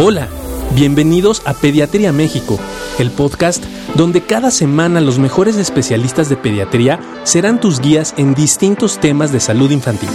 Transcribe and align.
Hola, 0.00 0.28
bienvenidos 0.76 1.44
a 1.44 1.54
Pediatría 1.60 2.12
México, 2.12 2.54
el 3.00 3.10
podcast 3.10 3.64
donde 3.96 4.24
cada 4.24 4.52
semana 4.52 5.00
los 5.00 5.18
mejores 5.18 5.58
especialistas 5.58 6.30
de 6.30 6.36
pediatría 6.36 7.00
serán 7.24 7.58
tus 7.58 7.80
guías 7.80 8.14
en 8.16 8.32
distintos 8.32 9.00
temas 9.00 9.32
de 9.32 9.40
salud 9.40 9.72
infantil. 9.72 10.08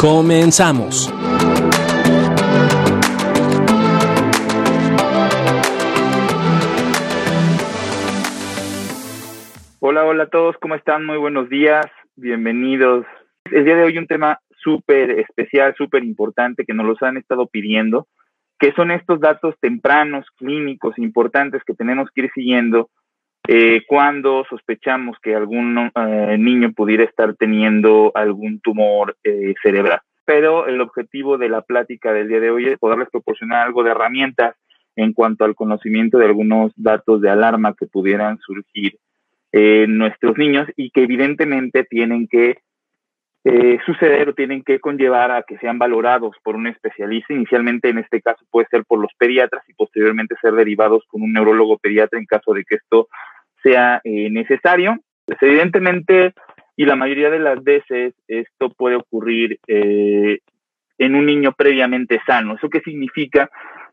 Comenzamos. 0.00 1.12
Hola, 9.80 10.04
hola 10.04 10.22
a 10.22 10.28
todos, 10.28 10.54
¿cómo 10.60 10.76
están? 10.76 11.04
Muy 11.04 11.18
buenos 11.18 11.48
días, 11.48 11.86
bienvenidos. 12.14 13.04
El 13.50 13.64
día 13.64 13.74
de 13.74 13.82
hoy 13.82 13.98
un 13.98 14.06
tema 14.06 14.38
súper 14.62 15.10
especial, 15.18 15.74
súper 15.76 16.04
importante 16.04 16.64
que 16.64 16.72
nos 16.72 16.86
los 16.86 17.02
han 17.02 17.16
estado 17.16 17.48
pidiendo 17.48 18.06
que 18.64 18.72
son 18.72 18.90
estos 18.92 19.20
datos 19.20 19.54
tempranos, 19.60 20.24
clínicos, 20.38 20.96
importantes 20.96 21.62
que 21.64 21.74
tenemos 21.74 22.08
que 22.10 22.22
ir 22.22 22.30
siguiendo 22.34 22.88
eh, 23.46 23.82
cuando 23.86 24.46
sospechamos 24.48 25.18
que 25.22 25.34
algún 25.34 25.90
eh, 25.94 26.36
niño 26.38 26.72
pudiera 26.72 27.04
estar 27.04 27.34
teniendo 27.34 28.10
algún 28.14 28.60
tumor 28.60 29.18
eh, 29.22 29.52
cerebral. 29.62 30.00
Pero 30.24 30.66
el 30.66 30.80
objetivo 30.80 31.36
de 31.36 31.50
la 31.50 31.60
plática 31.60 32.14
del 32.14 32.28
día 32.28 32.40
de 32.40 32.50
hoy 32.50 32.64
es 32.68 32.78
poderles 32.78 33.10
proporcionar 33.10 33.66
algo 33.66 33.84
de 33.84 33.90
herramientas 33.90 34.56
en 34.96 35.12
cuanto 35.12 35.44
al 35.44 35.54
conocimiento 35.54 36.16
de 36.16 36.24
algunos 36.24 36.72
datos 36.74 37.20
de 37.20 37.28
alarma 37.28 37.74
que 37.78 37.86
pudieran 37.86 38.38
surgir 38.38 38.96
en 39.52 39.98
nuestros 39.98 40.38
niños 40.38 40.68
y 40.74 40.88
que 40.88 41.02
evidentemente 41.02 41.84
tienen 41.84 42.28
que 42.28 42.60
eh, 43.46 43.78
suceder 43.84 44.30
o 44.30 44.34
tienen 44.34 44.62
que 44.62 44.80
conllevar 44.80 45.30
a 45.30 45.42
que 45.42 45.58
sean 45.58 45.78
valorados 45.78 46.34
por 46.42 46.56
un 46.56 46.66
especialista. 46.66 47.34
Inicialmente, 47.34 47.90
en 47.90 47.98
este 47.98 48.22
caso, 48.22 48.42
puede 48.50 48.66
ser 48.70 48.84
por 48.86 48.98
los 48.98 49.12
pediatras 49.18 49.62
y 49.68 49.74
posteriormente 49.74 50.34
ser 50.40 50.54
derivados 50.54 51.04
con 51.08 51.20
un 51.20 51.32
neurólogo 51.34 51.76
pediatra 51.76 52.18
en 52.18 52.24
caso 52.24 52.54
de 52.54 52.64
que 52.64 52.76
esto 52.76 53.08
sea 53.62 54.00
eh, 54.02 54.30
necesario. 54.30 54.98
Pues, 55.26 55.38
evidentemente, 55.42 56.32
y 56.74 56.86
la 56.86 56.96
mayoría 56.96 57.28
de 57.28 57.38
las 57.38 57.62
veces, 57.62 58.14
esto 58.28 58.70
puede 58.70 58.96
ocurrir 58.96 59.58
eh, 59.66 60.38
en 60.96 61.14
un 61.14 61.26
niño 61.26 61.52
previamente 61.52 62.20
sano. 62.26 62.54
¿Eso 62.54 62.70
qué 62.70 62.80
significa? 62.80 63.50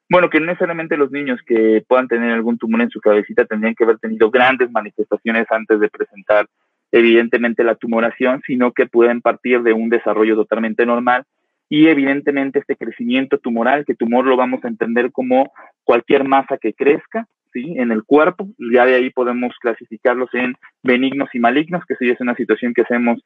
Bueno, 0.10 0.30
que 0.30 0.40
no 0.40 0.46
necesariamente 0.46 0.96
los 0.96 1.12
niños 1.12 1.42
que 1.46 1.84
puedan 1.86 2.08
tener 2.08 2.32
algún 2.32 2.58
tumor 2.58 2.82
en 2.82 2.90
su 2.90 3.02
cabecita 3.02 3.46
tendrían 3.46 3.76
que 3.76 3.84
haber 3.84 4.00
tenido 4.00 4.32
grandes 4.32 4.72
manifestaciones 4.72 5.46
antes 5.50 5.80
de 5.80 5.90
presentar 5.90 6.48
evidentemente 6.92 7.64
la 7.64 7.76
tumoración, 7.76 8.42
sino 8.46 8.72
que 8.72 8.86
pueden 8.86 9.22
partir 9.22 9.64
de 9.64 9.74
un 9.74 9.90
desarrollo 9.90 10.36
totalmente 10.36 10.86
normal 10.86 11.26
y 11.70 11.88
evidentemente 11.88 12.60
este 12.60 12.76
crecimiento 12.76 13.38
tumoral, 13.38 13.86
que 13.86 13.96
tumor 13.96 14.26
lo 14.26 14.36
vamos 14.36 14.64
a 14.64 14.68
entender 14.68 15.12
como 15.12 15.54
cualquier 15.86 16.26
masa 16.26 16.58
que 16.58 16.74
crezca, 16.74 17.28
¿sí? 17.54 17.76
En 17.78 17.92
el 17.92 18.04
cuerpo, 18.04 18.50
ya 18.58 18.86
de 18.86 18.96
ahí 18.96 19.10
podemos 19.10 19.56
clasificarlos 19.62 20.30
en 20.34 20.56
benignos 20.84 21.30
y 21.34 21.40
malignos, 21.40 21.86
que 21.86 21.96
sí 21.96 22.10
es 22.10 22.20
una 22.20 22.36
situación 22.36 22.74
que 22.74 22.82
hacemos 22.82 23.24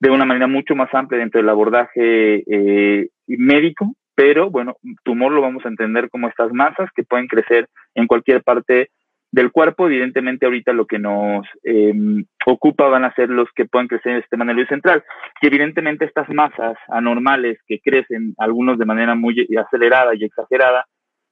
de 0.00 0.10
una 0.10 0.26
manera 0.26 0.46
mucho 0.46 0.76
más 0.76 0.92
amplia 0.94 1.18
dentro 1.18 1.40
del 1.40 1.48
abordaje 1.48 2.44
eh, 2.46 3.08
médico, 3.26 3.94
pero 4.14 4.50
bueno, 4.50 4.76
tumor 5.02 5.32
lo 5.32 5.40
vamos 5.40 5.64
a 5.64 5.68
entender 5.68 6.10
como 6.10 6.28
estas 6.28 6.52
masas 6.52 6.90
que 6.94 7.04
pueden 7.04 7.26
crecer 7.26 7.68
en 7.94 8.06
cualquier 8.06 8.42
parte 8.42 8.90
del 9.30 9.52
cuerpo, 9.52 9.86
evidentemente 9.86 10.46
ahorita 10.46 10.72
lo 10.72 10.86
que 10.86 10.98
nos 10.98 11.46
em, 11.62 12.24
ocupa 12.46 12.88
van 12.88 13.04
a 13.04 13.14
ser 13.14 13.28
los 13.28 13.48
que 13.54 13.66
pueden 13.66 13.88
crecer 13.88 14.10
en 14.10 14.16
el 14.16 14.22
sistema 14.22 14.44
nervioso 14.44 14.70
central. 14.70 15.04
Y 15.42 15.46
evidentemente 15.48 16.04
estas 16.04 16.28
masas 16.30 16.76
anormales 16.88 17.58
que 17.66 17.80
crecen, 17.80 18.34
algunos 18.38 18.78
de 18.78 18.86
manera 18.86 19.14
muy 19.14 19.46
acelerada 19.56 20.14
y 20.14 20.24
exagerada, 20.24 20.86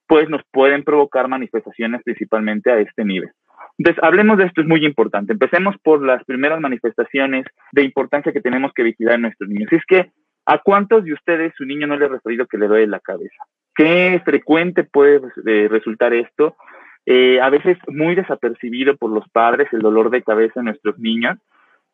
pues 0.07 0.29
nos 0.29 0.43
pueden 0.53 0.85
provocar 0.85 1.29
manifestaciones 1.29 2.03
principalmente 2.05 2.71
a 2.71 2.79
este 2.79 3.05
nivel. 3.05 3.31
Entonces, 3.79 4.03
hablemos 4.03 4.39
de 4.39 4.45
esto, 4.45 4.63
es 4.63 4.67
muy 4.67 4.85
importante. 4.87 5.33
Empecemos 5.33 5.77
por 5.83 6.05
las 6.05 6.25
primeras 6.25 6.61
manifestaciones 6.61 7.45
de 7.73 7.83
importancia 7.83 8.33
que 8.33 8.41
tenemos 8.41 8.73
que 8.73 8.83
vigilar 8.83 9.17
en 9.17 9.23
nuestros 9.23 9.51
niños. 9.51 9.73
es 9.73 9.85
que, 9.87 10.11
¿a 10.47 10.59
cuántos 10.59 11.05
de 11.05 11.13
ustedes 11.13 11.53
su 11.57 11.65
niño 11.65 11.87
no 11.87 11.97
le 11.97 12.07
ha 12.07 12.09
referido 12.09 12.47
que 12.47 12.59
le 12.59 12.69
duele 12.69 12.87
la 12.87 13.01
cabeza? 13.01 13.45
¿Qué 13.75 14.23
frecuente 14.25 14.85
puede 14.85 15.21
eh, 15.47 15.69
resultar 15.69 16.15
esto? 16.15 16.57
Eh, 17.07 17.41
a 17.41 17.49
veces 17.51 17.79
muy 17.87 18.17
desapercibido 18.17 18.97
por 18.97 19.11
los 19.11 19.29
padres 19.29 19.69
el 19.73 19.81
dolor 19.81 20.11
de 20.11 20.23
cabeza 20.23 20.61
de 20.61 20.65
nuestros 20.65 20.99
niños, 20.99 21.39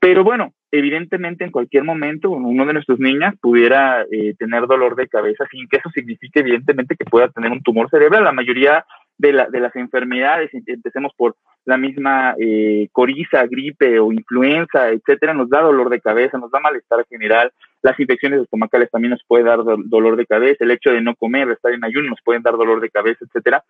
pero 0.00 0.24
bueno, 0.24 0.52
evidentemente 0.72 1.44
en 1.44 1.52
cualquier 1.52 1.84
momento 1.84 2.30
uno 2.30 2.66
de 2.66 2.72
nuestros 2.72 2.98
niños 2.98 3.34
pudiera 3.40 4.02
eh, 4.10 4.34
tener 4.36 4.66
dolor 4.66 4.96
de 4.96 5.06
cabeza 5.06 5.44
sin 5.48 5.68
que 5.68 5.76
eso 5.76 5.90
signifique 5.90 6.40
evidentemente 6.40 6.96
que 6.96 7.04
pueda 7.04 7.28
tener 7.28 7.52
un 7.52 7.62
tumor 7.62 7.88
cerebral. 7.88 8.24
La 8.24 8.32
mayoría 8.32 8.84
de, 9.16 9.32
la, 9.32 9.48
de 9.48 9.60
las 9.60 9.76
enfermedades, 9.76 10.50
empecemos 10.66 11.12
por 11.16 11.36
la 11.64 11.76
misma 11.76 12.34
eh, 12.38 12.88
coriza, 12.90 13.46
gripe 13.46 14.00
o 14.00 14.10
influenza, 14.10 14.88
etcétera, 14.90 15.34
nos 15.34 15.48
da 15.48 15.60
dolor 15.60 15.88
de 15.88 16.00
cabeza, 16.00 16.38
nos 16.38 16.50
da 16.50 16.58
malestar 16.58 17.06
general. 17.08 17.52
Las 17.82 17.98
infecciones 18.00 18.40
estomacales 18.40 18.90
también 18.90 19.10
nos 19.10 19.22
puede 19.24 19.44
dar 19.44 19.60
dolor 19.84 20.16
de 20.16 20.26
cabeza. 20.26 20.64
El 20.64 20.72
hecho 20.72 20.90
de 20.90 21.00
no 21.00 21.14
comer, 21.14 21.48
estar 21.50 21.72
en 21.72 21.84
ayuno, 21.84 22.10
nos 22.10 22.22
pueden 22.24 22.42
dar 22.42 22.56
dolor 22.56 22.80
de 22.80 22.90
cabeza, 22.90 23.24
etcétera. 23.24 23.62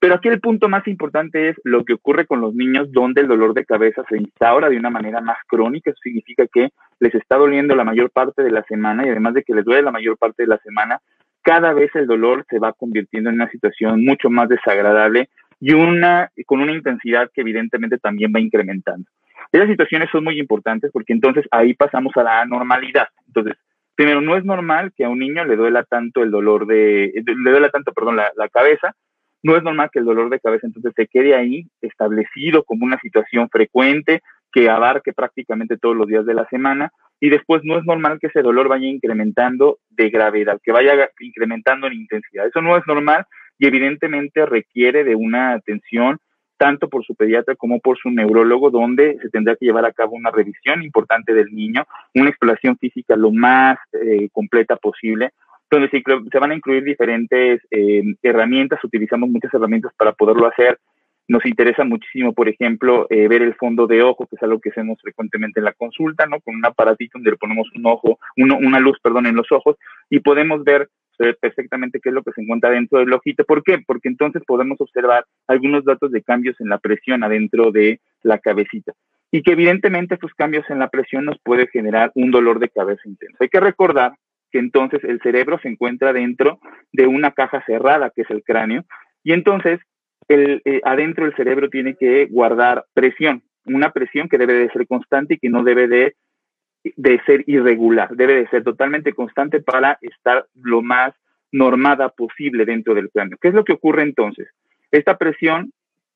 Pero 0.00 0.14
aquí 0.14 0.28
el 0.28 0.40
punto 0.40 0.68
más 0.68 0.86
importante 0.86 1.48
es 1.48 1.56
lo 1.64 1.84
que 1.84 1.94
ocurre 1.94 2.26
con 2.26 2.40
los 2.40 2.54
niños 2.54 2.92
donde 2.92 3.20
el 3.20 3.28
dolor 3.28 3.52
de 3.52 3.64
cabeza 3.64 4.04
se 4.08 4.16
instaura 4.16 4.68
de 4.68 4.76
una 4.76 4.90
manera 4.90 5.20
más 5.20 5.38
crónica. 5.48 5.90
Eso 5.90 5.98
significa 6.02 6.46
que 6.46 6.70
les 7.00 7.14
está 7.16 7.36
doliendo 7.36 7.74
la 7.74 7.84
mayor 7.84 8.10
parte 8.10 8.42
de 8.42 8.52
la 8.52 8.62
semana 8.64 9.04
y 9.04 9.10
además 9.10 9.34
de 9.34 9.42
que 9.42 9.54
les 9.54 9.64
duele 9.64 9.82
la 9.82 9.90
mayor 9.90 10.16
parte 10.16 10.44
de 10.44 10.48
la 10.48 10.58
semana, 10.58 11.00
cada 11.42 11.72
vez 11.72 11.90
el 11.94 12.06
dolor 12.06 12.46
se 12.48 12.60
va 12.60 12.72
convirtiendo 12.74 13.30
en 13.30 13.36
una 13.36 13.50
situación 13.50 14.04
mucho 14.04 14.30
más 14.30 14.48
desagradable 14.48 15.30
y 15.60 15.72
una 15.72 16.30
con 16.46 16.60
una 16.60 16.72
intensidad 16.72 17.30
que 17.34 17.40
evidentemente 17.40 17.98
también 17.98 18.32
va 18.34 18.38
incrementando. 18.38 19.08
Esas 19.50 19.68
situaciones 19.68 20.10
son 20.12 20.22
muy 20.22 20.38
importantes 20.38 20.92
porque 20.92 21.12
entonces 21.12 21.44
ahí 21.50 21.74
pasamos 21.74 22.16
a 22.16 22.22
la 22.22 22.40
anormalidad. 22.42 23.08
Entonces, 23.26 23.54
primero, 23.96 24.20
no 24.20 24.36
es 24.36 24.44
normal 24.44 24.92
que 24.96 25.04
a 25.04 25.08
un 25.08 25.18
niño 25.18 25.44
le 25.44 25.56
duela 25.56 25.82
tanto 25.82 26.22
el 26.22 26.30
dolor 26.30 26.66
de, 26.66 27.12
le 27.14 27.50
duela 27.50 27.70
tanto, 27.70 27.92
perdón, 27.92 28.16
la 28.16 28.48
cabeza, 28.52 28.94
no 29.42 29.56
es 29.56 29.62
normal 29.62 29.90
que 29.92 30.00
el 30.00 30.04
dolor 30.04 30.30
de 30.30 30.40
cabeza 30.40 30.66
entonces 30.66 30.92
se 30.96 31.06
quede 31.06 31.34
ahí 31.34 31.66
establecido 31.80 32.64
como 32.64 32.84
una 32.84 32.98
situación 32.98 33.48
frecuente 33.48 34.22
que 34.52 34.68
abarque 34.68 35.12
prácticamente 35.12 35.76
todos 35.76 35.96
los 35.96 36.06
días 36.06 36.26
de 36.26 36.34
la 36.34 36.46
semana 36.48 36.92
y 37.20 37.30
después 37.30 37.62
no 37.64 37.78
es 37.78 37.84
normal 37.84 38.18
que 38.20 38.28
ese 38.28 38.42
dolor 38.42 38.68
vaya 38.68 38.86
incrementando 38.86 39.78
de 39.90 40.10
gravedad, 40.10 40.60
que 40.62 40.72
vaya 40.72 41.10
incrementando 41.20 41.86
en 41.86 41.94
intensidad. 41.94 42.46
Eso 42.46 42.62
no 42.62 42.76
es 42.76 42.86
normal 42.86 43.26
y 43.58 43.66
evidentemente 43.66 44.46
requiere 44.46 45.04
de 45.04 45.14
una 45.14 45.52
atención 45.52 46.18
tanto 46.56 46.88
por 46.88 47.04
su 47.04 47.14
pediatra 47.14 47.54
como 47.54 47.78
por 47.80 47.98
su 47.98 48.10
neurólogo, 48.10 48.70
donde 48.70 49.16
se 49.22 49.30
tendrá 49.30 49.54
que 49.54 49.66
llevar 49.66 49.86
a 49.86 49.92
cabo 49.92 50.16
una 50.16 50.30
revisión 50.30 50.82
importante 50.82 51.32
del 51.32 51.54
niño, 51.54 51.86
una 52.14 52.30
exploración 52.30 52.76
física 52.76 53.16
lo 53.16 53.30
más 53.30 53.78
eh, 53.92 54.28
completa 54.32 54.76
posible, 54.76 55.30
donde 55.70 55.88
se, 55.90 56.02
se 56.30 56.38
van 56.38 56.50
a 56.50 56.54
incluir 56.54 56.84
diferentes 56.84 57.60
eh, 57.70 58.02
herramientas, 58.22 58.82
utilizamos 58.82 59.28
muchas 59.28 59.52
herramientas 59.52 59.92
para 59.96 60.12
poderlo 60.12 60.46
hacer. 60.46 60.78
Nos 61.28 61.44
interesa 61.44 61.84
muchísimo, 61.84 62.32
por 62.32 62.48
ejemplo, 62.48 63.06
eh, 63.10 63.28
ver 63.28 63.42
el 63.42 63.54
fondo 63.54 63.86
de 63.86 64.02
ojo, 64.02 64.26
que 64.26 64.36
es 64.36 64.42
algo 64.42 64.60
que 64.60 64.70
hacemos 64.70 64.98
frecuentemente 65.02 65.60
en 65.60 65.64
la 65.64 65.74
consulta, 65.74 66.26
¿no? 66.26 66.40
Con 66.40 66.56
un 66.56 66.64
aparatito 66.64 67.18
donde 67.18 67.32
le 67.32 67.36
ponemos 67.36 67.68
un 67.74 67.84
ojo, 67.84 68.18
una 68.36 68.80
luz, 68.80 68.98
perdón, 69.02 69.26
en 69.26 69.36
los 69.36 69.52
ojos 69.52 69.76
y 70.08 70.20
podemos 70.20 70.64
ver 70.64 70.88
perfectamente 71.40 72.00
qué 72.00 72.10
es 72.10 72.14
lo 72.14 72.22
que 72.22 72.32
se 72.32 72.40
encuentra 72.40 72.70
dentro 72.70 73.00
del 73.00 73.12
ojito. 73.12 73.44
¿Por 73.44 73.62
qué? 73.62 73.78
Porque 73.84 74.08
entonces 74.08 74.42
podemos 74.46 74.80
observar 74.80 75.26
algunos 75.48 75.84
datos 75.84 76.12
de 76.12 76.22
cambios 76.22 76.58
en 76.60 76.68
la 76.68 76.78
presión 76.78 77.22
adentro 77.24 77.72
de 77.72 78.00
la 78.22 78.38
cabecita 78.38 78.92
y 79.30 79.42
que 79.42 79.52
evidentemente 79.52 80.14
estos 80.14 80.32
cambios 80.34 80.64
en 80.70 80.78
la 80.78 80.88
presión 80.88 81.24
nos 81.24 81.38
puede 81.40 81.66
generar 81.66 82.10
un 82.14 82.30
dolor 82.30 82.58
de 82.58 82.70
cabeza 82.70 83.02
intenso. 83.04 83.36
Hay 83.40 83.48
que 83.48 83.60
recordar 83.60 84.12
que 84.50 84.58
entonces 84.58 85.02
el 85.04 85.20
cerebro 85.20 85.58
se 85.60 85.68
encuentra 85.68 86.12
dentro 86.12 86.58
de 86.92 87.06
una 87.06 87.32
caja 87.32 87.62
cerrada, 87.66 88.10
que 88.14 88.22
es 88.22 88.30
el 88.30 88.42
cráneo, 88.42 88.84
y 89.22 89.32
entonces 89.32 89.80
el, 90.28 90.62
eh, 90.64 90.80
adentro 90.84 91.26
el 91.26 91.34
cerebro 91.34 91.68
tiene 91.70 91.94
que 91.94 92.26
guardar 92.26 92.84
presión, 92.94 93.42
una 93.64 93.92
presión 93.92 94.28
que 94.28 94.38
debe 94.38 94.54
de 94.54 94.70
ser 94.70 94.86
constante 94.86 95.34
y 95.34 95.38
que 95.38 95.50
no 95.50 95.62
debe 95.62 95.88
de, 95.88 96.14
de 96.96 97.20
ser 97.26 97.44
irregular, 97.46 98.10
debe 98.14 98.34
de 98.34 98.48
ser 98.48 98.64
totalmente 98.64 99.12
constante 99.12 99.60
para 99.60 99.98
estar 100.00 100.46
lo 100.54 100.82
más 100.82 101.14
normada 101.50 102.10
posible 102.10 102.64
dentro 102.64 102.94
del 102.94 103.10
cráneo. 103.10 103.38
¿Qué 103.40 103.48
es 103.48 103.54
lo 103.54 103.64
que 103.64 103.72
ocurre 103.72 104.02
entonces? 104.02 104.48
Esta 104.90 105.16
presión 105.16 105.72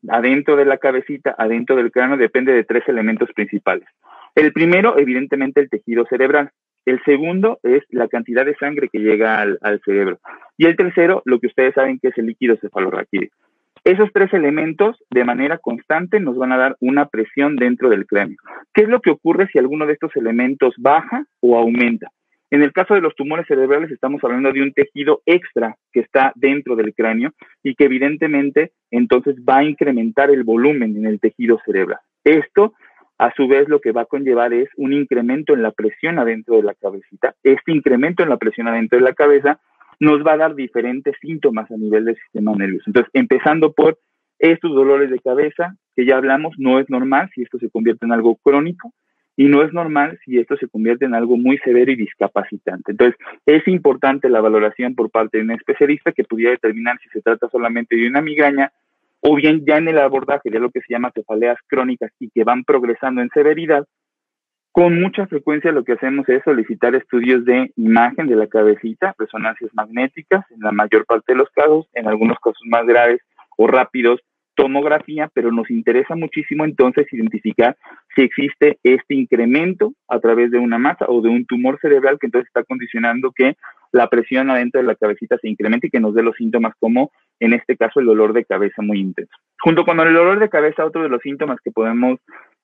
adentro 0.08 0.56
de 0.56 0.64
la 0.64 0.79
cabecita, 0.79 1.34
adentro 1.38 1.76
del 1.76 1.93
cráneo, 1.93 2.17
depende 2.17 2.52
de 2.52 2.64
tres 2.64 2.82
elementos 2.88 3.31
principales. 3.32 3.87
El 4.34 4.52
primero, 4.52 4.99
evidentemente, 4.99 5.61
el 5.61 5.70
tejido 5.70 6.06
cerebral. 6.06 6.50
El 6.84 7.00
segundo 7.05 7.61
es 7.62 7.82
la 7.90 8.08
cantidad 8.08 8.44
de 8.44 8.56
sangre 8.56 8.88
que 8.88 8.99
llega 8.99 9.40
al, 9.40 9.81
cerebro. 9.84 10.19
Y 10.58 10.67
el 10.67 10.76
tercero, 10.76 11.23
lo 11.25 11.38
que 11.38 11.46
ustedes 11.46 11.75
saben 11.75 11.99
que 12.00 12.08
es 12.08 12.19
el 12.19 12.26
líquido 12.26 12.56
cefalorraquídeo. 12.56 13.31
Esos 13.84 14.11
tres 14.12 14.32
elementos 14.32 14.96
de 15.11 15.25
manera 15.25 15.58
constante 15.58 16.20
nos 16.20 16.37
van 16.37 16.52
a 16.52 16.56
dar 16.56 16.76
una 16.81 17.06
presión 17.06 17.56
dentro 17.56 17.88
del 17.88 18.06
cráneo. 18.06 18.37
¿Qué 18.73 18.82
es 18.82 18.88
lo 18.88 19.00
que 19.00 19.11
ocurre 19.11 19.49
si 19.49 19.58
alguno 19.58 19.87
de 19.87 19.94
estos 19.94 20.14
elementos 20.17 20.75
baja 20.79 21.25
o 21.40 21.58
aumenta? 21.58 22.08
En 22.52 22.62
el 22.62 22.73
caso 22.73 22.94
de 22.94 23.00
los 23.00 23.17
tumores 23.17 23.46
cerebrales 23.46 23.90
estamos 23.90 24.23
hablando 24.23 24.52
de 24.52 24.62
un 24.62 24.73
tejido 24.73 25.23
extra 25.25 25.76
que 25.90 26.00
está 26.00 26.32
dentro 26.37 26.76
del 26.76 26.94
cráneo 26.94 27.32
y 27.62 27.75
que 27.75 27.84
evidentemente 27.84 28.73
entonces 28.90 29.37
va 29.37 29.58
a 29.58 29.64
incrementar 29.64 30.31
el 30.31 30.44
volumen 30.44 30.96
en 30.96 31.06
el 31.06 31.19
tejido 31.19 31.58
cerebral. 31.64 31.99
Esto 32.25 32.75
a 33.18 33.32
su 33.34 33.46
vez 33.46 33.68
lo 33.68 33.80
que 33.80 33.92
va 33.92 34.02
a 34.02 34.06
conllevar 34.06 34.52
es 34.52 34.68
un 34.76 34.92
incremento 34.92 35.54
en 35.54 35.62
la 35.62 35.70
presión 35.70 36.18
adentro 36.18 36.56
de 36.56 36.62
la 36.64 36.74
cabecita. 36.74 37.34
Este 37.42 37.72
incremento 37.72 38.22
en 38.22 38.28
la 38.28 38.36
presión 38.36 38.68
adentro 38.68 38.98
de 38.98 39.04
la 39.04 39.14
cabeza 39.14 39.60
nos 40.00 40.26
va 40.26 40.32
a 40.32 40.38
dar 40.38 40.54
diferentes 40.54 41.14
síntomas 41.20 41.70
a 41.70 41.76
nivel 41.76 42.04
del 42.04 42.16
sistema 42.16 42.52
nervioso. 42.56 42.84
Entonces, 42.88 43.10
empezando 43.14 43.72
por 43.72 43.98
estos 44.38 44.74
dolores 44.74 45.10
de 45.10 45.20
cabeza, 45.20 45.76
que 45.94 46.04
ya 46.04 46.16
hablamos, 46.16 46.54
no 46.58 46.80
es 46.80 46.90
normal 46.90 47.30
si 47.34 47.42
esto 47.42 47.58
se 47.58 47.70
convierte 47.70 48.06
en 48.06 48.12
algo 48.12 48.34
crónico 48.36 48.92
y 49.36 49.46
no 49.46 49.62
es 49.62 49.72
normal 49.72 50.18
si 50.24 50.38
esto 50.38 50.56
se 50.56 50.68
convierte 50.68 51.04
en 51.04 51.14
algo 51.14 51.36
muy 51.36 51.58
severo 51.58 51.92
y 51.92 51.96
discapacitante. 51.96 52.92
Entonces, 52.92 53.16
es 53.46 53.66
importante 53.68 54.28
la 54.28 54.40
valoración 54.40 54.94
por 54.94 55.10
parte 55.10 55.38
de 55.38 55.44
un 55.44 55.52
especialista 55.52 56.12
que 56.12 56.24
pudiera 56.24 56.50
determinar 56.50 56.98
si 57.02 57.08
se 57.10 57.22
trata 57.22 57.48
solamente 57.48 57.96
de 57.96 58.08
una 58.08 58.20
migraña 58.20 58.72
o 59.22 59.36
bien 59.36 59.64
ya 59.64 59.78
en 59.78 59.88
el 59.88 59.98
abordaje 59.98 60.50
de 60.50 60.58
lo 60.58 60.70
que 60.70 60.80
se 60.80 60.92
llama 60.92 61.12
cefaleas 61.14 61.58
crónicas 61.69 62.10
y 62.19 62.28
que 62.30 62.44
van 62.44 62.64
progresando 62.64 63.22
en 63.22 63.30
severidad, 63.32 63.86
con 64.72 65.00
mucha 65.00 65.26
frecuencia 65.26 65.70
lo 65.70 65.84
que 65.84 65.92
hacemos 65.92 66.28
es 66.28 66.42
solicitar 66.44 66.94
estudios 66.94 67.44
de 67.44 67.72
imagen 67.76 68.26
de 68.26 68.36
la 68.36 68.46
cabecita, 68.46 69.14
resonancias 69.19 69.70
magnéticas, 69.74 70.44
en 70.50 70.60
la 70.60 70.72
mayor 70.72 71.04
parte 71.04 71.32
de 71.32 71.38
los 71.38 71.50
casos, 71.50 71.86
en 71.92 72.08
algunos 72.08 72.38
casos 72.38 72.62
más 72.66 72.86
graves 72.86 73.20
o 73.58 73.66
rápidos, 73.66 74.20
tomografía, 74.54 75.30
pero 75.32 75.52
nos 75.52 75.70
interesa 75.70 76.16
muchísimo 76.16 76.64
entonces 76.64 77.06
identificar 77.12 77.76
si 78.14 78.22
existe 78.22 78.78
este 78.82 79.14
incremento 79.14 79.92
a 80.08 80.20
través 80.20 80.50
de 80.50 80.58
una 80.58 80.78
masa 80.78 81.06
o 81.08 81.20
de 81.20 81.28
un 81.28 81.46
tumor 81.46 81.78
cerebral 81.80 82.19
que 82.19 82.26
entonces 82.26 82.48
está 82.48 82.64
condicionando 82.64 83.30
que 83.32 83.56
la 83.92 84.08
presión 84.08 84.50
adentro 84.50 84.80
de 84.80 84.86
la 84.86 84.94
cabecita 84.94 85.38
se 85.38 85.48
incremente 85.48 85.86
y 85.86 85.90
que 85.90 86.00
nos 86.00 86.14
dé 86.14 86.22
los 86.22 86.36
síntomas 86.36 86.74
como 86.80 87.12
en 87.38 87.52
este 87.52 87.76
caso 87.76 88.00
el 88.00 88.06
dolor 88.06 88.32
de 88.32 88.44
cabeza 88.44 88.82
muy 88.82 88.98
intenso. 89.00 89.32
Junto 89.60 89.84
con 89.84 90.00
el 90.00 90.14
dolor 90.14 90.40
de 90.40 90.48
cabeza, 90.48 90.84
otro 90.84 91.02
de 91.02 91.08
los 91.08 91.22
síntomas 91.22 91.58
que 91.62 91.70
podemos 91.70 92.18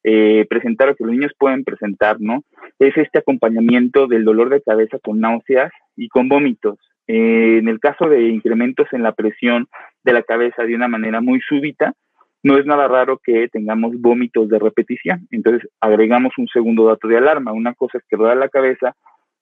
eh, 0.05 0.47
presentar 0.49 0.89
o 0.89 0.97
que 0.97 1.05
los 1.05 1.13
niños 1.13 1.33
pueden 1.39 1.65
presentar, 1.65 2.21
¿no? 2.21 2.43
Es 2.79 2.97
este 2.97 3.19
acompañamiento 3.19 4.07
del 4.07 4.25
dolor 4.25 4.49
de 4.49 4.63
cabeza 4.63 4.99
con 5.03 5.21
náuseas 5.21 5.73
y 5.97 6.09
con 6.09 6.29
vómitos. 6.29 6.79
Eh, 7.07 7.59
en 7.59 7.69
el 7.69 7.81
caso 7.81 8.09
de 8.09 8.29
incrementos 8.29 8.87
en 8.93 9.03
la 9.03 9.13
presión 9.13 9.67
de 10.05 10.13
la 10.13 10.23
cabeza 10.23 10.63
de 10.63 10.75
una 10.75 10.89
manera 10.89 11.21
muy 11.21 11.41
súbita, 11.41 11.95
no 12.43 12.57
es 12.57 12.67
nada 12.67 12.87
raro 12.87 13.19
que 13.23 13.49
tengamos 13.49 14.01
vómitos 14.01 14.49
de 14.49 14.59
repetición. 14.59 15.27
Entonces 15.31 15.69
agregamos 15.81 16.33
un 16.39 16.49
segundo 16.49 16.87
dato 16.87 17.09
de 17.09 17.17
alarma. 17.17 17.53
Una 17.53 17.75
cosa 17.75 17.99
es 17.99 18.05
que 18.09 18.17
rueda 18.17 18.35
la 18.35 18.49
cabeza 18.49 18.95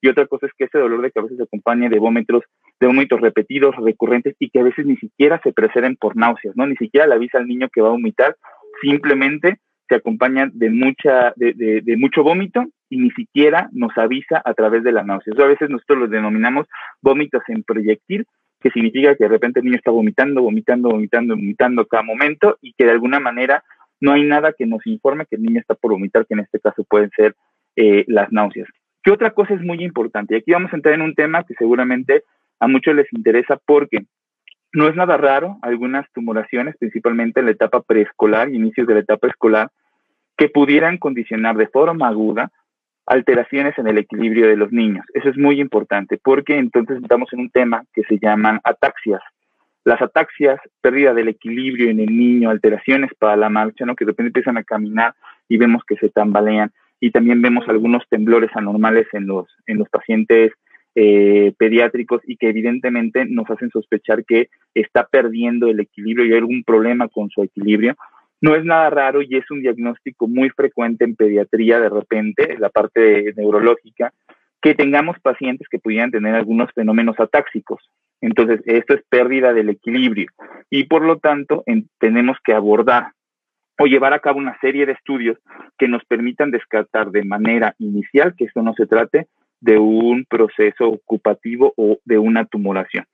y 0.06 0.08
otra 0.08 0.26
cosa 0.26 0.46
es 0.46 0.52
que 0.56 0.66
ese 0.66 0.78
dolor 0.78 1.02
de 1.02 1.10
cabeza 1.10 1.34
se 1.34 1.42
acompañe 1.42 1.88
de 1.88 1.98
vómitos, 1.98 2.44
de 2.78 2.86
vómitos 2.86 3.20
repetidos, 3.20 3.74
recurrentes 3.74 4.36
y 4.38 4.50
que 4.50 4.60
a 4.60 4.62
veces 4.62 4.86
ni 4.86 4.96
siquiera 4.96 5.40
se 5.42 5.52
preceden 5.52 5.96
por 5.96 6.16
náuseas, 6.16 6.56
¿no? 6.56 6.64
Ni 6.64 6.76
siquiera 6.76 7.08
le 7.08 7.14
avisa 7.14 7.38
al 7.38 7.48
niño 7.48 7.68
que 7.72 7.80
va 7.80 7.88
a 7.88 7.92
vomitar, 7.92 8.36
simplemente 8.80 9.58
se 9.88 9.96
acompaña 9.96 10.48
de 10.52 10.70
mucha, 10.70 11.32
de, 11.34 11.80
de, 11.82 11.96
mucho 11.96 12.22
vómito 12.22 12.64
y 12.88 12.98
ni 12.98 13.10
siquiera 13.10 13.68
nos 13.72 13.98
avisa 13.98 14.40
a 14.44 14.54
través 14.54 14.84
de 14.84 14.92
la 14.92 15.02
náusea. 15.02 15.34
a 15.36 15.48
veces 15.48 15.70
nosotros 15.70 15.98
los 15.98 16.10
denominamos 16.10 16.68
vómitos 17.02 17.42
en 17.48 17.64
proyectil, 17.64 18.26
que 18.60 18.70
significa 18.70 19.16
que 19.16 19.24
de 19.24 19.30
repente 19.30 19.58
el 19.58 19.64
niño 19.64 19.76
está 19.76 19.90
vomitando, 19.90 20.40
vomitando, 20.40 20.90
vomitando, 20.90 21.34
vomitando 21.34 21.86
cada 21.86 22.04
momento 22.04 22.58
y 22.62 22.74
que 22.74 22.84
de 22.84 22.92
alguna 22.92 23.18
manera 23.18 23.64
no 24.00 24.12
hay 24.12 24.22
nada 24.22 24.52
que 24.52 24.66
nos 24.66 24.86
informe 24.86 25.26
que 25.26 25.34
el 25.34 25.42
niño 25.42 25.60
está 25.60 25.74
por 25.74 25.90
vomitar, 25.90 26.26
que 26.26 26.34
en 26.34 26.40
este 26.40 26.60
caso 26.60 26.84
pueden 26.84 27.10
ser 27.10 27.34
eh, 27.74 28.04
las 28.06 28.30
náuseas. 28.30 28.68
¿Qué 29.06 29.12
otra 29.12 29.30
cosa 29.30 29.54
es 29.54 29.60
muy 29.60 29.84
importante? 29.84 30.34
Y 30.34 30.38
aquí 30.38 30.50
vamos 30.50 30.72
a 30.72 30.76
entrar 30.76 30.92
en 30.92 31.00
un 31.00 31.14
tema 31.14 31.44
que 31.44 31.54
seguramente 31.54 32.24
a 32.58 32.66
muchos 32.66 32.92
les 32.92 33.06
interesa 33.12 33.56
porque 33.64 34.04
no 34.72 34.88
es 34.88 34.96
nada 34.96 35.16
raro 35.16 35.58
algunas 35.62 36.10
tumoraciones, 36.12 36.76
principalmente 36.76 37.38
en 37.38 37.46
la 37.46 37.52
etapa 37.52 37.82
preescolar 37.82 38.52
inicios 38.52 38.84
de 38.84 38.94
la 38.94 39.00
etapa 39.00 39.28
escolar, 39.28 39.70
que 40.36 40.48
pudieran 40.48 40.98
condicionar 40.98 41.56
de 41.56 41.68
forma 41.68 42.08
aguda 42.08 42.50
alteraciones 43.06 43.78
en 43.78 43.86
el 43.86 43.98
equilibrio 43.98 44.48
de 44.48 44.56
los 44.56 44.72
niños. 44.72 45.06
Eso 45.14 45.28
es 45.28 45.36
muy 45.36 45.60
importante 45.60 46.18
porque 46.20 46.58
entonces 46.58 47.00
estamos 47.00 47.32
en 47.32 47.38
un 47.38 47.50
tema 47.50 47.84
que 47.94 48.02
se 48.08 48.18
llaman 48.18 48.60
ataxias. 48.64 49.22
Las 49.84 50.02
ataxias, 50.02 50.58
pérdida 50.80 51.14
del 51.14 51.28
equilibrio 51.28 51.90
en 51.90 52.00
el 52.00 52.08
niño, 52.08 52.50
alteraciones 52.50 53.12
para 53.16 53.36
la 53.36 53.50
marcha, 53.50 53.86
¿no? 53.86 53.94
que 53.94 54.04
de 54.04 54.10
repente 54.10 54.30
empiezan 54.30 54.56
a 54.56 54.64
caminar 54.64 55.14
y 55.48 55.58
vemos 55.58 55.84
que 55.86 55.94
se 55.94 56.08
tambalean. 56.08 56.72
Y 57.00 57.10
también 57.10 57.43
vemos 57.43 57.69
algunos 57.69 58.02
temblores 58.08 58.50
anormales 58.54 59.06
en 59.12 59.26
los, 59.26 59.46
en 59.66 59.78
los 59.78 59.88
pacientes 59.88 60.52
eh, 60.94 61.52
pediátricos 61.58 62.22
y 62.26 62.37
que 62.37 62.48
evidentemente 62.48 63.26
nos 63.26 63.50
hacen 63.50 63.70
sospechar 63.70 64.25
que 64.25 64.48
está 64.75 65.06
perdiendo 65.06 65.69
el 65.69 65.81
equilibrio 65.81 66.25
y 66.25 66.32
hay 66.32 66.38
algún 66.38 66.64
problema 66.64 67.08
con 67.08 67.28
su 67.28 67.43
equilibrio. 67.43 67.94
No 68.40 68.54
es 68.54 68.64
nada 68.64 68.88
raro 68.88 69.20
y 69.20 69.37
es 69.37 69.50
un 69.50 69.60
diagnóstico 69.60 70.26
muy 70.26 70.48
frecuente 70.50 71.04
en 71.04 71.14
pediatría 71.14 71.81
de 71.81 71.90
repente, 71.90 72.52
en 72.52 72.60
la 72.62 72.70
parte 72.70 73.34
neurológica, 73.37 74.14
que 74.62 74.75
tengamos 74.75 75.19
pacientes 75.20 75.69
que 75.69 75.78
pudieran 75.78 76.10
tener 76.10 76.34
algunos 76.34 76.72
fenómenos 76.72 77.20
atáxicos. 77.20 77.90
Entonces, 78.22 78.62
esto 78.64 78.94
es 78.94 79.02
pérdida 79.08 79.52
del 79.52 79.69
equilibrio 79.69 80.28
y 80.70 80.84
por 80.84 81.02
lo 81.02 81.19
tanto 81.19 81.62
tenemos 81.99 82.38
que 82.42 82.54
abordar 82.54 83.12
o 83.78 83.87
llevar 83.87 84.12
a 84.14 84.20
cabo 84.20 84.38
una 84.38 84.58
serie 84.61 84.87
de 84.87 84.93
estudios 84.93 85.38
que 85.78 85.88
nos 85.88 86.05
permitan 86.05 86.50
descartar 86.50 87.11
de 87.11 87.25
manera 87.25 87.75
inicial 87.78 88.34
que 88.37 88.44
esto 88.44 88.62
no 88.62 88.75
se 88.75 88.87
trate 88.87 89.26
de 89.61 89.78
un 89.78 90.25
proceso 90.25 90.88
ocupativo 90.88 91.73
o 91.76 91.99
de 92.05 92.19
una 92.19 92.44
tumoración. 92.44 93.05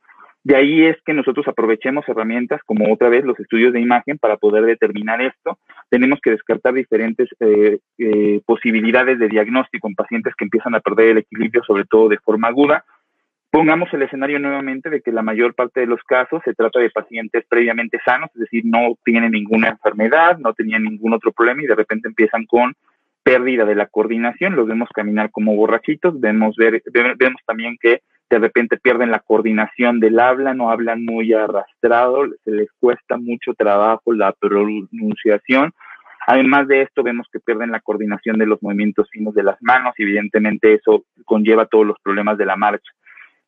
De 0.44 0.56
ahí 0.56 0.84
es 0.84 0.96
que 1.06 1.14
nosotros 1.14 1.46
aprovechemos 1.46 2.08
herramientas 2.08 2.60
como 2.66 2.92
otra 2.92 3.08
vez 3.08 3.24
los 3.24 3.38
estudios 3.38 3.72
de 3.72 3.80
imagen 3.80 4.18
para 4.18 4.36
poder 4.36 4.64
determinar 4.64 5.22
esto. 5.22 5.58
Tenemos 5.88 6.18
que 6.20 6.32
descartar 6.32 6.74
diferentes 6.74 7.28
eh, 7.38 7.78
eh, 7.98 8.40
posibilidades 8.44 9.20
de 9.20 9.28
diagnóstico 9.28 9.86
en 9.86 9.94
pacientes 9.94 10.34
que 10.36 10.44
empiezan 10.44 10.74
a 10.74 10.80
perder 10.80 11.10
el 11.10 11.18
equilibrio, 11.18 11.62
sobre 11.62 11.84
todo 11.84 12.08
de 12.08 12.18
forma 12.18 12.48
aguda. 12.48 12.84
Pongamos 13.52 13.92
el 13.92 14.00
escenario 14.00 14.38
nuevamente 14.38 14.88
de 14.88 15.02
que 15.02 15.12
la 15.12 15.20
mayor 15.20 15.54
parte 15.54 15.80
de 15.80 15.86
los 15.86 16.02
casos 16.04 16.40
se 16.42 16.54
trata 16.54 16.80
de 16.80 16.88
pacientes 16.88 17.44
previamente 17.46 18.00
sanos, 18.02 18.30
es 18.32 18.40
decir, 18.40 18.62
no 18.64 18.96
tienen 19.04 19.32
ninguna 19.32 19.68
enfermedad, 19.68 20.38
no 20.38 20.54
tenían 20.54 20.84
ningún 20.84 21.12
otro 21.12 21.32
problema 21.32 21.62
y 21.62 21.66
de 21.66 21.74
repente 21.74 22.08
empiezan 22.08 22.46
con 22.46 22.72
pérdida 23.22 23.66
de 23.66 23.74
la 23.74 23.88
coordinación, 23.88 24.56
los 24.56 24.66
vemos 24.66 24.88
caminar 24.94 25.30
como 25.30 25.54
borrachitos, 25.54 26.18
vemos, 26.18 26.56
ver, 26.56 26.82
vemos 27.18 27.42
también 27.46 27.76
que 27.78 28.00
de 28.30 28.38
repente 28.38 28.78
pierden 28.78 29.10
la 29.10 29.20
coordinación 29.20 30.00
del 30.00 30.18
habla, 30.18 30.54
no 30.54 30.70
hablan 30.70 31.04
muy 31.04 31.34
arrastrado, 31.34 32.24
se 32.44 32.52
les 32.52 32.70
cuesta 32.80 33.18
mucho 33.18 33.52
trabajo 33.52 34.14
la 34.14 34.32
pronunciación. 34.32 35.72
Además 36.26 36.68
de 36.68 36.80
esto, 36.80 37.02
vemos 37.02 37.26
que 37.30 37.38
pierden 37.38 37.70
la 37.70 37.80
coordinación 37.80 38.38
de 38.38 38.46
los 38.46 38.62
movimientos 38.62 39.10
finos 39.10 39.34
de 39.34 39.42
las 39.42 39.60
manos 39.60 39.92
y 39.98 40.04
evidentemente 40.04 40.72
eso 40.72 41.04
conlleva 41.26 41.66
todos 41.66 41.84
los 41.84 41.98
problemas 42.02 42.38
de 42.38 42.46
la 42.46 42.56
marcha. 42.56 42.90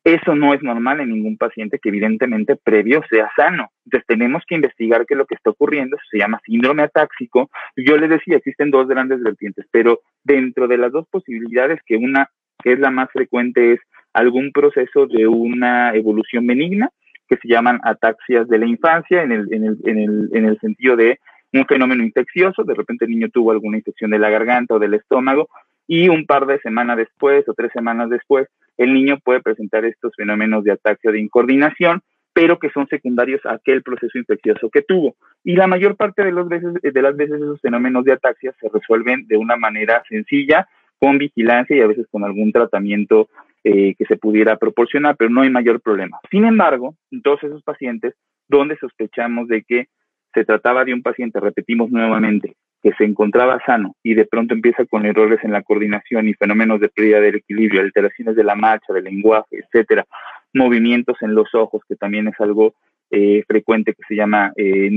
Eso 0.04 0.34
no 0.34 0.52
es 0.52 0.62
normal 0.62 1.00
en 1.00 1.08
ningún 1.08 1.38
paciente 1.38 1.78
que 1.78 1.88
evidentemente 1.88 2.56
previo 2.56 3.02
sea 3.08 3.30
sano. 3.34 3.70
Entonces 3.86 4.06
tenemos 4.06 4.42
que 4.46 4.54
investigar 4.54 5.06
qué 5.06 5.14
es 5.14 5.18
lo 5.18 5.24
que 5.24 5.34
está 5.34 5.50
ocurriendo. 5.50 5.96
Eso 5.96 6.04
se 6.10 6.18
llama 6.18 6.40
síndrome 6.44 6.82
atáxico. 6.82 7.50
Yo 7.74 7.96
les 7.96 8.10
decía, 8.10 8.36
existen 8.36 8.70
dos 8.70 8.86
grandes 8.86 9.22
vertientes, 9.22 9.66
pero 9.70 10.00
dentro 10.22 10.68
de 10.68 10.76
las 10.76 10.92
dos 10.92 11.08
posibilidades, 11.08 11.80
que 11.86 11.96
una 11.96 12.28
que 12.62 12.72
es 12.72 12.78
la 12.78 12.90
más 12.90 13.10
frecuente 13.12 13.72
es 13.72 13.80
algún 14.12 14.52
proceso 14.52 15.06
de 15.06 15.26
una 15.26 15.94
evolución 15.94 16.46
benigna, 16.46 16.90
que 17.28 17.36
se 17.36 17.48
llaman 17.48 17.80
ataxias 17.82 18.48
de 18.48 18.58
la 18.58 18.66
infancia, 18.66 19.22
en 19.22 19.32
el, 19.32 19.52
en 19.52 19.64
el, 19.64 19.78
en 19.84 19.98
el, 19.98 20.30
en 20.32 20.44
el 20.46 20.58
sentido 20.60 20.96
de 20.96 21.18
un 21.52 21.66
fenómeno 21.66 22.02
infeccioso, 22.02 22.64
de 22.64 22.74
repente 22.74 23.04
el 23.04 23.10
niño 23.10 23.28
tuvo 23.28 23.52
alguna 23.52 23.78
infección 23.78 24.10
de 24.10 24.18
la 24.18 24.30
garganta 24.30 24.74
o 24.74 24.78
del 24.78 24.94
estómago, 24.94 25.48
y 25.86 26.08
un 26.08 26.26
par 26.26 26.46
de 26.46 26.58
semanas 26.60 26.96
después 26.96 27.48
o 27.48 27.54
tres 27.54 27.70
semanas 27.72 28.08
después 28.08 28.48
el 28.76 28.92
niño 28.92 29.18
puede 29.22 29.40
presentar 29.40 29.84
estos 29.84 30.12
fenómenos 30.16 30.64
de 30.64 30.72
ataxia 30.72 31.10
de 31.10 31.20
incoordinación, 31.20 32.02
pero 32.32 32.58
que 32.58 32.70
son 32.70 32.88
secundarios 32.88 33.44
a 33.46 33.54
aquel 33.54 33.82
proceso 33.82 34.18
infeccioso 34.18 34.68
que 34.68 34.82
tuvo. 34.82 35.14
Y 35.44 35.54
la 35.54 35.66
mayor 35.66 35.96
parte 35.96 36.24
de, 36.24 36.32
los 36.32 36.48
veces, 36.48 36.74
de 36.82 37.02
las 37.02 37.16
veces 37.16 37.36
esos 37.36 37.60
fenómenos 37.60 38.04
de 38.04 38.12
ataxia 38.12 38.52
se 38.60 38.68
resuelven 38.68 39.26
de 39.28 39.36
una 39.36 39.56
manera 39.56 40.02
sencilla, 40.08 40.68
con 40.98 41.18
vigilancia 41.18 41.76
y 41.76 41.80
a 41.80 41.86
veces 41.86 42.06
con 42.10 42.24
algún 42.24 42.50
tratamiento 42.50 43.28
eh, 43.62 43.94
que 43.96 44.04
se 44.06 44.16
pudiera 44.16 44.56
proporcionar, 44.56 45.16
pero 45.16 45.30
no 45.30 45.42
hay 45.42 45.50
mayor 45.50 45.80
problema. 45.80 46.18
Sin 46.30 46.44
embargo, 46.44 46.96
en 47.10 47.22
todos 47.22 47.42
esos 47.44 47.62
pacientes 47.62 48.14
donde 48.48 48.76
sospechamos 48.78 49.48
de 49.48 49.62
que 49.62 49.86
se 50.34 50.44
trataba 50.44 50.84
de 50.84 50.92
un 50.92 51.02
paciente, 51.02 51.40
repetimos 51.40 51.90
nuevamente, 51.90 52.54
que 52.84 52.92
se 52.98 53.04
encontraba 53.04 53.62
sano 53.64 53.96
y 54.02 54.12
de 54.12 54.26
pronto 54.26 54.52
empieza 54.52 54.84
con 54.84 55.06
errores 55.06 55.40
en 55.42 55.52
la 55.52 55.62
coordinación 55.62 56.28
y 56.28 56.34
fenómenos 56.34 56.80
de 56.80 56.90
pérdida 56.90 57.18
del 57.18 57.36
equilibrio, 57.36 57.80
alteraciones 57.80 58.36
de 58.36 58.44
la 58.44 58.54
marcha, 58.54 58.92
del 58.92 59.04
lenguaje, 59.04 59.64
etcétera, 59.64 60.04
movimientos 60.52 61.16
en 61.22 61.34
los 61.34 61.54
ojos, 61.54 61.80
que 61.88 61.96
también 61.96 62.28
es 62.28 62.38
algo 62.40 62.74
eh, 63.10 63.42
frecuente 63.48 63.94
que 63.94 64.02
se 64.06 64.14
llama 64.14 64.52
eh, 64.56 64.90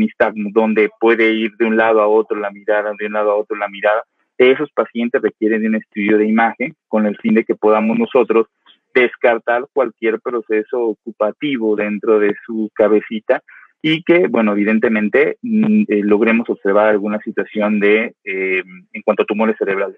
donde 0.52 0.90
puede 1.00 1.32
ir 1.32 1.52
de 1.58 1.64
un 1.66 1.78
lado 1.78 2.02
a 2.02 2.08
otro 2.08 2.38
la 2.38 2.52
mirada, 2.52 2.92
de 3.00 3.06
un 3.06 3.14
lado 3.14 3.32
a 3.32 3.36
otro 3.36 3.56
la 3.56 3.70
mirada. 3.70 4.04
Esos 4.38 4.70
pacientes 4.72 5.22
requieren 5.22 5.62
de 5.62 5.70
un 5.70 5.76
estudio 5.76 6.18
de 6.18 6.28
imagen 6.28 6.76
con 6.90 7.06
el 7.06 7.16
fin 7.20 7.36
de 7.36 7.46
que 7.46 7.56
podamos 7.56 7.98
nosotros 7.98 8.48
descartar 8.94 9.66
cualquier 9.72 10.20
proceso 10.20 10.82
ocupativo 10.82 11.78
dentro 11.78 12.20
de 12.20 12.36
su 12.46 12.70
cabecita 12.74 13.42
y 13.82 14.04
que, 14.04 14.28
bueno, 14.28 14.54
evidentemente 14.54 15.38
mm, 15.42 15.84
eh, 15.88 16.02
logremos 16.04 16.50
observar 16.50 16.88
alguna 16.88 17.20
situación 17.20 17.80
de, 17.80 18.16
eh, 18.24 18.64
en 18.94 19.02
cuanto 19.04 19.24
a 19.24 19.26
tumores 19.26 19.56
cerebrales. 19.58 19.98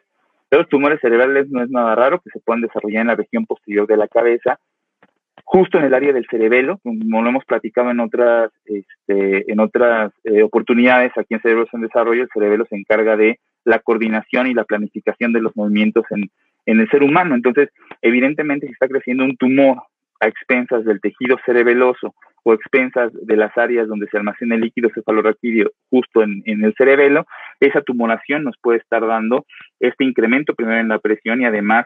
Los 0.52 0.68
tumores 0.68 1.00
cerebrales 1.02 1.50
no 1.50 1.64
es 1.64 1.70
nada 1.70 1.96
raro 1.96 2.20
que 2.20 2.32
se 2.32 2.40
puedan 2.40 2.62
desarrollar 2.62 3.02
en 3.02 3.08
la 3.08 3.16
región 3.16 3.46
posterior 3.46 3.88
de 3.88 3.98
la 3.98 4.08
cabeza, 4.08 4.60
justo 5.44 5.78
en 5.78 5.86
el 5.86 5.94
área 5.94 6.14
del 6.14 6.28
cerebelo, 6.30 6.80
como 6.84 7.22
lo 7.22 7.30
hemos 7.30 7.46
platicado 7.46 7.92
en 7.92 8.00
otras, 8.00 8.52
este, 8.66 9.52
en 9.52 9.60
otras 9.60 10.12
eh, 10.24 10.44
oportunidades 10.44 11.12
aquí 11.16 11.34
en 11.34 11.42
Cerebros 11.42 11.70
en 11.74 11.82
Desarrollo, 11.82 12.24
el 12.24 12.30
cerebelo 12.34 12.66
se 12.70 12.76
encarga 12.76 13.16
de 13.16 13.40
la 13.64 13.80
coordinación 13.80 14.48
y 14.48 14.54
la 14.54 14.64
planificación 14.64 15.34
de 15.34 15.42
los 15.42 15.56
movimientos 15.56 16.06
en, 16.12 16.30
en 16.66 16.80
el 16.80 16.90
ser 16.90 17.04
humano. 17.04 17.36
Entonces, 17.36 17.70
evidentemente, 18.02 18.68
si 18.68 18.74
está 18.74 18.88
creciendo 18.88 19.24
un 19.24 19.38
tumor 19.38 19.82
a 20.20 20.28
expensas 20.28 20.86
del 20.86 21.02
tejido 21.02 21.38
cerebeloso 21.46 22.14
expensas 22.54 23.12
de 23.14 23.36
las 23.36 23.58
áreas 23.58 23.88
donde 23.88 24.08
se 24.08 24.18
almacena 24.18 24.56
el 24.56 24.62
líquido 24.62 24.90
cefalorraquídeo 24.94 25.72
justo 25.90 26.24
en, 26.24 26.44
el 26.46 26.74
cerebelo, 26.78 27.26
esa 27.60 27.82
tumoración 27.82 28.44
nos 28.44 28.56
puede 28.62 28.80
estar 28.80 29.06
dando 29.06 29.46
este 29.80 30.04
incremento 30.04 30.54
primero 30.54 30.80
en 30.80 30.88
la 30.88 31.00
presión 31.00 31.42
y 31.42 31.46
además 31.46 31.86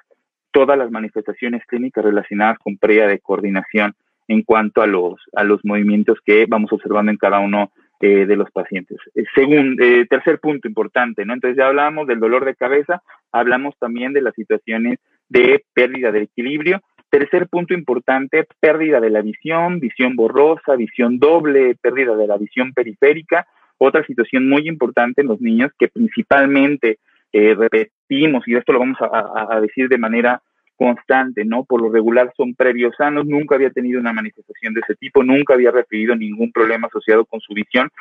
todas 0.52 0.78
las 0.78 0.92
manifestaciones 0.92 1.66
clínicas 1.66 2.04
relacionadas 2.04 2.60
con 2.60 2.78
pérdida 2.78 3.08
de 3.08 3.20
coordinación 3.20 3.94
en 4.28 4.44
cuanto 4.44 4.82
a 4.82 4.88
los, 4.88 5.16
a 5.36 5.44
los 5.44 5.60
movimientos 5.64 6.20
que 6.26 6.46
vamos 6.48 6.72
observando 6.72 7.12
en 7.12 7.18
cada 7.18 7.40
uno 7.40 7.72
eh, 8.00 8.26
de 8.26 8.36
los 8.36 8.52
pacientes. 8.52 8.98
Eh, 9.16 9.24
según, 9.34 9.78
eh, 9.82 10.06
tercer 10.10 10.40
punto 10.40 10.68
importante, 10.68 11.26
¿no? 11.26 11.34
Entonces 11.34 11.58
ya 11.58 11.68
hablamos 11.68 12.06
del 12.06 12.20
dolor 12.20 12.44
de 12.44 12.56
cabeza, 12.56 13.02
hablamos 13.32 13.78
también 13.80 14.14
de 14.14 14.22
las 14.22 14.34
situaciones 14.36 15.00
de 15.30 15.64
pérdida 15.74 16.12
de 16.12 16.24
equilibrio 16.24 16.82
Tercer 17.14 17.48
punto 17.48 17.76
importante, 17.76 18.48
pérdida 18.60 19.00
de 19.00 19.12
la 19.12 19.22
visión, 19.22 19.80
visión 19.80 20.16
borrosa, 20.16 20.76
visión 20.76 21.20
doble, 21.20 21.76
pérdida 21.80 22.16
de 22.16 22.26
la 22.26 22.38
visión 22.38 22.74
periférica. 22.74 23.46
Otra 23.78 24.04
situación 24.04 24.50
muy 24.50 24.68
importante 24.68 25.22
en 25.22 25.28
los 25.28 25.40
niños 25.40 25.72
que 25.78 25.90
principalmente 25.90 26.98
eh, 27.32 27.54
repetimos, 27.54 28.48
y 28.48 28.56
esto 28.56 28.74
lo 28.74 28.80
vamos 28.80 28.98
a, 29.00 29.60
decir 29.62 29.90
de 29.90 30.00
manera 30.00 30.42
constante, 30.76 31.46
¿no? 31.46 31.66
Por 31.66 31.84
lo 31.84 31.92
regular 31.92 32.34
son 32.36 32.56
previos 32.56 32.96
sanos, 32.98 33.28
nunca 33.28 33.54
había 33.54 33.70
tenido 33.70 34.00
una 34.00 34.12
manifestación 34.12 34.74
de 34.74 34.80
ese 34.80 34.96
tipo, 34.96 35.24
nunca 35.24 35.54
había 35.54 35.70
referido 35.70 36.16
ningún 36.16 36.52
problema 36.52 36.88
asociado 36.88 37.26
con 37.26 37.42
su 37.42 37.54
visión 37.54 37.92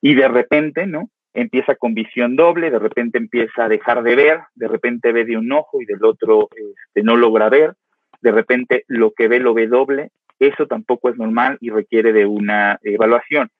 y 0.00 0.14
de 0.14 0.28
repente, 0.28 0.86
¿no? 0.86 1.10
Empieza 1.34 1.74
con 1.74 1.94
visión 1.94 2.36
doble, 2.36 2.70
de 2.70 2.78
repente 2.78 3.18
empieza 3.18 3.64
a 3.64 3.68
dejar 3.68 4.04
de 4.04 4.14
ver, 4.14 4.40
de 4.54 4.68
repente 4.68 5.10
ve 5.10 5.24
de 5.24 5.36
un 5.36 5.50
ojo 5.50 5.82
y 5.82 5.84
del 5.84 6.04
otro 6.04 6.48
este, 6.54 7.02
no 7.02 7.16
logra 7.16 7.48
ver, 7.48 7.74
de 8.22 8.32
repente 8.32 8.84
lo 8.88 9.12
que 9.12 9.28
ve 9.28 9.40
lo 9.40 9.52
ve 9.52 9.66
doble, 9.66 10.10
eso 10.38 10.66
tampoco 10.66 11.10
es 11.10 11.16
normal 11.16 11.58
y 11.60 11.70
requiere 11.70 12.12
de 12.12 12.26
una 12.26 12.78
evaluación. 12.82 13.50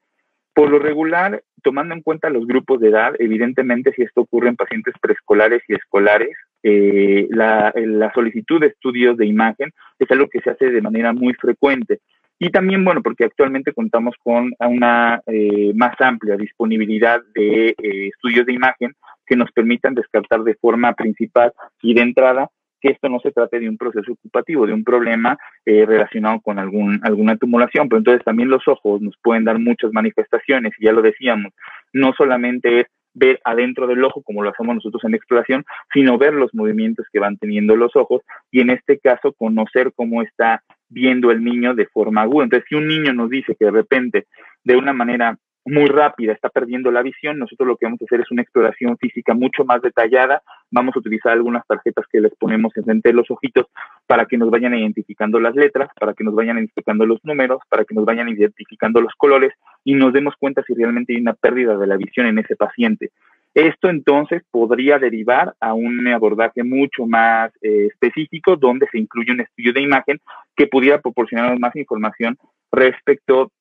Por 0.54 0.70
lo 0.70 0.78
regular, 0.78 1.42
tomando 1.62 1.94
en 1.94 2.02
cuenta 2.02 2.28
los 2.28 2.46
grupos 2.46 2.80
de 2.80 2.88
edad, 2.88 3.14
evidentemente 3.18 3.92
si 3.92 4.02
esto 4.02 4.22
ocurre 4.22 4.48
en 4.48 4.56
pacientes 4.56 4.94
preescolares 5.00 5.62
y 5.68 5.74
escolares, 5.74 6.36
eh, 6.62 7.26
la, 7.30 7.72
solicitud 8.14 8.60
de 8.60 8.68
estudios 8.68 9.16
de 9.16 9.26
imagen 9.26 9.72
es 9.98 10.10
algo 10.10 10.28
que 10.28 10.40
se 10.40 10.50
hace 10.50 10.70
de 10.70 10.82
manera 10.82 11.12
muy 11.12 11.34
frecuente. 11.34 12.00
Y 12.38 12.50
también, 12.50 12.84
bueno, 12.84 13.02
porque 13.02 13.24
actualmente 13.24 13.72
contamos 13.72 14.14
con 14.22 14.52
una 14.58 15.22
eh, 15.26 15.72
más 15.74 15.98
amplia 16.00 16.36
disponibilidad 16.36 17.22
de 17.34 17.68
eh, 17.68 18.08
estudios 18.08 18.44
de 18.44 18.52
imagen 18.52 18.92
que 19.24 19.36
nos 19.36 19.50
permitan 19.52 19.94
descartar 19.94 20.42
de 20.42 20.56
forma 20.56 20.92
principal 20.94 21.52
y 21.80 21.94
de 21.94 22.02
entrada 22.02 22.50
que 22.82 22.90
esto 22.90 23.08
no 23.08 23.20
se 23.20 23.30
trate 23.30 23.60
de 23.60 23.68
un 23.68 23.78
proceso 23.78 24.12
ocupativo, 24.12 24.66
de 24.66 24.74
un 24.74 24.84
problema 24.84 25.38
eh, 25.64 25.86
relacionado 25.86 26.40
con 26.40 26.58
algún, 26.58 27.00
alguna 27.04 27.36
tumulación, 27.36 27.88
pero 27.88 27.98
entonces 27.98 28.24
también 28.24 28.50
los 28.50 28.66
ojos 28.66 29.00
nos 29.00 29.16
pueden 29.22 29.44
dar 29.44 29.58
muchas 29.58 29.92
manifestaciones, 29.92 30.72
y 30.78 30.84
ya 30.84 30.92
lo 30.92 31.00
decíamos, 31.00 31.52
no 31.92 32.12
solamente 32.12 32.80
es 32.80 32.86
ver 33.14 33.40
adentro 33.44 33.86
del 33.86 34.02
ojo 34.04 34.22
como 34.22 34.42
lo 34.42 34.50
hacemos 34.50 34.74
nosotros 34.74 35.04
en 35.04 35.14
exploración, 35.14 35.64
sino 35.92 36.18
ver 36.18 36.34
los 36.34 36.54
movimientos 36.54 37.06
que 37.12 37.20
van 37.20 37.36
teniendo 37.36 37.76
los 37.76 37.94
ojos 37.94 38.22
y 38.50 38.60
en 38.60 38.70
este 38.70 38.98
caso 38.98 39.32
conocer 39.32 39.92
cómo 39.94 40.22
está 40.22 40.62
viendo 40.88 41.30
el 41.30 41.44
niño 41.44 41.74
de 41.74 41.86
forma 41.86 42.22
aguda. 42.22 42.44
Entonces, 42.44 42.66
si 42.68 42.74
un 42.74 42.88
niño 42.88 43.12
nos 43.12 43.30
dice 43.30 43.54
que 43.58 43.66
de 43.66 43.70
repente, 43.70 44.26
de 44.64 44.76
una 44.76 44.92
manera 44.92 45.38
muy 45.64 45.86
rápida, 45.86 46.32
está 46.32 46.48
perdiendo 46.48 46.90
la 46.90 47.02
visión, 47.02 47.38
nosotros 47.38 47.68
lo 47.68 47.76
que 47.76 47.86
vamos 47.86 48.00
a 48.02 48.04
hacer 48.04 48.20
es 48.20 48.30
una 48.30 48.42
exploración 48.42 48.96
física 48.98 49.32
mucho 49.34 49.64
más 49.64 49.80
detallada, 49.80 50.42
vamos 50.70 50.96
a 50.96 50.98
utilizar 50.98 51.32
algunas 51.32 51.66
tarjetas 51.66 52.06
que 52.10 52.20
les 52.20 52.34
ponemos 52.34 52.76
en 52.76 52.84
frente 52.84 53.10
de 53.10 53.14
los 53.14 53.30
ojitos 53.30 53.66
para 54.06 54.26
que 54.26 54.36
nos 54.36 54.50
vayan 54.50 54.74
identificando 54.74 55.38
las 55.38 55.54
letras, 55.54 55.90
para 55.98 56.14
que 56.14 56.24
nos 56.24 56.34
vayan 56.34 56.56
identificando 56.56 57.06
los 57.06 57.24
números, 57.24 57.60
para 57.68 57.84
que 57.84 57.94
nos 57.94 58.04
vayan 58.04 58.28
identificando 58.28 59.00
los 59.00 59.14
colores 59.14 59.52
y 59.84 59.94
nos 59.94 60.12
demos 60.12 60.34
cuenta 60.36 60.62
si 60.66 60.74
realmente 60.74 61.12
hay 61.12 61.20
una 61.20 61.34
pérdida 61.34 61.76
de 61.76 61.86
la 61.86 61.96
visión 61.96 62.26
en 62.26 62.38
ese 62.38 62.56
paciente. 62.56 63.10
Esto 63.54 63.90
entonces 63.90 64.42
podría 64.50 64.98
derivar 64.98 65.54
a 65.60 65.74
un 65.74 66.08
abordaje 66.08 66.64
mucho 66.64 67.06
más 67.06 67.52
eh, 67.60 67.88
específico 67.90 68.56
donde 68.56 68.88
se 68.90 68.98
incluye 68.98 69.32
un 69.32 69.42
estudio 69.42 69.74
de 69.74 69.82
imagen 69.82 70.20
que 70.56 70.66
pudiera 70.66 71.00
proporcionarnos 71.00 71.60
más 71.60 71.76
información 71.76 72.38
respecto 72.72 73.52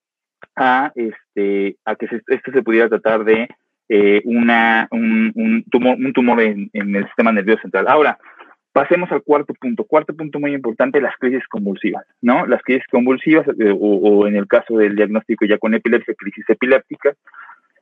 a, 0.56 0.92
este, 0.96 1.76
a 1.86 1.96
que 1.96 2.06
esto 2.06 2.52
se 2.52 2.64
pudiera 2.64 2.90
tratar 2.90 3.24
de 3.24 3.48
eh, 3.90 4.22
una, 4.26 4.88
un, 4.92 5.66
tumor, 5.70 5.98
un 5.98 6.14
tumor 6.14 6.42
en, 6.42 6.70
el 6.74 7.06
sistema 7.08 7.32
nervioso 7.32 7.62
central. 7.64 7.88
Ahora, 7.88 8.18
pasemos 8.72 9.12
al 9.12 9.22
cuarto 9.22 9.54
punto. 9.54 9.84
Cuarto 9.84 10.16
punto 10.16 10.40
muy 10.40 10.54
importante, 10.54 11.02
las 11.02 11.18
crisis 11.18 11.46
convulsivas, 11.48 12.06
¿no? 12.22 12.46
Las 12.46 12.62
crisis 12.62 12.86
convulsivas, 12.90 13.46
eh, 13.60 13.76
o, 13.78 14.28
en 14.28 14.36
el 14.36 14.48
caso 14.48 14.78
del 14.78 14.96
diagnóstico 14.96 15.46
ya 15.46 15.58
con 15.58 15.74
epilepsia, 15.74 16.14
crisis 16.18 16.46
epilépticas, 16.50 17.18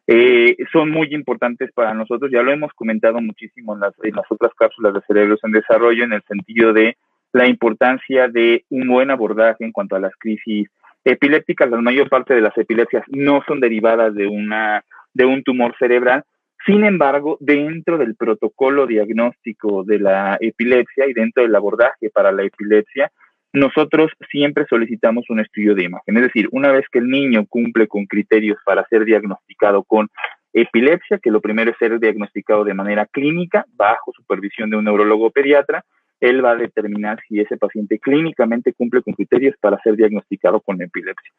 eh, 0.07 0.57
son 0.71 0.89
muy 0.89 1.13
importantes 1.13 1.71
para 1.73 1.93
nosotros. 1.93 2.31
Ya 2.31 2.41
lo 2.41 2.51
hemos 2.51 2.73
comentado 2.73 3.21
muchísimo 3.21 3.75
en 3.75 3.81
las, 3.81 3.93
en 4.01 4.15
las 4.15 4.25
otras 4.29 4.51
cápsulas 4.55 4.95
de 4.95 5.01
cerebros 5.01 5.39
en 5.43 5.51
desarrollo, 5.51 6.03
en 6.03 6.13
el 6.13 6.23
sentido 6.23 6.73
de 6.73 6.97
la 7.33 7.47
importancia 7.47 8.27
de 8.27 8.65
un 8.69 8.87
buen 8.87 9.11
abordaje 9.11 9.63
en 9.63 9.71
cuanto 9.71 9.95
a 9.95 9.99
las 9.99 10.15
crisis 10.17 10.69
epilépticas, 11.03 11.69
la 11.69 11.81
mayor 11.81 12.09
parte 12.09 12.33
de 12.33 12.41
las 12.41 12.57
epilepsias 12.57 13.03
no 13.07 13.43
son 13.47 13.59
derivadas 13.59 14.13
de, 14.15 14.27
una, 14.27 14.83
de 15.13 15.25
un 15.25 15.43
tumor 15.43 15.75
cerebral. 15.77 16.23
Sin 16.65 16.83
embargo, 16.83 17.37
dentro 17.39 17.97
del 17.97 18.15
protocolo 18.15 18.85
diagnóstico 18.85 19.83
de 19.83 19.99
la 19.99 20.37
epilepsia 20.41 21.07
y 21.07 21.13
dentro 21.13 21.43
del 21.43 21.55
abordaje 21.55 22.09
para 22.09 22.31
la 22.31 22.43
epilepsia, 22.43 23.11
nosotros 23.53 24.11
siempre 24.29 24.65
solicitamos 24.69 25.25
un 25.29 25.39
estudio 25.39 25.73
de 25.73 25.85
imagen. 25.85 26.17
Es 26.17 26.23
decir, 26.23 26.47
una 26.51 26.71
vez 26.71 26.85
que 26.91 26.99
el 26.99 27.09
niño 27.09 27.45
cumple 27.47 27.87
con 27.87 28.05
criterios 28.05 28.57
para 28.65 28.85
ser 28.89 29.05
diagnosticado 29.05 29.83
con 29.83 30.09
epilepsia, 30.53 31.19
que 31.19 31.31
lo 31.31 31.41
primero 31.41 31.71
es 31.71 31.77
ser 31.77 31.99
diagnosticado 31.99 32.63
de 32.63 32.73
manera 32.73 33.05
clínica, 33.05 33.65
bajo 33.73 34.11
supervisión 34.13 34.69
de 34.69 34.77
un 34.77 34.85
neurólogo 34.85 35.31
pediatra, 35.31 35.83
él 36.19 36.43
va 36.43 36.51
a 36.51 36.55
determinar 36.55 37.19
si 37.27 37.39
ese 37.39 37.57
paciente 37.57 37.99
clínicamente 37.99 38.73
cumple 38.73 39.01
con 39.01 39.13
criterios 39.13 39.55
para 39.59 39.79
ser 39.81 39.95
diagnosticado 39.95 40.59
con 40.59 40.81
epilepsia. 40.81 41.31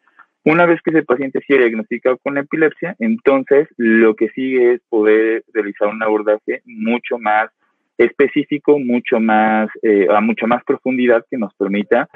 Una 0.45 0.65
vez 0.65 0.81
que 0.83 0.91
ese 0.91 1.03
paciente 1.03 1.41
sea 1.47 1.59
diagnosticado 1.59 2.17
con 2.19 2.39
epilepsia, 2.39 2.97
entonces 2.99 3.69
lo 3.77 4.15
que 4.15 4.31
sigue 4.31 4.75
es 4.75 4.81
poder 4.89 5.45
realizar 5.53 5.89
un 5.89 6.03
abordaje 6.03 6.63
mucho 6.65 7.19
más 7.19 7.51
específico, 7.99 8.79
mucho 8.79 9.21
más, 9.21 9.69
eh, 9.83 10.07
a 10.09 10.21
mucha 10.23 10.47
más 10.47 10.65
profundidad 10.65 11.27
que 11.31 11.37
nos 11.37 11.55
permita 11.55 12.09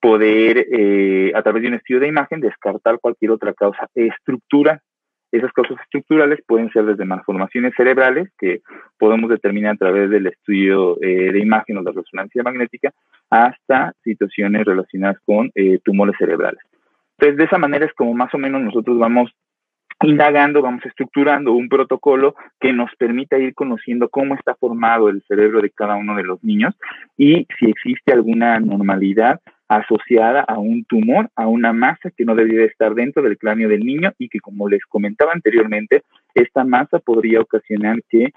poder, 0.00 0.66
eh, 0.72 1.32
a 1.34 1.42
través 1.42 1.62
de 1.62 1.68
un 1.68 1.74
estudio 1.74 2.00
de 2.00 2.08
imagen, 2.08 2.40
descartar 2.40 2.98
cualquier 2.98 3.30
otra 3.30 3.52
causa. 3.52 3.88
Estructura 3.94 4.82
esas 5.30 5.52
causas 5.52 5.78
estructurales 5.82 6.40
pueden 6.46 6.70
ser 6.70 6.84
desde 6.84 7.04
malformaciones 7.04 7.74
cerebrales, 7.76 8.30
que 8.38 8.62
podemos 8.98 9.30
determinar 9.30 9.74
a 9.74 9.78
través 9.78 10.10
del 10.10 10.26
estudio 10.26 10.96
eh, 11.02 11.32
de 11.32 11.38
imagen 11.40 11.78
o 11.78 11.82
de 11.82 11.92
resonancia 11.92 12.42
magnética, 12.42 12.92
hasta 13.30 13.92
situaciones 14.02 14.64
relacionadas 14.64 15.18
con 15.24 15.50
eh, 15.54 15.78
tumores 15.84 16.16
cerebrales. 16.18 16.60
Entonces, 17.18 17.36
de 17.36 17.44
esa 17.44 17.58
manera 17.58 17.84
es 17.84 17.92
como 17.94 18.14
más 18.14 18.32
o 18.32 18.38
menos 18.38 18.62
nosotros 18.62 18.98
vamos 18.98 19.30
indagando, 20.00 20.62
vamos 20.62 20.84
estructurando 20.86 21.52
un 21.52 21.68
protocolo 21.68 22.36
que 22.60 22.72
nos 22.72 22.94
permita 22.96 23.36
ir 23.38 23.54
conociendo 23.54 24.08
cómo 24.08 24.34
está 24.34 24.54
formado 24.54 25.08
el 25.08 25.22
cerebro 25.26 25.60
de 25.60 25.70
cada 25.70 25.96
uno 25.96 26.14
de 26.14 26.22
los 26.22 26.42
niños 26.44 26.74
y 27.16 27.46
si 27.58 27.68
existe 27.68 28.12
alguna 28.12 28.60
normalidad 28.60 29.40
asociada 29.68 30.40
a 30.40 30.58
un 30.58 30.84
tumor, 30.84 31.28
a 31.36 31.46
una 31.46 31.72
masa 31.72 32.10
que 32.16 32.24
no 32.24 32.34
debería 32.34 32.64
estar 32.64 32.94
dentro 32.94 33.22
del 33.22 33.38
cráneo 33.38 33.68
del 33.68 33.84
niño 33.84 34.12
y 34.18 34.28
que, 34.28 34.40
como 34.40 34.68
les 34.68 34.84
comentaba 34.86 35.32
anteriormente, 35.32 36.02
esta 36.34 36.64
masa 36.64 36.98
podría 36.98 37.40
ocasionar 37.40 38.02
que 38.08 38.32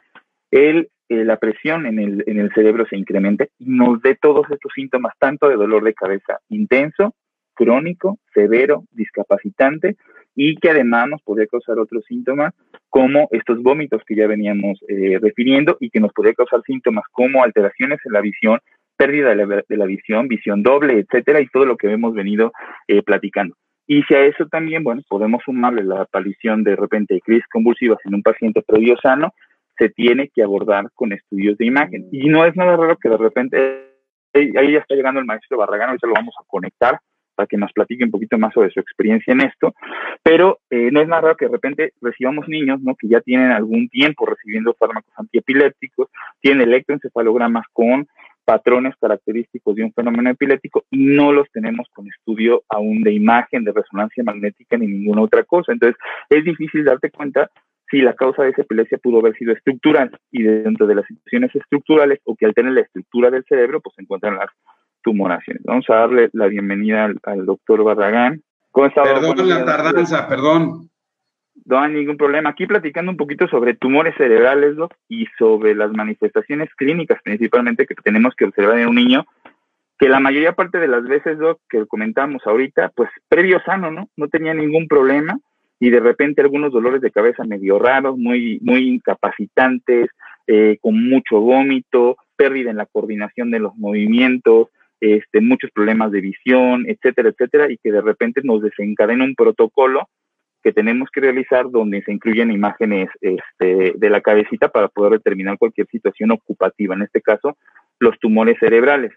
el, 0.51 0.89
eh, 1.07 1.23
la 1.23 1.37
presión 1.37 1.85
en 1.85 1.99
el, 1.99 2.23
en 2.27 2.39
el 2.39 2.53
cerebro 2.53 2.85
se 2.89 2.97
incremente 2.97 3.49
y 3.59 3.69
nos 3.69 4.01
dé 4.01 4.15
todos 4.15 4.45
estos 4.51 4.71
síntomas, 4.75 5.13
tanto 5.19 5.47
de 5.47 5.55
dolor 5.55 5.83
de 5.83 5.93
cabeza 5.93 6.39
intenso, 6.49 7.15
crónico, 7.53 8.19
severo, 8.33 8.83
discapacitante 8.91 9.95
y 10.35 10.55
que 10.57 10.69
además 10.69 11.09
nos 11.09 11.21
podría 11.21 11.47
causar 11.47 11.79
otros 11.79 12.03
síntomas 12.05 12.53
como 12.89 13.27
estos 13.31 13.61
vómitos 13.61 14.01
que 14.05 14.15
ya 14.15 14.27
veníamos 14.27 14.79
eh, 14.87 15.19
refiriendo 15.21 15.77
y 15.79 15.89
que 15.89 15.99
nos 15.99 16.11
podría 16.13 16.33
causar 16.33 16.61
síntomas 16.63 17.05
como 17.11 17.43
alteraciones 17.43 17.99
en 18.05 18.13
la 18.13 18.21
visión, 18.21 18.59
pérdida 18.97 19.35
de 19.35 19.77
la, 19.77 19.85
visión, 19.85 20.27
visión 20.27 20.63
doble, 20.63 20.99
etcétera, 20.99 21.41
y 21.41 21.47
todo 21.47 21.65
lo 21.65 21.77
que 21.77 21.91
hemos 21.91 22.13
venido 22.13 22.51
eh, 22.87 23.01
platicando. 23.01 23.55
Y 23.87 24.03
si 24.03 24.13
a 24.13 24.23
eso 24.23 24.45
también, 24.45 24.83
bueno, 24.83 25.01
podemos 25.09 25.41
sumarle 25.43 25.83
la 25.83 26.01
aparición 26.01 26.63
de 26.63 26.75
repente 26.75 27.15
de 27.15 27.21
crisis 27.21 27.47
convulsivas 27.51 27.99
en 28.05 28.15
un 28.15 28.21
paciente 28.21 28.61
previo 28.61 28.95
sano, 29.01 29.33
se 29.77 29.89
tiene 29.89 30.29
que 30.29 30.43
abordar 30.43 30.85
con 30.93 31.11
estudios 31.11 31.57
de 31.57 31.65
imagen. 31.65 32.07
Y 32.11 32.29
no 32.29 32.45
es 32.45 32.55
nada 32.55 32.77
raro 32.77 32.97
que 32.97 33.09
de 33.09 33.17
repente, 33.17 33.91
ahí 34.33 34.71
ya 34.71 34.79
está 34.79 34.95
llegando 34.95 35.19
el 35.19 35.25
maestro 35.25 35.57
Barragán, 35.57 35.89
ahorita 35.89 36.07
lo 36.07 36.13
vamos 36.13 36.35
a 36.39 36.43
conectar 36.47 36.99
para 37.35 37.47
que 37.47 37.57
nos 37.57 37.71
platique 37.73 38.03
un 38.03 38.11
poquito 38.11 38.37
más 38.37 38.53
sobre 38.53 38.69
su 38.71 38.79
experiencia 38.79 39.33
en 39.33 39.41
esto, 39.41 39.73
pero 40.21 40.59
eh, 40.69 40.89
no 40.91 41.01
es 41.01 41.07
nada 41.07 41.21
raro 41.21 41.37
que 41.37 41.45
de 41.45 41.51
repente 41.51 41.93
recibamos 42.01 42.47
niños, 42.47 42.81
¿no? 42.81 42.95
Que 42.95 43.07
ya 43.07 43.21
tienen 43.21 43.51
algún 43.51 43.89
tiempo 43.89 44.25
recibiendo 44.25 44.75
fármacos 44.75 45.13
antiepilépticos, 45.17 46.09
tienen 46.39 46.67
electroencefalogramas 46.67 47.65
con 47.73 48.07
patrones 48.51 48.93
característicos 48.99 49.73
de 49.77 49.85
un 49.85 49.93
fenómeno 49.93 50.29
epiléptico 50.29 50.83
y 50.91 51.05
no 51.05 51.31
los 51.31 51.49
tenemos 51.53 51.87
con 51.93 52.05
estudio 52.07 52.63
aún 52.67 53.01
de 53.01 53.13
imagen, 53.13 53.63
de 53.63 53.71
resonancia 53.71 54.25
magnética 54.25 54.75
ni 54.75 54.87
ninguna 54.87 55.21
otra 55.21 55.45
cosa. 55.45 55.71
Entonces, 55.71 55.97
es 56.29 56.43
difícil 56.43 56.83
darte 56.83 57.09
cuenta 57.11 57.49
si 57.89 58.01
la 58.01 58.13
causa 58.13 58.43
de 58.43 58.49
esa 58.49 58.63
epilepsia 58.63 58.97
pudo 58.97 59.19
haber 59.19 59.37
sido 59.37 59.53
estructural 59.53 60.11
y 60.31 60.43
dentro 60.43 60.85
de 60.85 60.95
las 60.95 61.05
situaciones 61.05 61.55
estructurales 61.55 62.19
o 62.25 62.35
que 62.35 62.45
alternen 62.45 62.75
la 62.75 62.81
estructura 62.81 63.29
del 63.29 63.45
cerebro, 63.45 63.79
pues 63.79 63.95
se 63.95 64.01
encuentran 64.01 64.35
las 64.35 64.49
tumoraciones. 65.01 65.63
Vamos 65.63 65.85
a 65.87 65.95
darle 65.95 66.29
la 66.33 66.47
bienvenida 66.47 67.09
al, 67.23 67.45
doctor 67.45 67.85
Barragán. 67.85 68.41
¿Cómo 68.71 68.87
está? 68.87 69.03
Perdón 69.03 69.47
la 69.47 69.63
tardanza, 69.63 70.27
perdón. 70.27 70.90
No 71.65 71.79
hay 71.79 71.93
ningún 71.93 72.17
problema. 72.17 72.49
Aquí 72.49 72.65
platicando 72.65 73.11
un 73.11 73.17
poquito 73.17 73.47
sobre 73.47 73.75
tumores 73.75 74.15
cerebrales, 74.17 74.75
Doc, 74.75 74.93
y 75.07 75.27
sobre 75.37 75.75
las 75.75 75.91
manifestaciones 75.91 76.69
clínicas 76.75 77.21
principalmente 77.23 77.85
que 77.85 77.95
tenemos 77.95 78.33
que 78.35 78.45
observar 78.45 78.79
en 78.79 78.87
un 78.87 78.95
niño, 78.95 79.25
que 79.99 80.09
la 80.09 80.19
mayoría 80.19 80.53
parte 80.53 80.79
de 80.79 80.87
las 80.87 81.03
veces, 81.03 81.37
Doc, 81.37 81.59
que 81.69 81.85
comentamos 81.85 82.41
ahorita, 82.45 82.91
pues 82.95 83.09
previo 83.29 83.61
sano, 83.63 83.91
¿no? 83.91 84.09
No 84.17 84.27
tenía 84.27 84.53
ningún 84.53 84.87
problema 84.87 85.37
y 85.79 85.89
de 85.89 85.99
repente 85.99 86.41
algunos 86.41 86.71
dolores 86.71 87.01
de 87.01 87.11
cabeza 87.11 87.43
medio 87.43 87.79
raros, 87.79 88.17
muy, 88.17 88.59
muy 88.61 88.87
incapacitantes, 88.87 90.09
eh, 90.47 90.77
con 90.81 91.07
mucho 91.09 91.39
vómito, 91.39 92.17
pérdida 92.35 92.71
en 92.71 92.77
la 92.77 92.85
coordinación 92.87 93.51
de 93.51 93.59
los 93.59 93.75
movimientos, 93.75 94.69
este, 94.99 95.41
muchos 95.41 95.71
problemas 95.71 96.11
de 96.11 96.21
visión, 96.21 96.85
etcétera, 96.87 97.29
etcétera, 97.29 97.71
y 97.71 97.77
que 97.77 97.91
de 97.91 98.01
repente 98.01 98.41
nos 98.43 98.61
desencadena 98.61 99.23
un 99.23 99.35
protocolo 99.35 100.07
que 100.61 100.73
tenemos 100.73 101.09
que 101.11 101.21
realizar 101.21 101.69
donde 101.69 102.01
se 102.03 102.11
incluyen 102.11 102.51
imágenes 102.51 103.09
este, 103.19 103.93
de 103.95 104.09
la 104.09 104.21
cabecita 104.21 104.69
para 104.69 104.87
poder 104.87 105.13
determinar 105.13 105.57
cualquier 105.57 105.87
situación 105.87 106.31
ocupativa, 106.31 106.95
en 106.95 107.03
este 107.03 107.21
caso 107.21 107.57
los 107.99 108.17
tumores 108.19 108.57
cerebrales. 108.59 109.11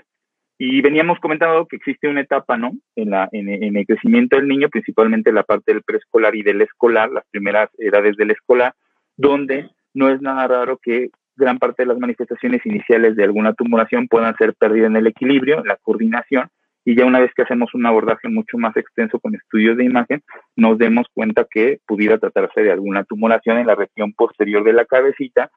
Y 0.56 0.80
veníamos 0.82 1.18
comentando 1.18 1.66
que 1.66 1.76
existe 1.76 2.06
una 2.06 2.20
etapa, 2.20 2.56
¿no? 2.56 2.72
En, 2.94 3.10
la, 3.10 3.28
en, 3.32 3.76
el 3.76 3.86
crecimiento 3.86 4.36
del 4.36 4.46
niño, 4.46 4.68
principalmente 4.68 5.32
la 5.32 5.42
parte 5.42 5.72
del 5.72 5.82
preescolar 5.82 6.36
y 6.36 6.42
del 6.42 6.62
escolar, 6.62 7.10
las 7.10 7.24
primeras 7.30 7.70
edades 7.78 8.16
del 8.16 8.30
escolar, 8.30 8.72
donde 9.16 9.70
no 9.94 10.10
es 10.10 10.22
nada 10.22 10.46
raro 10.46 10.78
que 10.80 11.10
gran 11.36 11.58
parte 11.58 11.82
de 11.82 11.88
las 11.88 11.98
manifestaciones 11.98 12.64
iniciales 12.64 13.16
de 13.16 13.24
alguna 13.24 13.52
tumoración 13.54 14.06
puedan 14.06 14.36
ser 14.36 14.54
pérdida 14.54 14.86
en 14.86 14.96
el 14.96 15.08
equilibrio, 15.08 15.58
en 15.58 15.66
la 15.66 15.76
coordinación, 15.82 16.48
y 16.84 16.96
ya 16.96 17.06
una 17.06 17.20
vez 17.20 17.32
que 17.34 17.42
hacemos 17.42 17.74
un 17.74 17.86
abordaje 17.86 18.28
mucho 18.28 18.58
más 18.58 18.76
extenso 18.76 19.18
con 19.18 19.34
estudios 19.34 19.76
de 19.76 19.84
imagen, 19.84 20.22
nos 20.56 20.78
demos 20.78 21.06
cuenta 21.14 21.46
que 21.50 21.80
pudiera 21.86 22.18
tratarse 22.18 22.62
de 22.62 22.72
alguna 22.72 23.04
tumoración 23.04 23.58
en 23.58 23.66
la 23.66 23.74
región 23.74 24.12
posterior 24.12 24.62
de 24.64 24.74
la 24.74 24.84
cabecita, 24.84 25.50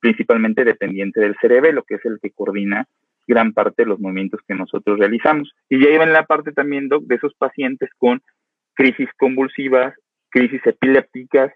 principalmente 0.00 0.64
dependiente 0.64 1.20
del 1.20 1.36
cerebelo, 1.40 1.84
que 1.84 1.94
es 1.94 2.04
el 2.04 2.18
que 2.20 2.30
coordina 2.30 2.86
gran 3.26 3.54
parte 3.54 3.82
de 3.82 3.88
los 3.88 4.00
movimientos 4.00 4.40
que 4.46 4.54
nosotros 4.54 4.98
realizamos. 4.98 5.50
Y 5.70 5.82
ya 5.82 5.90
iba 5.90 6.04
en 6.04 6.12
la 6.12 6.26
parte 6.26 6.52
también, 6.52 6.88
de 6.88 7.14
esos 7.14 7.34
pacientes 7.34 7.88
con 7.96 8.20
crisis 8.74 9.08
convulsivas, 9.16 9.94
crisis 10.28 10.60
epilépticas, 10.66 11.52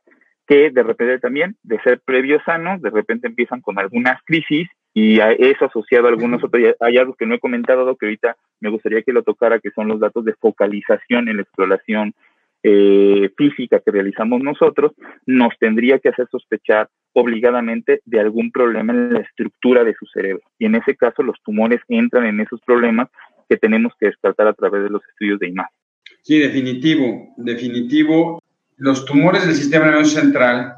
que 0.47 0.71
de 0.71 0.83
repente 0.83 1.19
también, 1.19 1.57
de 1.63 1.79
ser 1.83 2.01
previo 2.01 2.41
sanos, 2.47 2.81
de 2.81 2.89
repente 2.89 3.27
empiezan 3.27 3.61
con 3.61 3.79
algunas 3.79 4.23
crisis 4.25 4.67
y 5.01 5.21
eso 5.21 5.67
asociado 5.67 6.07
a 6.07 6.11
algunos 6.11 6.43
otros 6.43 6.75
hallazgos 6.81 7.17
que 7.17 7.27
no 7.27 7.37
he 7.37 7.39
comentado, 7.39 7.95
que 7.97 8.07
ahorita 8.07 8.37
me 8.59 8.69
gustaría 8.69 9.03
que 9.03 9.13
lo 9.13 9.23
tocara, 9.23 9.61
que 9.61 9.71
son 9.71 9.87
los 9.87 10.01
datos 10.01 10.25
de 10.25 10.35
focalización 10.35 11.29
en 11.29 11.37
la 11.37 11.43
exploración 11.43 12.15
eh, 12.65 13.31
física 13.37 13.79
que 13.79 13.93
realizamos 13.93 14.43
nosotros, 14.43 14.93
nos 15.25 15.57
tendría 15.61 16.01
que 16.01 16.09
hacer 16.09 16.27
sospechar 16.33 16.89
obligadamente 17.13 18.01
de 18.05 18.19
algún 18.19 18.51
problema 18.51 18.93
en 18.93 19.13
la 19.13 19.21
estructura 19.21 19.85
de 19.85 19.95
su 19.95 20.07
cerebro. 20.07 20.43
Y 20.59 20.67
en 20.67 20.75
ese 20.75 20.97
caso 20.97 21.23
los 21.23 21.41
tumores 21.45 21.81
entran 21.87 22.27
en 22.27 22.41
esos 22.41 22.61
problemas 22.63 23.09
que 23.49 23.57
tenemos 23.57 23.93
que 24.01 24.07
descartar 24.07 24.49
a 24.49 24.55
través 24.55 24.83
de 24.83 24.91
los 24.91 25.03
estudios 25.09 25.39
de 25.39 25.49
imagen. 25.49 25.77
Sí, 26.23 26.41
definitivo, 26.41 27.35
definitivo 27.37 28.43
los 28.79 29.05
tumores 29.05 29.47
del 29.47 29.55
sistema 29.55 29.87
nervioso 29.87 30.21
central 30.21 30.75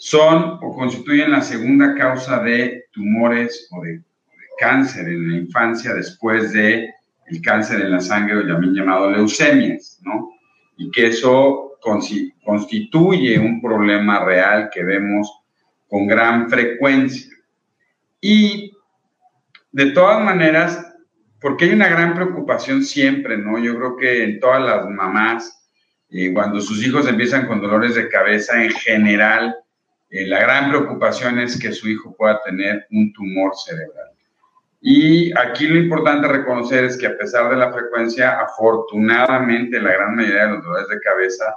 son 0.00 0.58
o 0.62 0.74
constituyen 0.74 1.30
la 1.30 1.42
segunda 1.42 1.94
causa 1.94 2.42
de 2.42 2.79
tumores 2.92 3.68
o 3.70 3.82
de, 3.82 4.02
cáncer 4.58 5.08
en 5.08 5.30
la 5.30 5.36
infancia 5.38 5.94
después 5.94 6.52
de 6.52 6.92
el 7.28 7.40
cáncer 7.40 7.80
en 7.80 7.92
la 7.92 8.00
sangre 8.00 8.36
o 8.36 8.42
llamado 8.42 9.10
leucemias, 9.10 9.98
¿no? 10.02 10.30
Y 10.76 10.90
que 10.90 11.06
eso 11.06 11.78
constituye 11.80 13.38
un 13.38 13.62
problema 13.62 14.22
real 14.24 14.68
que 14.70 14.84
vemos 14.84 15.32
con 15.88 16.06
gran 16.06 16.50
frecuencia. 16.50 17.30
Y 18.20 18.72
de 19.72 19.92
todas 19.92 20.22
maneras, 20.22 20.94
porque 21.40 21.64
hay 21.64 21.72
una 21.72 21.88
gran 21.88 22.14
preocupación 22.14 22.82
siempre, 22.82 23.38
¿no? 23.38 23.58
Yo 23.58 23.76
creo 23.76 23.96
que 23.96 24.24
en 24.24 24.40
todas 24.40 24.62
las 24.62 24.88
mamás 24.90 25.60
y 26.10 26.32
cuando 26.32 26.60
sus 26.60 26.84
hijos 26.84 27.06
empiezan 27.08 27.46
con 27.46 27.60
dolores 27.60 27.94
de 27.94 28.08
cabeza, 28.08 28.62
en 28.62 28.72
general, 28.72 29.54
eh, 30.10 30.26
la 30.26 30.40
gran 30.40 30.70
preocupación 30.70 31.38
es 31.38 31.58
que 31.58 31.72
su 31.72 31.88
hijo 31.88 32.14
pueda 32.16 32.42
tener 32.42 32.86
un 32.90 33.12
tumor 33.12 33.52
cerebral. 33.56 34.10
Y 34.80 35.30
aquí 35.38 35.68
lo 35.68 35.78
importante 35.78 36.26
reconocer 36.26 36.84
es 36.84 36.96
que 36.96 37.06
a 37.06 37.16
pesar 37.16 37.50
de 37.50 37.56
la 37.56 37.72
frecuencia, 37.72 38.40
afortunadamente 38.40 39.80
la 39.80 39.92
gran 39.92 40.16
mayoría 40.16 40.46
de 40.46 40.52
los 40.52 40.64
dolores 40.64 40.88
de 40.88 41.00
cabeza 41.00 41.54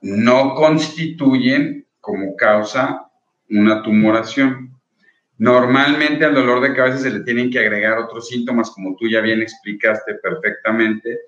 no 0.00 0.54
constituyen 0.54 1.86
como 2.00 2.34
causa 2.36 3.10
una 3.50 3.82
tumoración. 3.82 4.70
Normalmente 5.36 6.24
al 6.24 6.34
dolor 6.34 6.60
de 6.60 6.74
cabeza 6.74 6.98
se 6.98 7.10
le 7.10 7.20
tienen 7.20 7.50
que 7.50 7.58
agregar 7.58 7.98
otros 7.98 8.28
síntomas, 8.28 8.70
como 8.70 8.96
tú 8.96 9.08
ya 9.08 9.20
bien 9.20 9.42
explicaste 9.42 10.14
perfectamente, 10.14 11.18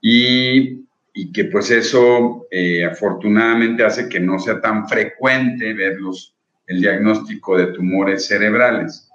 y 0.00 0.84
y 1.20 1.32
que 1.32 1.44
pues 1.44 1.70
eso 1.70 2.46
eh, 2.50 2.82
afortunadamente 2.82 3.84
hace 3.84 4.08
que 4.08 4.18
no 4.18 4.38
sea 4.38 4.58
tan 4.58 4.88
frecuente 4.88 5.74
verlos 5.74 6.34
el 6.66 6.80
diagnóstico 6.80 7.58
de 7.58 7.74
tumores 7.74 8.26
cerebrales. 8.26 9.06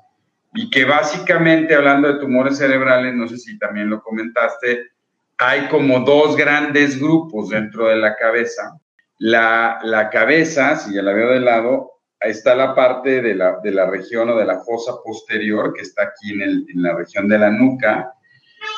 Y 0.53 0.69
que 0.69 0.85
básicamente 0.85 1.73
hablando 1.73 2.07
de 2.13 2.19
tumores 2.19 2.59
cerebrales, 2.59 3.15
no 3.15 3.27
sé 3.27 3.39
si 3.39 3.57
también 3.57 3.89
lo 3.89 4.03
comentaste, 4.03 4.91
hay 5.39 5.67
como 5.67 6.01
dos 6.01 6.37
grandes 6.37 6.99
grupos 6.99 7.49
dentro 7.49 7.87
de 7.87 7.95
la 7.95 8.15
cabeza. 8.15 8.79
La, 9.17 9.79
la 9.81 10.11
cabeza, 10.11 10.75
si 10.75 10.93
ya 10.93 11.01
la 11.01 11.13
veo 11.13 11.31
de 11.31 11.39
lado, 11.39 11.93
está 12.19 12.53
la 12.53 12.75
parte 12.75 13.23
de 13.23 13.33
la, 13.33 13.57
de 13.63 13.71
la 13.71 13.89
región 13.89 14.29
o 14.29 14.37
de 14.37 14.45
la 14.45 14.59
fosa 14.59 14.91
posterior, 15.03 15.73
que 15.73 15.81
está 15.81 16.03
aquí 16.03 16.33
en, 16.33 16.41
el, 16.43 16.65
en 16.69 16.83
la 16.83 16.93
región 16.93 17.27
de 17.27 17.39
la 17.39 17.49
nuca, 17.49 18.13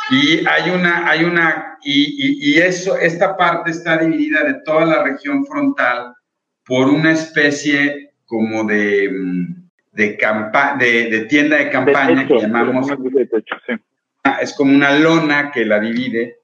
y 0.10 0.46
hay 0.48 0.70
una, 0.70 1.10
hay 1.10 1.24
una, 1.26 1.78
y, 1.84 2.52
y, 2.52 2.60
eso, 2.60 2.98
esta 2.98 3.36
parte 3.36 3.72
está 3.72 3.98
dividida 3.98 4.44
de 4.44 4.62
toda 4.66 4.86
la 4.86 5.04
región 5.04 5.46
frontal 5.46 6.14
por 6.66 6.88
una 6.88 7.12
especie 7.12 8.14
como 8.26 8.64
de, 8.64 9.10
de, 9.92 10.18
campa, 10.18 10.76
de, 10.78 11.26
tienda 11.30 11.58
de 11.58 11.70
campaña 11.70 12.28
que 12.28 12.40
llamamos. 12.40 12.88
Ah, 14.24 14.40
es 14.42 14.54
como 14.54 14.74
una 14.74 14.98
lona 14.98 15.52
que 15.52 15.66
la 15.66 15.80
divide 15.80 16.40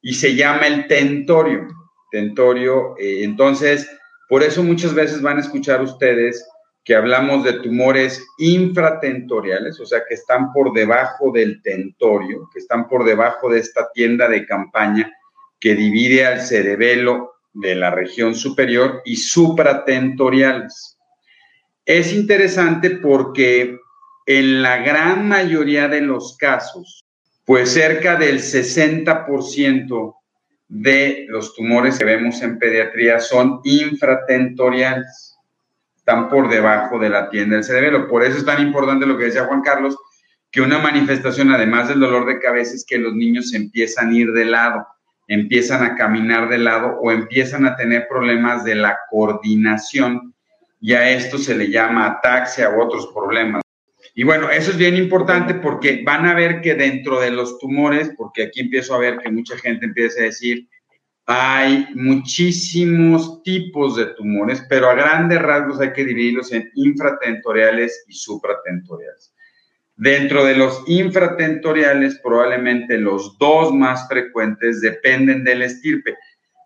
y 0.00 0.14
se 0.14 0.34
llama 0.34 0.66
el 0.66 0.86
tentorio. 0.86 1.66
Tentorio, 2.10 2.94
eh, 2.98 3.24
entonces, 3.24 3.90
por 4.28 4.42
eso 4.42 4.62
muchas 4.62 4.94
veces 4.94 5.22
van 5.22 5.38
a 5.38 5.40
escuchar 5.40 5.80
ustedes 5.80 6.46
que 6.84 6.96
hablamos 6.96 7.44
de 7.44 7.54
tumores 7.54 8.26
infratentoriales, 8.38 9.78
o 9.78 9.86
sea, 9.86 10.02
que 10.08 10.14
están 10.14 10.52
por 10.52 10.72
debajo 10.72 11.30
del 11.32 11.62
tentorio, 11.62 12.48
que 12.52 12.58
están 12.58 12.88
por 12.88 13.04
debajo 13.04 13.48
de 13.50 13.60
esta 13.60 13.90
tienda 13.92 14.28
de 14.28 14.46
campaña 14.46 15.12
que 15.60 15.76
divide 15.76 16.26
al 16.26 16.40
cerebelo 16.40 17.34
de 17.52 17.76
la 17.76 17.90
región 17.90 18.34
superior 18.34 19.00
y 19.04 19.16
supratentoriales. 19.16 20.98
Es 21.84 22.12
interesante 22.12 22.90
porque 22.90 23.78
en 24.26 24.62
la 24.62 24.78
gran 24.78 25.28
mayoría 25.28 25.86
de 25.86 26.00
los 26.00 26.36
casos, 26.36 27.04
pues 27.44 27.72
cerca 27.72 28.16
del 28.16 28.40
60% 28.40 30.14
de 30.68 31.26
los 31.28 31.54
tumores 31.54 31.98
que 31.98 32.04
vemos 32.04 32.42
en 32.42 32.58
pediatría 32.58 33.20
son 33.20 33.60
infratentoriales 33.62 35.31
están 36.04 36.28
por 36.28 36.48
debajo 36.48 36.98
de 36.98 37.08
la 37.08 37.30
tienda 37.30 37.54
del 37.54 37.64
cerebelo. 37.64 38.08
Por 38.08 38.24
eso 38.24 38.36
es 38.36 38.44
tan 38.44 38.60
importante 38.60 39.06
lo 39.06 39.16
que 39.16 39.26
decía 39.26 39.44
Juan 39.44 39.62
Carlos, 39.62 39.96
que 40.50 40.60
una 40.60 40.78
manifestación, 40.78 41.52
además 41.52 41.88
del 41.88 42.00
dolor 42.00 42.26
de 42.26 42.40
cabeza, 42.40 42.74
es 42.74 42.84
que 42.84 42.98
los 42.98 43.14
niños 43.14 43.54
empiezan 43.54 44.10
a 44.10 44.14
ir 44.14 44.32
de 44.32 44.44
lado, 44.44 44.84
empiezan 45.28 45.84
a 45.84 45.94
caminar 45.94 46.48
de 46.48 46.58
lado 46.58 46.98
o 47.00 47.12
empiezan 47.12 47.66
a 47.66 47.76
tener 47.76 48.08
problemas 48.08 48.64
de 48.64 48.74
la 48.74 48.98
coordinación. 49.10 50.34
Y 50.80 50.94
a 50.94 51.08
esto 51.08 51.38
se 51.38 51.54
le 51.54 51.70
llama 51.70 52.06
ataxia 52.06 52.70
u 52.70 52.82
otros 52.82 53.08
problemas. 53.14 53.62
Y 54.16 54.24
bueno, 54.24 54.50
eso 54.50 54.72
es 54.72 54.76
bien 54.76 54.96
importante 54.96 55.54
porque 55.54 56.02
van 56.04 56.26
a 56.26 56.34
ver 56.34 56.60
que 56.60 56.74
dentro 56.74 57.20
de 57.20 57.30
los 57.30 57.60
tumores, 57.60 58.10
porque 58.16 58.42
aquí 58.42 58.60
empiezo 58.60 58.96
a 58.96 58.98
ver 58.98 59.18
que 59.18 59.30
mucha 59.30 59.56
gente 59.56 59.86
empieza 59.86 60.20
a 60.20 60.24
decir, 60.24 60.68
hay 61.26 61.86
muchísimos 61.94 63.42
tipos 63.42 63.96
de 63.96 64.06
tumores, 64.06 64.64
pero 64.68 64.90
a 64.90 64.94
grandes 64.94 65.40
rasgos 65.40 65.80
hay 65.80 65.92
que 65.92 66.04
dividirlos 66.04 66.52
en 66.52 66.70
infratentoriales 66.74 68.04
y 68.08 68.14
supratentoriales. 68.14 69.32
Dentro 69.96 70.44
de 70.44 70.56
los 70.56 70.82
infratentoriales, 70.86 72.18
probablemente 72.22 72.98
los 72.98 73.38
dos 73.38 73.72
más 73.72 74.08
frecuentes 74.08 74.80
dependen 74.80 75.44
del 75.44 75.62
estirpe. 75.62 76.16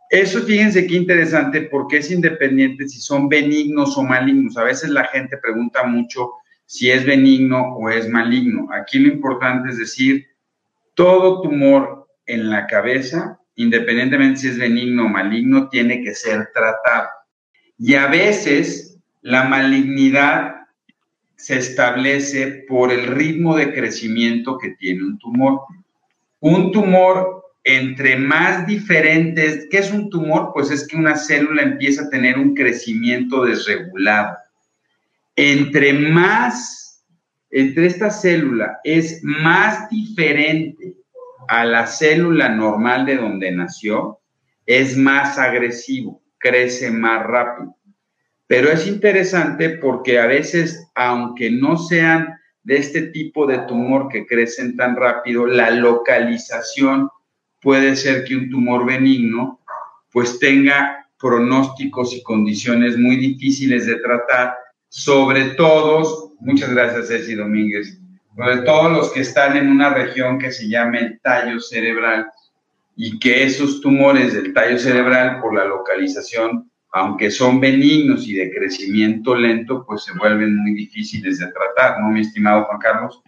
Eso 0.09 0.41
fíjense 0.43 0.87
qué 0.87 0.95
interesante 0.95 1.63
porque 1.63 1.99
es 1.99 2.11
independiente 2.11 2.89
si 2.89 3.01
son 3.01 3.29
benignos 3.29 3.99
o 3.99 4.03
malignos. 4.05 4.57
A 4.57 4.63
veces 4.63 4.89
la 4.91 5.05
gente 5.05 5.37
pregunta 5.37 5.83
mucho 5.83 6.31
si 6.65 6.91
es 6.91 7.05
benigno 7.05 7.75
o 7.77 7.91
es 7.91 8.09
maligno. 8.09 8.69
Aquí 8.73 9.01
lo 9.01 9.13
importante 9.13 9.71
es 9.71 9.79
decir, 9.79 10.27
todo 10.95 11.43
tumor 11.43 12.09
en 12.25 12.49
la 12.49 12.67
cabeza 12.67 13.41
independientemente 13.57 14.41
si 14.41 14.49
es 14.49 14.59
benigno 14.59 15.07
o 15.07 15.09
maligno, 15.09 15.69
tiene 15.69 16.03
que 16.03 16.15
ser 16.15 16.51
tratado. 16.55 17.09
Y 17.79 17.95
a 17.95 18.07
veces 18.07 18.99
la 19.23 19.45
malignidad 19.45 20.57
se 21.37 21.59
establece 21.59 22.65
por 22.69 22.91
el 22.91 23.07
ritmo 23.09 23.57
de 23.57 23.73
crecimiento 23.75 24.59
que 24.59 24.71
tiene 24.71 25.05
un 25.05 25.19
tumor. 25.19 25.61
Un 26.41 26.73
tumor, 26.73 27.45
entre 27.65 28.17
más 28.17 28.67
diferentes, 28.67 29.67
¿qué 29.71 29.79
es 29.79 29.93
un 29.93 30.09
tumor? 30.11 30.53
Pues 30.55 30.71
es 30.71 30.87
que 30.87 30.97
una 30.97 31.17
célula 31.17 31.63
empieza 31.63 32.05
a 32.05 32.11
tener 32.11 32.39
un 32.39 32.55
crecimiento 32.55 33.45
desregulado. 33.45 34.37
Entre 35.35 35.93
más, 35.93 37.05
entre 37.51 37.87
esta 37.87 38.11
célula 38.11 38.79
es 38.85 39.21
más 39.23 39.91
diferente 39.91 40.95
a 41.49 41.65
la 41.65 41.87
célula 41.87 42.49
normal 42.49 43.07
de 43.07 43.17
donde 43.17 43.51
nació, 43.51 44.21
es 44.67 44.97
más 44.97 45.39
agresivo, 45.39 46.23
crece 46.39 46.91
más 46.91 47.25
rápido. 47.25 47.77
Pero 48.47 48.71
es 48.71 48.87
interesante 48.87 49.71
porque 49.71 50.21
a 50.21 50.27
veces, 50.27 50.89
aunque 50.95 51.51
no 51.51 51.77
sean 51.77 52.35
de 52.63 52.77
este 52.77 53.03
tipo 53.09 53.47
de 53.47 53.59
tumor 53.61 54.09
que 54.09 54.27
crecen 54.27 54.77
tan 54.77 54.97
rápido, 54.97 55.47
la 55.47 55.71
localización 55.71 57.09
puede 57.61 57.97
ser 57.97 58.25
que 58.25 58.37
un 58.37 58.51
tumor 58.51 58.87
benigno 58.87 59.61
pues 60.13 60.39
tenga 60.39 61.07
pronósticos 61.19 62.15
y 62.15 62.23
condiciones 62.23 62.97
muy 62.97 63.17
difíciles 63.17 63.87
de 63.87 63.97
tratar, 63.97 64.55
sobre 64.89 65.51
todo, 65.51 66.33
muchas 66.41 66.73
gracias 66.73 67.09
Ceci 67.09 67.35
Domínguez, 67.35 68.01
sobre 68.37 68.59
todos 68.59 68.93
los 68.93 69.13
que 69.13 69.21
están 69.21 69.57
en 69.57 69.69
una 69.69 69.95
región 69.95 70.39
que 70.39 70.53
se 70.53 70.69
llama 70.69 70.99
el 70.99 71.21
tallo 71.21 71.59
cerebral 71.59 72.27
y 72.95 73.19
que 73.19 73.45
esos 73.45 73.81
tumores 73.81 74.35
del 74.35 74.53
tallo 74.53 74.79
cerebral 74.79 75.41
por 75.41 75.55
la 75.55 75.65
localización, 75.65 76.71
aunque 76.93 77.31
son 77.31 77.61
benignos 77.61 78.29
y 78.29 78.35
de 78.35 78.51
crecimiento 78.53 79.35
lento, 79.35 79.85
pues 79.87 80.05
se 80.05 80.17
vuelven 80.19 80.57
muy 80.57 80.75
difíciles 80.75 81.39
de 81.39 81.47
tratar, 81.47 82.01
¿no, 82.01 82.11
mi 82.11 82.21
estimado 82.21 82.65
Juan 82.65 82.79
Carlos? 82.79 83.23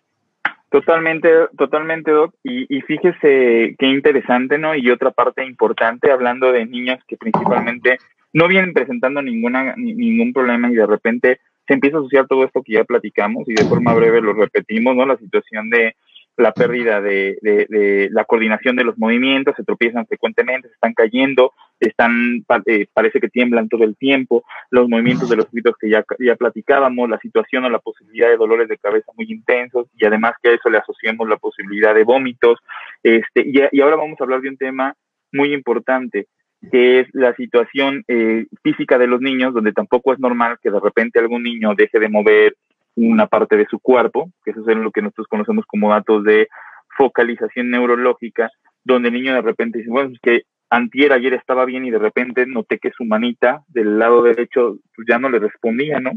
Totalmente, 0.71 1.31
totalmente, 1.57 2.11
Doc. 2.11 2.35
Y, 2.43 2.67
y, 2.69 2.83
fíjese 2.83 3.75
qué 3.79 3.87
interesante, 3.87 4.59
¿no? 4.59 4.75
Y 4.75 4.91
otra 4.91 5.11
parte 5.11 5.43
importante, 5.43 6.11
hablando 6.11 6.53
de 6.53 6.67
niños 6.67 6.99
que 7.09 7.17
principalmente 7.17 7.97
no 8.35 8.49
vienen 8.49 8.75
presentando 8.75 9.23
ninguna, 9.23 9.75
ningún 9.77 10.35
problema 10.35 10.71
y 10.71 10.75
de 10.75 10.87
repente 10.87 11.41
se 11.69 11.75
empieza 11.75 11.99
a 11.99 12.01
asociar 12.01 12.27
todo 12.27 12.45
esto 12.45 12.63
que 12.63 12.73
ya 12.73 12.85
platicamos 12.85 13.49
y 13.49 13.55
de 13.55 13.65
forma 13.65 13.95
breve 13.95 14.23
lo 14.23 14.33
repetimos, 14.33 14.97
¿no? 14.97 15.05
La 15.05 15.19
situación 15.19 15.69
de 15.69 15.95
la 16.39 16.53
pérdida 16.53 17.01
de, 17.01 17.37
de, 17.43 18.09
la 18.13 18.25
coordinación 18.25 18.77
de 18.77 18.85
los 18.85 18.97
movimientos, 18.97 19.57
se 19.57 19.65
tropiezan 19.65 20.07
frecuentemente, 20.07 20.69
se 20.69 20.75
están 20.75 20.95
cayendo, 20.95 21.53
están, 21.81 22.45
eh, 22.67 22.87
parece 22.93 23.21
que 23.21 23.29
tiemblan 23.29 23.69
todo 23.69 23.83
el 23.83 23.97
tiempo, 23.97 24.45
los 24.71 24.89
movimientos 24.89 25.29
de 25.29 25.37
los 25.37 25.51
gritos 25.51 25.75
que 25.81 25.91
ya, 25.91 26.05
ya 26.21 26.37
platicábamos, 26.37 27.11
la 27.11 27.19
situación 27.19 27.65
o 27.65 27.71
la 27.71 27.81
posibilidad 27.81 28.29
de 28.29 28.37
dolores 28.37 28.69
de 28.69 28.79
cabeza 28.79 29.11
muy 29.17 29.27
intensos 29.29 29.89
y 29.97 30.07
además 30.07 30.35
que 30.41 30.51
a 30.51 30.55
eso 30.55 30.71
le 30.71 30.79
asociamos 30.79 31.29
la 31.29 31.39
posibilidad 31.39 31.93
de 31.93 32.05
vómitos. 32.05 32.61
Este, 33.03 33.43
y, 33.45 33.61
y 33.73 33.81
ahora 33.81 33.97
vamos 33.97 34.21
a 34.21 34.25
hablar 34.25 34.41
de 34.41 34.51
un 34.51 34.57
tema 34.57 34.95
muy 35.33 35.53
importante, 35.53 36.29
que 36.71 37.01
es 37.01 37.09
la 37.13 37.35
situación 37.35 38.05
eh, 38.09 38.47
física 38.63 38.99
de 38.99 39.07
los 39.07 39.21
niños, 39.21 39.55
donde 39.55 39.73
tampoco 39.73 40.13
es 40.13 40.19
normal 40.19 40.59
que 40.63 40.71
de 40.71 40.81
repente 40.81 41.19
algún 41.19 41.43
niño 41.43 41.75
deje 41.75 41.99
de 41.99 42.09
mover 42.09 42.57
una 42.97 43.27
parte 43.27 43.57
de 43.57 43.67
su 43.67 43.79
cuerpo, 43.79 44.31
que 44.45 44.51
eso 44.51 44.69
es 44.69 44.77
lo 44.77 44.91
que 44.91 45.03
nosotros 45.03 45.29
conocemos 45.29 45.65
como 45.67 45.91
datos 45.91 46.25
de 46.25 46.49
focalización 46.97 47.71
neurológica, 47.71 48.51
donde 48.85 49.09
el 49.09 49.15
niño 49.15 49.35
de 49.35 49.43
repente 49.43 49.79
dice, 49.79 49.91
bueno, 49.91 50.11
es 50.13 50.21
que 50.21 50.43
antier, 50.71 51.13
ayer 51.13 51.33
estaba 51.35 51.65
bien 51.65 51.85
y 51.85 51.91
de 51.91 51.99
repente 51.99 52.45
noté 52.47 52.79
que 52.79 52.91
su 52.91 53.05
manita 53.05 53.63
del 53.69 53.99
lado 53.99 54.23
derecho 54.23 54.79
pues, 54.95 55.07
ya 55.09 55.19
no 55.19 55.29
le 55.29 55.39
respondía, 55.39 56.01
¿no? 56.01 56.11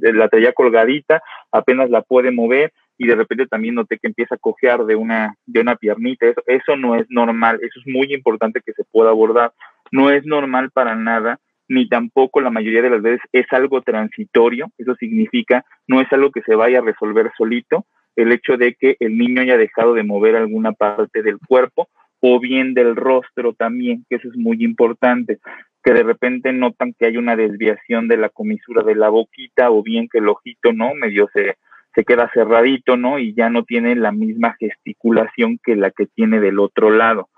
La 0.00 0.28
traía 0.28 0.52
colgadita, 0.52 1.22
apenas 1.50 1.90
la 1.90 2.02
puede 2.02 2.30
mover 2.30 2.72
y 2.96 3.06
de 3.06 3.14
repente 3.14 3.46
también 3.46 3.74
noté 3.74 3.98
que 3.98 4.08
empieza 4.08 4.36
a 4.36 4.38
cojear 4.38 4.84
de 4.84 4.94
una, 4.94 5.34
de 5.46 5.60
una 5.60 5.76
piernita. 5.76 6.26
Eso, 6.26 6.42
eso 6.46 6.76
no 6.76 6.94
es 6.96 7.06
normal, 7.10 7.58
eso 7.62 7.80
es 7.80 7.86
muy 7.86 8.12
importante 8.14 8.60
que 8.64 8.72
se 8.72 8.84
pueda 8.84 9.10
abordar 9.10 9.52
no 9.90 10.10
es 10.10 10.24
normal 10.24 10.70
para 10.70 10.94
nada, 10.94 11.38
ni 11.68 11.88
tampoco 11.88 12.40
la 12.40 12.50
mayoría 12.50 12.82
de 12.82 12.90
las 12.90 13.02
veces 13.02 13.20
es 13.32 13.46
algo 13.52 13.82
transitorio, 13.82 14.70
eso 14.76 14.94
significa 14.96 15.64
no 15.86 16.00
es 16.00 16.12
algo 16.12 16.30
que 16.30 16.42
se 16.42 16.54
vaya 16.54 16.78
a 16.78 16.82
resolver 16.82 17.30
solito, 17.36 17.86
el 18.16 18.32
hecho 18.32 18.56
de 18.56 18.74
que 18.74 18.96
el 19.00 19.16
niño 19.16 19.42
haya 19.42 19.56
dejado 19.56 19.94
de 19.94 20.02
mover 20.02 20.36
alguna 20.36 20.72
parte 20.72 21.22
del 21.22 21.38
cuerpo 21.38 21.88
o 22.20 22.40
bien 22.40 22.74
del 22.74 22.96
rostro 22.96 23.54
también, 23.54 24.04
que 24.08 24.16
eso 24.16 24.28
es 24.28 24.36
muy 24.36 24.62
importante, 24.62 25.38
que 25.82 25.92
de 25.92 26.02
repente 26.02 26.52
notan 26.52 26.94
que 26.98 27.06
hay 27.06 27.16
una 27.16 27.36
desviación 27.36 28.08
de 28.08 28.18
la 28.18 28.28
comisura 28.28 28.82
de 28.82 28.94
la 28.94 29.08
boquita 29.08 29.70
o 29.70 29.82
bien 29.82 30.08
que 30.08 30.18
el 30.18 30.28
ojito, 30.28 30.72
¿no? 30.72 30.94
Medio 30.94 31.28
se, 31.32 31.56
se 31.94 32.04
queda 32.04 32.30
cerradito, 32.34 32.96
¿no? 32.96 33.18
Y 33.18 33.34
ya 33.34 33.48
no 33.48 33.64
tiene 33.64 33.94
la 33.96 34.12
misma 34.12 34.56
gesticulación 34.58 35.58
que 35.62 35.76
la 35.76 35.90
que 35.90 36.06
tiene 36.06 36.40
del 36.40 36.58
otro 36.58 36.90
lado. 36.90 37.28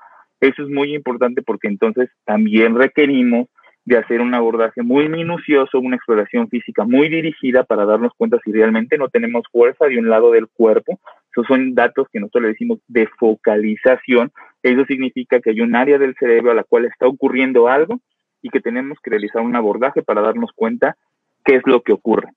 Eso 0.42 0.64
es 0.64 0.68
muy 0.68 0.92
importante 0.92 1.40
porque 1.40 1.68
entonces 1.68 2.10
también 2.24 2.74
requerimos 2.74 3.46
de 3.84 3.96
hacer 3.96 4.20
un 4.20 4.34
abordaje 4.34 4.82
muy 4.82 5.08
minucioso, 5.08 5.78
una 5.78 5.94
exploración 5.94 6.48
física 6.48 6.84
muy 6.84 7.08
dirigida 7.08 7.62
para 7.62 7.84
darnos 7.84 8.12
cuenta 8.16 8.40
si 8.44 8.50
realmente 8.50 8.98
no 8.98 9.08
tenemos 9.08 9.44
fuerza 9.52 9.86
de 9.86 10.00
un 10.00 10.10
lado 10.10 10.32
del 10.32 10.48
cuerpo. 10.48 10.98
Esos 11.30 11.46
son 11.46 11.76
datos 11.76 12.08
que 12.12 12.18
nosotros 12.18 12.42
le 12.42 12.48
decimos 12.48 12.80
de 12.88 13.06
focalización. 13.20 14.32
Eso 14.64 14.84
significa 14.86 15.38
que 15.38 15.50
hay 15.50 15.60
un 15.60 15.76
área 15.76 15.98
del 15.98 16.16
cerebro 16.16 16.50
a 16.50 16.54
la 16.54 16.64
cual 16.64 16.86
está 16.86 17.06
ocurriendo 17.06 17.68
algo 17.68 18.00
y 18.42 18.48
que 18.48 18.60
tenemos 18.60 18.98
que 19.00 19.10
realizar 19.10 19.42
un 19.42 19.54
abordaje 19.54 20.02
para 20.02 20.22
darnos 20.22 20.50
cuenta 20.56 20.96
qué 21.44 21.54
es 21.54 21.62
lo 21.66 21.82
que 21.82 21.92
ocurre 21.92 22.30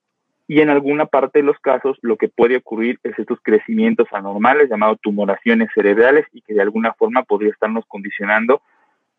y 0.48 0.60
en 0.60 0.70
alguna 0.70 1.06
parte 1.06 1.40
de 1.40 1.44
los 1.44 1.58
casos 1.58 1.98
lo 2.02 2.16
que 2.16 2.28
puede 2.28 2.56
ocurrir 2.56 2.98
es 3.02 3.18
estos 3.18 3.38
crecimientos 3.42 4.06
anormales 4.12 4.70
llamados 4.70 5.00
tumoraciones 5.00 5.68
cerebrales 5.74 6.26
y 6.32 6.42
que 6.42 6.54
de 6.54 6.62
alguna 6.62 6.92
forma 6.94 7.24
podría 7.24 7.50
estarnos 7.50 7.84
condicionando 7.86 8.62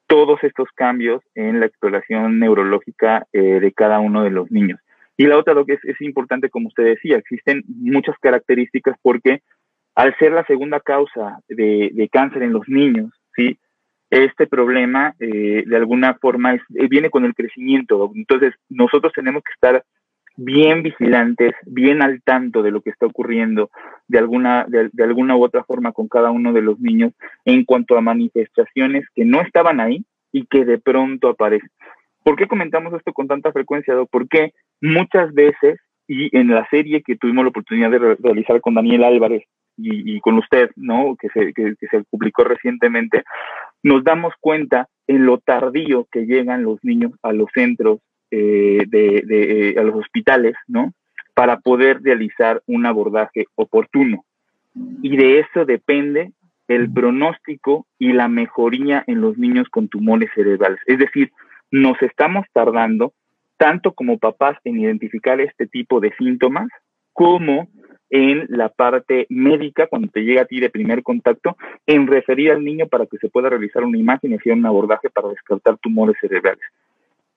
todos 0.07 0.41
estos 0.43 0.69
cambios 0.73 1.21
en 1.35 1.59
la 1.59 1.65
exploración 1.65 2.39
neurológica 2.39 3.27
eh, 3.33 3.59
de 3.59 3.71
cada 3.73 3.99
uno 3.99 4.23
de 4.23 4.29
los 4.29 4.49
niños. 4.49 4.79
Y 5.17 5.25
la 5.25 5.37
otra, 5.37 5.53
lo 5.53 5.65
que 5.65 5.73
es, 5.73 5.83
es 5.83 5.99
importante, 6.01 6.49
como 6.49 6.69
usted 6.69 6.85
decía, 6.85 7.17
existen 7.17 7.63
muchas 7.67 8.15
características 8.19 8.95
porque 9.01 9.41
al 9.95 10.15
ser 10.17 10.31
la 10.31 10.45
segunda 10.45 10.79
causa 10.79 11.39
de, 11.49 11.89
de 11.91 12.09
cáncer 12.09 12.43
en 12.43 12.53
los 12.53 12.69
niños, 12.69 13.11
¿sí? 13.35 13.57
este 14.09 14.47
problema 14.47 15.15
eh, 15.19 15.63
de 15.65 15.75
alguna 15.75 16.13
forma 16.15 16.53
es, 16.53 16.61
viene 16.69 17.09
con 17.09 17.25
el 17.25 17.33
crecimiento. 17.33 18.11
Entonces, 18.15 18.53
nosotros 18.69 19.11
tenemos 19.13 19.43
que 19.43 19.51
estar 19.51 19.83
bien 20.37 20.83
vigilantes, 20.83 21.53
bien 21.65 22.01
al 22.01 22.21
tanto 22.21 22.61
de 22.61 22.71
lo 22.71 22.81
que 22.81 22.91
está 22.91 23.07
ocurriendo 23.07 23.71
de 24.07 24.19
alguna, 24.19 24.65
de, 24.67 25.03
alguna 25.03 25.35
u 25.35 25.43
otra 25.43 25.63
forma 25.63 25.91
con 25.91 26.07
cada 26.07 26.31
uno 26.31 26.53
de 26.53 26.61
los 26.61 26.79
niños 26.79 27.11
en 27.43 27.65
cuanto 27.65 27.97
a 27.97 28.01
manifestaciones 28.01 29.05
que 29.15 29.25
no 29.25 29.41
estaban 29.41 29.79
ahí 29.79 30.05
y 30.31 30.45
que 30.45 30.63
de 30.63 30.77
pronto 30.77 31.29
aparecen. 31.29 31.69
¿Por 32.23 32.35
qué 32.35 32.47
comentamos 32.47 32.93
esto 32.93 33.13
con 33.13 33.27
tanta 33.27 33.51
frecuencia, 33.51 33.95
Porque 34.11 34.53
muchas 34.79 35.33
veces, 35.33 35.79
y 36.07 36.35
en 36.37 36.49
la 36.49 36.67
serie 36.69 37.01
que 37.01 37.15
tuvimos 37.15 37.43
la 37.43 37.49
oportunidad 37.49 37.89
de 37.89 38.15
realizar 38.15 38.61
con 38.61 38.75
Daniel 38.75 39.03
Álvarez 39.03 39.43
y, 39.79 40.19
con 40.21 40.37
usted, 40.37 40.71
¿no? 40.75 41.15
Que 41.19 41.29
se, 41.29 41.53
que 41.53 41.75
se 41.89 42.03
publicó 42.09 42.43
recientemente, 42.43 43.23
nos 43.83 44.03
damos 44.03 44.33
cuenta 44.39 44.87
en 45.07 45.25
lo 45.25 45.37
tardío 45.37 46.07
que 46.11 46.25
llegan 46.25 46.63
los 46.63 46.83
niños 46.83 47.11
a 47.21 47.31
los 47.31 47.49
centros 47.53 47.99
eh, 48.31 48.83
de, 48.87 49.23
de, 49.25 49.75
a 49.79 49.83
los 49.83 49.95
hospitales, 49.95 50.55
¿no? 50.67 50.93
Para 51.33 51.59
poder 51.59 52.01
realizar 52.01 52.61
un 52.67 52.85
abordaje 52.85 53.45
oportuno. 53.55 54.23
y 55.01 55.17
de 55.17 55.39
eso 55.39 55.65
depende 55.65 56.31
el 56.67 56.91
pronóstico 56.91 57.87
y 57.97 58.13
la 58.13 58.27
mejoría 58.27 59.03
en 59.07 59.21
los 59.21 59.37
niños 59.37 59.67
con 59.69 59.87
tumores 59.87 60.29
cerebrales. 60.35 60.79
Es 60.85 60.99
decir, 60.99 61.31
nos 61.71 62.01
estamos 62.01 62.45
tardando 62.53 63.13
tanto 63.57 63.93
como 63.93 64.19
papás 64.19 64.57
en 64.63 64.79
identificar 64.79 65.41
este 65.41 65.67
tipo 65.67 65.99
de 65.99 66.13
síntomas 66.17 66.67
como 67.13 67.67
en 68.09 68.45
la 68.49 68.69
parte 68.69 69.25
médica, 69.29 69.87
cuando 69.87 70.07
te 70.09 70.21
llega 70.21 70.43
a 70.43 70.45
ti 70.45 70.59
de 70.59 70.69
primer 70.69 71.03
contacto, 71.03 71.57
en 71.85 72.07
referir 72.07 72.51
al 72.51 72.63
niño 72.63 72.87
para 72.87 73.05
que 73.05 73.17
se 73.17 73.29
pueda 73.29 73.49
realizar 73.49 73.83
una 73.83 73.97
imagen 73.97 74.31
y 74.31 74.35
hacer 74.35 74.53
un 74.53 74.65
abordaje 74.65 75.09
para 75.09 75.29
descartar 75.29 75.77
tumores 75.79 76.15
cerebrales. 76.21 76.63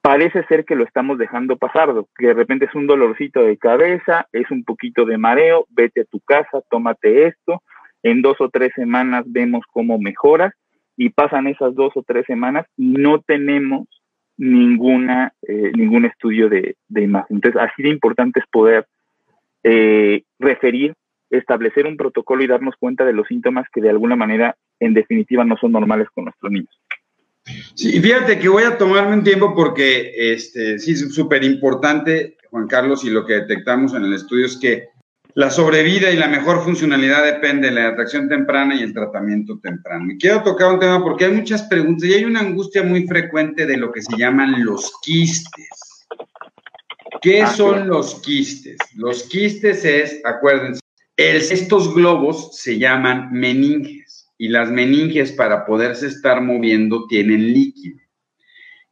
Parece 0.01 0.43
ser 0.45 0.65
que 0.65 0.75
lo 0.75 0.83
estamos 0.83 1.19
dejando 1.19 1.57
pasar, 1.57 1.93
que 2.17 2.27
de 2.27 2.33
repente 2.33 2.65
es 2.65 2.73
un 2.73 2.87
dolorcito 2.87 3.43
de 3.43 3.57
cabeza, 3.57 4.27
es 4.31 4.49
un 4.49 4.63
poquito 4.63 5.05
de 5.05 5.19
mareo, 5.19 5.67
vete 5.69 6.01
a 6.01 6.05
tu 6.05 6.19
casa, 6.21 6.61
tómate 6.69 7.27
esto, 7.27 7.61
en 8.01 8.23
dos 8.23 8.37
o 8.39 8.49
tres 8.49 8.71
semanas 8.75 9.25
vemos 9.27 9.63
cómo 9.71 9.99
mejoras 9.99 10.53
y 10.97 11.09
pasan 11.09 11.47
esas 11.47 11.75
dos 11.75 11.91
o 11.95 12.03
tres 12.03 12.25
semanas 12.25 12.65
y 12.77 12.93
no 12.93 13.21
tenemos 13.21 13.87
ninguna, 14.37 15.33
eh, 15.47 15.71
ningún 15.75 16.05
estudio 16.05 16.49
de, 16.49 16.75
de, 16.87 17.03
imagen. 17.03 17.37
Entonces, 17.37 17.61
así 17.61 17.83
de 17.83 17.89
importante 17.89 18.39
es 18.39 18.45
poder 18.51 18.87
eh, 19.63 20.23
referir, 20.39 20.95
establecer 21.29 21.85
un 21.85 21.95
protocolo 21.95 22.43
y 22.43 22.47
darnos 22.47 22.75
cuenta 22.79 23.05
de 23.05 23.13
los 23.13 23.27
síntomas 23.27 23.67
que 23.71 23.81
de 23.81 23.91
alguna 23.91 24.15
manera, 24.15 24.55
en 24.79 24.95
definitiva, 24.95 25.45
no 25.45 25.57
son 25.57 25.71
normales 25.71 26.07
con 26.13 26.25
nuestros 26.25 26.51
niños. 26.51 26.75
Sí, 27.75 27.99
fíjate 27.99 28.39
que 28.39 28.49
voy 28.49 28.63
a 28.63 28.77
tomarme 28.77 29.15
un 29.15 29.23
tiempo 29.23 29.55
porque 29.55 30.11
este, 30.15 30.77
sí 30.79 30.91
es 30.91 31.13
súper 31.13 31.43
importante, 31.43 32.37
Juan 32.49 32.67
Carlos, 32.67 33.03
y 33.03 33.09
lo 33.09 33.25
que 33.25 33.33
detectamos 33.33 33.93
en 33.93 34.05
el 34.05 34.13
estudio 34.13 34.45
es 34.45 34.57
que 34.57 34.89
la 35.33 35.49
sobrevida 35.49 36.11
y 36.11 36.17
la 36.17 36.27
mejor 36.27 36.63
funcionalidad 36.63 37.23
depende 37.23 37.69
de 37.69 37.75
la 37.75 37.87
atracción 37.87 38.27
temprana 38.27 38.75
y 38.75 38.83
el 38.83 38.93
tratamiento 38.93 39.59
temprano. 39.59 40.11
Y 40.11 40.17
quiero 40.17 40.43
tocar 40.43 40.73
un 40.73 40.79
tema 40.79 41.01
porque 41.01 41.25
hay 41.25 41.31
muchas 41.31 41.63
preguntas 41.63 42.09
y 42.09 42.13
hay 42.13 42.25
una 42.25 42.41
angustia 42.41 42.83
muy 42.83 43.07
frecuente 43.07 43.65
de 43.65 43.77
lo 43.77 43.91
que 43.91 44.01
se 44.01 44.17
llaman 44.17 44.63
los 44.65 44.91
quistes. 45.01 45.69
¿Qué 47.21 47.43
ah, 47.43 47.47
son 47.47 47.87
los 47.87 48.15
quistes? 48.21 48.77
Los 48.95 49.23
quistes 49.23 49.85
es, 49.85 50.19
acuérdense, 50.25 50.81
estos 51.15 51.93
globos 51.93 52.57
se 52.57 52.77
llaman 52.77 53.31
meninges 53.31 54.10
y 54.41 54.47
las 54.47 54.71
meninges 54.71 55.31
para 55.31 55.67
poderse 55.67 56.07
estar 56.07 56.41
moviendo 56.41 57.05
tienen 57.05 57.53
líquido. 57.53 57.99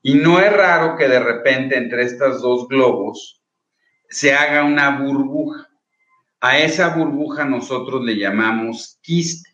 Y 0.04 0.14
no 0.14 0.40
es 0.40 0.54
raro 0.54 0.96
que 0.96 1.08
de 1.08 1.20
repente 1.20 1.76
entre 1.76 2.04
estos 2.04 2.44
dos 2.44 2.68
globos 2.68 3.42
se 4.10 4.32
haga 4.32 4.64
una 4.64 5.00
burbuja. 5.00 5.68
A 6.40 6.60
esa 6.60 6.90
burbuja 6.90 7.46
nosotros 7.46 8.06
le 8.06 8.16
llamamos 8.16 9.00
quiste. 9.02 9.50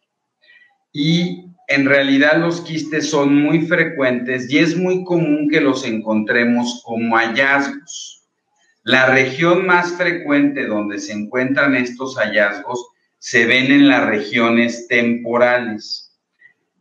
Y 0.91 1.45
en 1.69 1.85
realidad 1.85 2.39
los 2.39 2.59
quistes 2.59 3.09
son 3.09 3.33
muy 3.33 3.61
frecuentes 3.61 4.51
y 4.51 4.57
es 4.57 4.75
muy 4.75 5.05
común 5.05 5.47
que 5.49 5.61
los 5.61 5.85
encontremos 5.85 6.83
como 6.83 7.15
hallazgos. 7.15 8.21
La 8.83 9.05
región 9.05 9.65
más 9.65 9.93
frecuente 9.93 10.67
donde 10.67 10.99
se 10.99 11.13
encuentran 11.13 11.73
estos 11.73 12.17
hallazgos 12.17 12.85
se 13.25 13.47
ven 13.47 13.71
en 13.71 13.87
las 13.87 14.05
regiones 14.05 14.87
temporales 14.87 16.15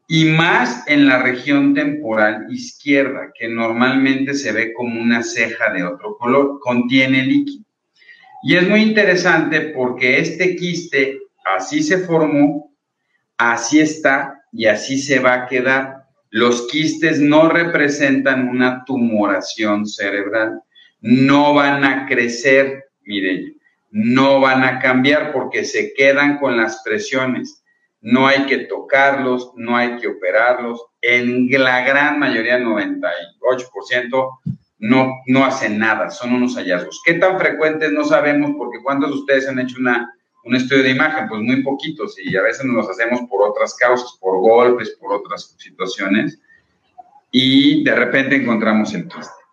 y 0.06 0.26
más 0.26 0.86
en 0.86 1.08
la 1.08 1.22
región 1.22 1.72
temporal 1.72 2.48
izquierda, 2.50 3.32
que 3.34 3.48
normalmente 3.48 4.34
se 4.34 4.52
ve 4.52 4.74
como 4.74 5.00
una 5.00 5.22
ceja 5.22 5.72
de 5.72 5.84
otro 5.84 6.18
color, 6.18 6.58
contiene 6.60 7.24
líquido. 7.24 7.64
Y 8.42 8.56
es 8.56 8.68
muy 8.68 8.82
interesante 8.82 9.72
porque 9.74 10.18
este 10.18 10.54
quiste 10.54 11.18
así 11.56 11.82
se 11.82 12.00
formó, 12.00 12.76
así 13.38 13.80
está 13.80 14.42
y 14.52 14.66
así 14.66 14.98
se 14.98 15.20
va 15.20 15.32
a 15.32 15.46
quedar. 15.46 15.94
Los 16.28 16.66
quistes 16.66 17.20
no 17.20 17.48
representan 17.48 18.50
una 18.50 18.84
tumoración 18.84 19.86
cerebral, 19.86 20.60
no 21.00 21.54
van 21.54 21.84
a 21.84 22.06
crecer, 22.06 22.84
miren, 23.00 23.53
no 23.94 24.40
van 24.40 24.64
a 24.64 24.80
cambiar 24.80 25.32
porque 25.32 25.64
se 25.64 25.94
quedan 25.94 26.38
con 26.38 26.56
las 26.56 26.82
presiones. 26.82 27.62
No 28.00 28.26
hay 28.26 28.44
que 28.46 28.58
tocarlos, 28.58 29.52
no 29.54 29.76
hay 29.76 29.98
que 29.98 30.08
operarlos. 30.08 30.84
En 31.00 31.48
la 31.48 31.86
gran 31.86 32.18
mayoría, 32.18 32.58
98%, 32.58 34.38
no, 34.78 35.12
no 35.28 35.44
hacen 35.44 35.78
nada, 35.78 36.10
son 36.10 36.32
unos 36.32 36.56
hallazgos. 36.56 37.02
¿Qué 37.04 37.14
tan 37.14 37.38
frecuentes? 37.38 37.92
No 37.92 38.04
sabemos, 38.04 38.50
porque 38.58 38.82
¿cuántos 38.82 39.10
de 39.10 39.16
ustedes 39.16 39.48
han 39.48 39.60
hecho 39.60 39.76
una, 39.78 40.12
un 40.42 40.56
estudio 40.56 40.82
de 40.82 40.90
imagen? 40.90 41.28
Pues 41.28 41.40
muy 41.42 41.62
poquitos, 41.62 42.16
y 42.18 42.36
a 42.36 42.42
veces 42.42 42.64
nos 42.64 42.74
los 42.74 42.90
hacemos 42.90 43.20
por 43.30 43.48
otras 43.48 43.76
causas, 43.76 44.18
por 44.20 44.40
golpes, 44.40 44.90
por 45.00 45.12
otras 45.12 45.54
situaciones, 45.56 46.40
y 47.30 47.84
de 47.84 47.94
repente 47.94 48.34
encontramos 48.34 48.92
el 48.92 49.06
quiste. 49.06 49.43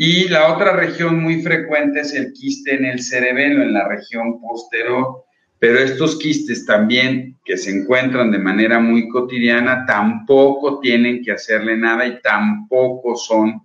Y 0.00 0.28
la 0.28 0.54
otra 0.54 0.76
región 0.76 1.20
muy 1.20 1.42
frecuente 1.42 2.00
es 2.00 2.14
el 2.14 2.32
quiste 2.32 2.72
en 2.76 2.84
el 2.84 3.02
cerebelo, 3.02 3.64
en 3.64 3.72
la 3.72 3.88
región 3.88 4.40
posterior. 4.40 5.24
Pero 5.58 5.80
estos 5.80 6.16
quistes 6.20 6.64
también, 6.64 7.36
que 7.44 7.56
se 7.56 7.72
encuentran 7.72 8.30
de 8.30 8.38
manera 8.38 8.78
muy 8.78 9.08
cotidiana, 9.08 9.84
tampoco 9.86 10.78
tienen 10.78 11.20
que 11.20 11.32
hacerle 11.32 11.76
nada 11.76 12.06
y 12.06 12.22
tampoco 12.22 13.16
son 13.16 13.60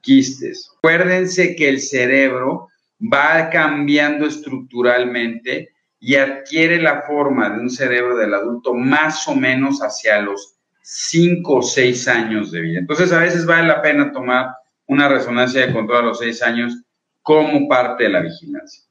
quistes. 0.00 0.68
Acuérdense 0.78 1.54
que 1.54 1.68
el 1.68 1.80
cerebro 1.80 2.68
va 3.00 3.48
cambiando 3.48 4.26
estructuralmente 4.26 5.68
y 6.00 6.16
adquiere 6.16 6.82
la 6.82 7.02
forma 7.02 7.50
de 7.50 7.60
un 7.60 7.70
cerebro 7.70 8.16
del 8.16 8.34
adulto 8.34 8.74
más 8.74 9.28
o 9.28 9.36
menos 9.36 9.78
hacia 9.78 10.20
los 10.20 10.56
5 10.82 11.54
o 11.54 11.62
6 11.62 12.08
años 12.08 12.50
de 12.50 12.62
vida. 12.62 12.80
Entonces 12.80 13.12
a 13.12 13.20
veces 13.20 13.46
vale 13.46 13.68
la 13.68 13.80
pena 13.80 14.10
tomar 14.10 14.48
una 14.92 15.08
resonancia 15.08 15.66
de 15.66 15.72
control 15.72 16.04
a 16.04 16.06
los 16.08 16.18
6 16.18 16.42
años 16.42 16.82
como 17.22 17.68
parte 17.68 18.04
de 18.04 18.10
la 18.10 18.20
vigilancia. 18.20 18.84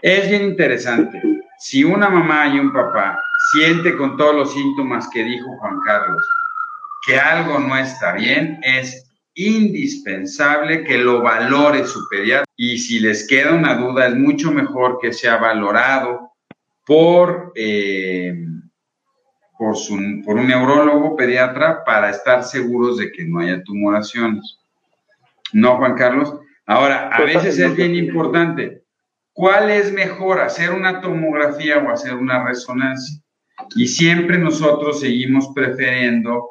Es 0.00 0.28
bien 0.28 0.44
interesante. 0.44 1.20
Si 1.58 1.82
una 1.82 2.08
mamá 2.08 2.48
y 2.48 2.58
un 2.58 2.72
papá 2.72 3.18
siente 3.52 3.96
con 3.96 4.16
todos 4.16 4.34
los 4.34 4.52
síntomas 4.52 5.08
que 5.12 5.22
dijo 5.22 5.46
Juan 5.58 5.78
Carlos 5.84 6.22
que 7.06 7.18
algo 7.18 7.58
no 7.58 7.76
está 7.76 8.12
bien, 8.12 8.60
es 8.62 9.10
indispensable 9.34 10.84
que 10.84 10.96
lo 10.98 11.20
valore 11.20 11.84
su 11.84 12.08
pediatra 12.08 12.46
y 12.56 12.78
si 12.78 13.00
les 13.00 13.26
queda 13.26 13.52
una 13.52 13.74
duda 13.74 14.06
es 14.06 14.14
mucho 14.14 14.52
mejor 14.52 14.98
que 15.00 15.12
sea 15.12 15.36
valorado 15.36 16.32
por, 16.86 17.52
eh, 17.56 18.46
por, 19.58 19.74
por 20.24 20.36
un 20.36 20.46
neurólogo 20.46 21.16
pediatra 21.16 21.84
para 21.84 22.10
estar 22.10 22.44
seguros 22.44 22.98
de 22.98 23.10
que 23.10 23.24
no 23.24 23.40
haya 23.40 23.62
tumoraciones. 23.62 24.58
¿No, 25.54 25.76
Juan 25.76 25.94
Carlos? 25.94 26.34
Ahora, 26.66 27.08
a 27.08 27.22
veces 27.22 27.58
es 27.58 27.76
bien 27.76 27.94
importante, 27.94 28.82
¿cuál 29.32 29.70
es 29.70 29.92
mejor, 29.92 30.40
hacer 30.40 30.72
una 30.72 31.00
tomografía 31.00 31.78
o 31.78 31.90
hacer 31.90 32.14
una 32.14 32.44
resonancia? 32.44 33.22
Y 33.76 33.86
siempre 33.86 34.36
nosotros 34.36 35.00
seguimos 35.00 35.52
prefiriendo 35.54 36.50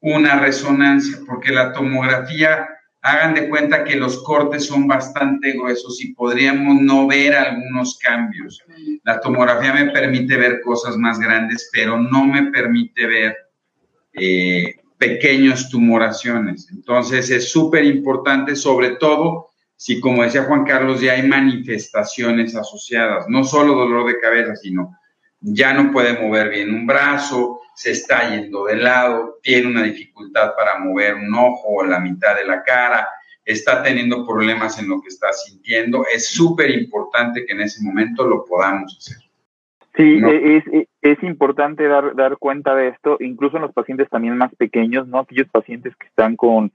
una 0.00 0.38
resonancia, 0.38 1.18
porque 1.26 1.50
la 1.52 1.72
tomografía, 1.72 2.68
hagan 3.02 3.34
de 3.34 3.48
cuenta 3.48 3.84
que 3.84 3.96
los 3.96 4.22
cortes 4.22 4.66
son 4.66 4.86
bastante 4.86 5.52
gruesos 5.52 6.02
y 6.02 6.14
podríamos 6.14 6.80
no 6.80 7.06
ver 7.06 7.34
algunos 7.34 7.98
cambios. 7.98 8.62
La 9.02 9.20
tomografía 9.20 9.74
me 9.74 9.90
permite 9.90 10.36
ver 10.36 10.60
cosas 10.62 10.96
más 10.96 11.18
grandes, 11.18 11.68
pero 11.72 11.98
no 11.98 12.24
me 12.24 12.50
permite 12.52 13.06
ver 13.06 13.36
eh, 14.14 14.76
pequeños 15.04 15.68
tumoraciones. 15.68 16.68
Entonces 16.70 17.30
es 17.30 17.50
súper 17.50 17.84
importante, 17.84 18.56
sobre 18.56 18.96
todo 18.96 19.48
si, 19.76 20.00
como 20.00 20.22
decía 20.22 20.44
Juan 20.44 20.64
Carlos, 20.64 21.00
ya 21.00 21.12
hay 21.12 21.26
manifestaciones 21.26 22.54
asociadas, 22.56 23.26
no 23.28 23.44
solo 23.44 23.74
dolor 23.74 24.06
de 24.06 24.18
cabeza, 24.18 24.56
sino 24.56 24.96
ya 25.40 25.74
no 25.74 25.92
puede 25.92 26.18
mover 26.18 26.48
bien 26.48 26.72
un 26.72 26.86
brazo, 26.86 27.60
se 27.74 27.90
está 27.90 28.30
yendo 28.30 28.64
de 28.64 28.76
lado, 28.76 29.40
tiene 29.42 29.66
una 29.66 29.82
dificultad 29.82 30.54
para 30.56 30.78
mover 30.78 31.16
un 31.16 31.34
ojo 31.34 31.68
o 31.68 31.84
la 31.84 32.00
mitad 32.00 32.36
de 32.36 32.46
la 32.46 32.62
cara, 32.62 33.06
está 33.44 33.82
teniendo 33.82 34.26
problemas 34.26 34.78
en 34.78 34.88
lo 34.88 35.02
que 35.02 35.08
está 35.08 35.32
sintiendo, 35.32 36.06
es 36.10 36.28
súper 36.28 36.70
importante 36.70 37.44
que 37.44 37.52
en 37.52 37.60
ese 37.60 37.82
momento 37.82 38.24
lo 38.24 38.44
podamos 38.46 38.96
hacer. 38.96 39.18
Sí, 39.96 40.18
es, 40.24 40.64
es, 40.72 40.88
importante 41.22 41.86
dar, 41.86 42.14
dar 42.16 42.38
cuenta 42.38 42.74
de 42.74 42.88
esto, 42.88 43.18
incluso 43.20 43.56
en 43.56 43.62
los 43.62 43.72
pacientes 43.72 44.08
también 44.08 44.38
más 44.38 44.54
pequeños, 44.54 45.06
¿no? 45.06 45.18
Aquellos 45.18 45.48
pacientes 45.48 45.94
que 45.96 46.06
están 46.06 46.36
con 46.36 46.72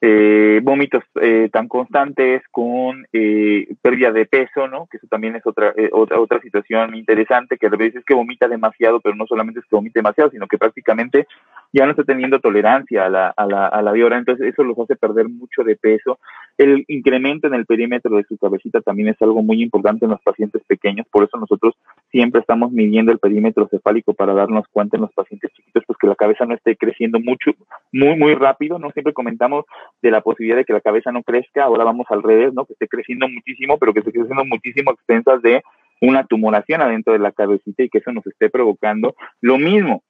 eh, 0.00 0.60
vómitos 0.62 1.04
eh, 1.20 1.48
tan 1.52 1.68
constantes 1.68 2.42
con 2.50 3.06
eh, 3.12 3.68
pérdida 3.82 4.12
de 4.12 4.26
peso, 4.26 4.66
¿no? 4.66 4.86
Que 4.86 4.96
eso 4.96 5.06
también 5.08 5.36
es 5.36 5.46
otra, 5.46 5.74
eh, 5.76 5.90
otra, 5.92 6.18
otra 6.20 6.40
situación 6.40 6.94
interesante, 6.94 7.58
que 7.58 7.66
a 7.66 7.70
veces 7.70 7.96
es 7.96 8.04
que 8.04 8.14
vomita 8.14 8.48
demasiado, 8.48 9.00
pero 9.00 9.14
no 9.14 9.26
solamente 9.26 9.60
es 9.60 9.66
que 9.66 9.76
vomite 9.76 9.98
demasiado, 9.98 10.30
sino 10.30 10.46
que 10.46 10.58
prácticamente 10.58 11.26
ya 11.72 11.84
no 11.84 11.92
está 11.92 12.04
teniendo 12.04 12.40
tolerancia 12.40 13.06
a 13.06 13.08
la, 13.08 13.28
a 13.36 13.46
la, 13.46 13.66
a 13.66 13.82
la 13.82 13.90
entonces 14.16 14.48
eso 14.48 14.64
los 14.64 14.78
hace 14.78 14.96
perder 14.96 15.28
mucho 15.28 15.62
de 15.62 15.76
peso. 15.76 16.18
El 16.56 16.84
incremento 16.88 17.46
en 17.46 17.54
el 17.54 17.66
perímetro 17.66 18.16
de 18.16 18.24
su 18.24 18.36
cabecita 18.38 18.80
también 18.80 19.08
es 19.08 19.22
algo 19.22 19.42
muy 19.42 19.62
importante 19.62 20.04
en 20.04 20.10
los 20.10 20.20
pacientes 20.22 20.62
pequeños, 20.66 21.06
por 21.10 21.24
eso 21.24 21.36
nosotros 21.38 21.74
siempre 22.10 22.40
estamos 22.40 22.72
midiendo 22.72 23.12
el 23.12 23.18
perímetro 23.18 23.68
cefálico 23.68 24.14
para 24.14 24.34
darnos 24.34 24.66
cuenta 24.72 24.96
en 24.96 25.02
los 25.02 25.12
pacientes 25.12 25.52
chiquitos, 25.52 25.84
pues 25.86 25.98
que 25.98 26.06
la 26.06 26.14
cabeza 26.14 26.44
no 26.46 26.54
esté 26.54 26.76
creciendo 26.76 27.20
mucho, 27.20 27.52
muy, 27.92 28.16
muy 28.16 28.34
rápido, 28.34 28.78
¿no? 28.78 28.90
Siempre 28.90 29.12
comentamos 29.12 29.64
de 30.02 30.10
la 30.10 30.20
posibilidad 30.20 30.56
de 30.56 30.64
que 30.64 30.72
la 30.72 30.80
cabeza 30.80 31.12
no 31.12 31.22
crezca, 31.22 31.64
ahora 31.64 31.84
vamos 31.84 32.06
al 32.10 32.22
revés, 32.22 32.52
¿no? 32.54 32.64
Que 32.64 32.74
esté 32.74 32.88
creciendo 32.88 33.28
muchísimo, 33.28 33.78
pero 33.78 33.92
que 33.92 34.00
esté 34.00 34.12
creciendo 34.12 34.44
muchísimo 34.44 34.90
a 34.90 34.94
expensas 34.94 35.42
de 35.42 35.62
una 36.00 36.24
tumoración 36.24 36.80
adentro 36.80 37.12
de 37.12 37.18
la 37.18 37.32
cabecita 37.32 37.82
y 37.82 37.88
que 37.88 37.98
eso 37.98 38.12
nos 38.12 38.26
esté 38.26 38.48
provocando 38.50 39.14
lo 39.40 39.58
mismo, 39.58 40.02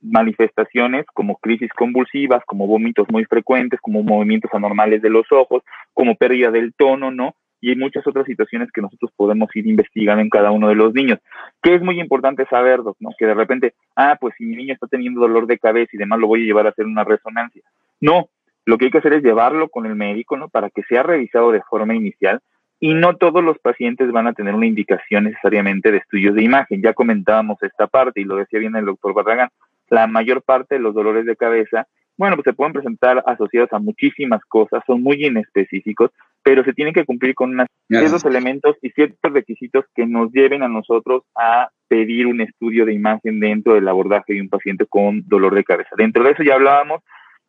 manifestaciones 0.00 1.04
como 1.12 1.36
crisis 1.36 1.70
convulsivas, 1.72 2.42
como 2.46 2.66
vómitos 2.66 3.06
muy 3.10 3.24
frecuentes, 3.24 3.80
como 3.80 4.02
movimientos 4.02 4.50
anormales 4.54 5.02
de 5.02 5.10
los 5.10 5.30
ojos, 5.30 5.62
como 5.92 6.14
pérdida 6.14 6.50
del 6.50 6.72
tono, 6.74 7.10
¿no? 7.10 7.34
y 7.62 7.70
hay 7.70 7.76
muchas 7.76 8.04
otras 8.06 8.26
situaciones 8.26 8.70
que 8.72 8.82
nosotros 8.82 9.12
podemos 9.16 9.48
ir 9.54 9.68
investigando 9.68 10.20
en 10.20 10.28
cada 10.28 10.50
uno 10.50 10.68
de 10.68 10.74
los 10.74 10.92
niños. 10.92 11.20
Que 11.62 11.76
es 11.76 11.80
muy 11.80 12.00
importante 12.00 12.44
saber, 12.46 12.80
¿no? 12.98 13.10
Que 13.16 13.24
de 13.24 13.34
repente, 13.34 13.74
ah, 13.94 14.18
pues 14.20 14.34
si 14.36 14.44
mi 14.44 14.56
niño 14.56 14.74
está 14.74 14.88
teniendo 14.88 15.20
dolor 15.20 15.46
de 15.46 15.60
cabeza 15.60 15.90
y 15.92 15.98
demás, 15.98 16.18
lo 16.18 16.26
voy 16.26 16.42
a 16.42 16.44
llevar 16.44 16.66
a 16.66 16.70
hacer 16.70 16.86
una 16.86 17.04
resonancia. 17.04 17.62
No, 18.00 18.28
lo 18.64 18.78
que 18.78 18.86
hay 18.86 18.90
que 18.90 18.98
hacer 18.98 19.14
es 19.14 19.22
llevarlo 19.22 19.68
con 19.68 19.86
el 19.86 19.94
médico, 19.94 20.36
¿no? 20.36 20.48
Para 20.48 20.70
que 20.70 20.82
sea 20.84 21.02
revisado 21.02 21.52
de 21.52 21.62
forma 21.62 21.94
inicial 21.94 22.40
y 22.80 22.94
no 22.94 23.16
todos 23.16 23.42
los 23.44 23.58
pacientes 23.58 24.10
van 24.10 24.26
a 24.26 24.32
tener 24.32 24.54
una 24.54 24.66
indicación 24.66 25.24
necesariamente 25.24 25.92
de 25.92 25.98
estudios 25.98 26.34
de 26.34 26.42
imagen. 26.42 26.82
Ya 26.82 26.94
comentábamos 26.94 27.62
esta 27.62 27.86
parte 27.86 28.20
y 28.20 28.24
lo 28.24 28.36
decía 28.36 28.58
bien 28.58 28.76
el 28.76 28.86
doctor 28.86 29.14
Barragán. 29.14 29.50
La 29.88 30.06
mayor 30.06 30.42
parte 30.42 30.76
de 30.76 30.80
los 30.80 30.94
dolores 30.94 31.26
de 31.26 31.36
cabeza 31.36 31.86
bueno, 32.16 32.36
pues 32.36 32.44
se 32.44 32.52
pueden 32.52 32.72
presentar 32.72 33.22
asociados 33.26 33.72
a 33.72 33.78
muchísimas 33.78 34.44
cosas, 34.44 34.82
son 34.86 35.02
muy 35.02 35.24
inespecíficos, 35.24 36.10
pero 36.42 36.62
se 36.62 36.72
tienen 36.72 36.92
que 36.92 37.04
cumplir 37.04 37.34
con 37.34 37.50
unos 37.50 37.66
ciertos 37.88 38.24
elementos 38.24 38.76
y 38.82 38.90
ciertos 38.90 39.32
requisitos 39.32 39.84
que 39.94 40.06
nos 40.06 40.30
lleven 40.30 40.62
a 40.62 40.68
nosotros 40.68 41.22
a 41.34 41.70
pedir 41.88 42.26
un 42.26 42.40
estudio 42.40 42.84
de 42.84 42.94
imagen 42.94 43.40
dentro 43.40 43.74
del 43.74 43.88
abordaje 43.88 44.34
de 44.34 44.40
un 44.40 44.48
paciente 44.48 44.86
con 44.86 45.26
dolor 45.26 45.54
de 45.54 45.64
cabeza. 45.64 45.90
Dentro 45.96 46.22
de 46.22 46.32
eso 46.32 46.42
ya 46.42 46.54
hablábamos 46.54 47.02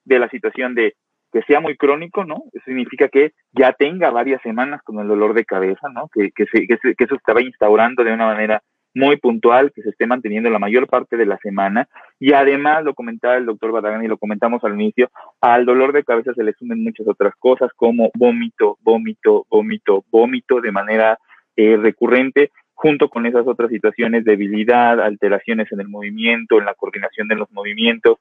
de 0.06 0.20
la 0.20 0.30
situación 0.30 0.76
de 0.76 0.96
que 1.34 1.42
sea 1.42 1.60
muy 1.60 1.76
crónico, 1.76 2.24
¿no? 2.24 2.44
Eso 2.54 2.64
significa 2.66 3.10
que 3.10 3.34
ya 3.52 3.74
tenga 3.74 4.12
varias 4.12 4.42
semanas 4.44 4.82
con 4.84 5.00
el 5.00 5.08
dolor 5.08 5.34
de 5.34 5.46
cabeza, 5.46 5.90
¿no? 5.90 6.08
Que, 6.14 6.32
que, 6.32 6.46
se, 6.46 6.68
que, 6.68 6.78
que 6.78 7.04
eso 7.04 7.16
estaba 7.16 7.42
instaurando 7.42 8.04
de 8.04 8.14
una 8.14 8.28
manera 8.28 8.62
muy 8.94 9.18
puntual 9.18 9.72
que 9.74 9.82
se 9.82 9.90
esté 9.90 10.06
manteniendo 10.06 10.52
la 10.52 10.60
mayor 10.60 10.88
parte 10.88 11.18
de 11.18 11.26
la 11.26 11.40
semana 11.40 11.88
y 12.20 12.34
además 12.34 12.84
lo 12.84 12.94
comentaba 12.94 13.36
el 13.38 13.48
doctor 13.48 13.72
Barragán 13.72 14.04
y 14.04 14.08
lo 14.08 14.20
comentamos 14.20 14.64
al 14.64 14.76
inicio, 14.76 15.10
al 15.42 15.66
dolor 15.66 15.94
de 15.94 16.04
cabeza 16.04 16.36
se 16.36 16.44
le 16.44 16.54
sumen 16.54 16.84
muchas 16.84 17.08
otras 17.08 17.34
cosas 17.40 17.72
como 17.76 18.12
vómito, 18.14 18.78
vómito, 18.82 19.48
vómito, 19.50 20.06
vómito 20.12 20.62
de 20.62 20.72
manera 20.72 21.18
eh, 21.56 21.78
recurrente 21.78 22.52
junto 22.76 23.10
con 23.10 23.26
esas 23.26 23.48
otras 23.48 23.70
situaciones, 23.70 24.26
debilidad, 24.26 25.00
alteraciones 25.00 25.72
en 25.72 25.80
el 25.80 25.88
movimiento, 25.88 26.60
en 26.60 26.66
la 26.66 26.74
coordinación 26.74 27.28
de 27.28 27.36
los 27.36 27.52
movimientos, 27.52 28.18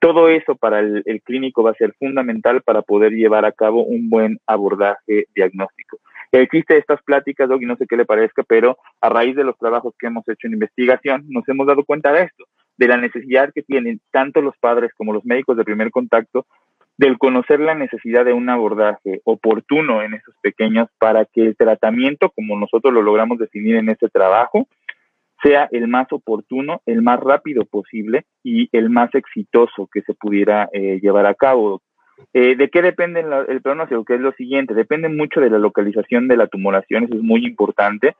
todo 0.00 0.28
eso 0.28 0.56
para 0.56 0.80
el, 0.80 1.22
clínico 1.24 1.62
va 1.62 1.72
a 1.72 1.74
ser 1.74 1.94
fundamental 1.98 2.62
para 2.62 2.82
poder 2.82 3.12
llevar 3.12 3.44
a 3.44 3.52
cabo 3.52 3.84
un 3.84 4.08
buen 4.08 4.40
abordaje 4.46 5.26
diagnóstico. 5.34 5.98
Existe 6.32 6.78
estas 6.78 7.02
pláticas, 7.02 7.48
Doug, 7.48 7.62
y 7.62 7.66
no 7.66 7.76
sé 7.76 7.86
qué 7.86 7.96
le 7.96 8.06
parezca, 8.06 8.42
pero 8.42 8.78
a 9.00 9.08
raíz 9.08 9.36
de 9.36 9.44
los 9.44 9.58
trabajos 9.58 9.94
que 9.98 10.06
hemos 10.06 10.26
hecho 10.28 10.46
en 10.46 10.54
investigación, 10.54 11.24
nos 11.28 11.46
hemos 11.48 11.66
dado 11.66 11.84
cuenta 11.84 12.12
de 12.12 12.22
esto, 12.22 12.44
de 12.78 12.88
la 12.88 12.96
necesidad 12.96 13.52
que 13.52 13.62
tienen 13.62 14.00
tanto 14.10 14.40
los 14.40 14.56
padres 14.58 14.92
como 14.96 15.12
los 15.12 15.24
médicos 15.24 15.56
de 15.56 15.64
primer 15.64 15.90
contacto 15.90 16.46
del 17.00 17.16
conocer 17.16 17.60
la 17.60 17.74
necesidad 17.74 18.26
de 18.26 18.34
un 18.34 18.50
abordaje 18.50 19.22
oportuno 19.24 20.02
en 20.02 20.12
esos 20.12 20.34
pequeños 20.42 20.86
para 20.98 21.24
que 21.24 21.40
el 21.40 21.56
tratamiento, 21.56 22.28
como 22.28 22.58
nosotros 22.58 22.92
lo 22.92 23.00
logramos 23.00 23.38
definir 23.38 23.76
en 23.76 23.88
este 23.88 24.10
trabajo, 24.10 24.68
sea 25.42 25.68
el 25.72 25.88
más 25.88 26.06
oportuno, 26.12 26.82
el 26.86 27.02
más 27.02 27.20
rápido 27.20 27.64
posible 27.64 28.24
y 28.42 28.68
el 28.72 28.90
más 28.90 29.14
exitoso 29.14 29.88
que 29.92 30.02
se 30.02 30.14
pudiera 30.14 30.68
eh, 30.72 30.98
llevar 31.00 31.26
a 31.26 31.34
cabo. 31.34 31.82
Eh, 32.34 32.56
¿De 32.56 32.68
qué 32.68 32.82
depende 32.82 33.24
el, 33.48 33.62
pronóstico? 33.62 34.04
Que 34.04 34.14
es 34.14 34.20
lo 34.20 34.32
siguiente, 34.32 34.74
depende 34.74 35.08
mucho 35.08 35.40
de 35.40 35.50
la 35.50 35.58
localización 35.58 36.28
de 36.28 36.36
la 36.36 36.46
tumoración, 36.46 37.04
eso 37.04 37.14
es 37.14 37.22
muy 37.22 37.46
importante. 37.46 38.14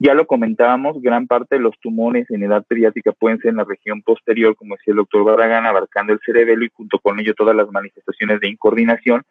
Ya 0.00 0.14
lo 0.14 0.26
comentábamos, 0.26 1.00
gran 1.00 1.28
parte 1.28 1.54
de 1.54 1.62
los 1.62 1.78
tumores 1.80 2.28
en 2.30 2.42
edad 2.42 2.64
pediátrica 2.66 3.12
pueden 3.12 3.38
ser 3.38 3.50
en 3.50 3.58
la 3.58 3.64
región 3.64 4.02
posterior, 4.02 4.56
como 4.56 4.74
decía 4.74 4.90
el 4.90 4.96
doctor 4.96 5.24
Barragán, 5.24 5.66
abarcando 5.66 6.12
el 6.12 6.18
cerebelo 6.26 6.64
y 6.64 6.70
junto 6.74 6.98
con 6.98 7.20
ello 7.20 7.32
todas 7.34 7.54
las 7.54 7.70
manifestaciones 7.70 8.40
de 8.40 8.48
incoordinación. 8.48 9.22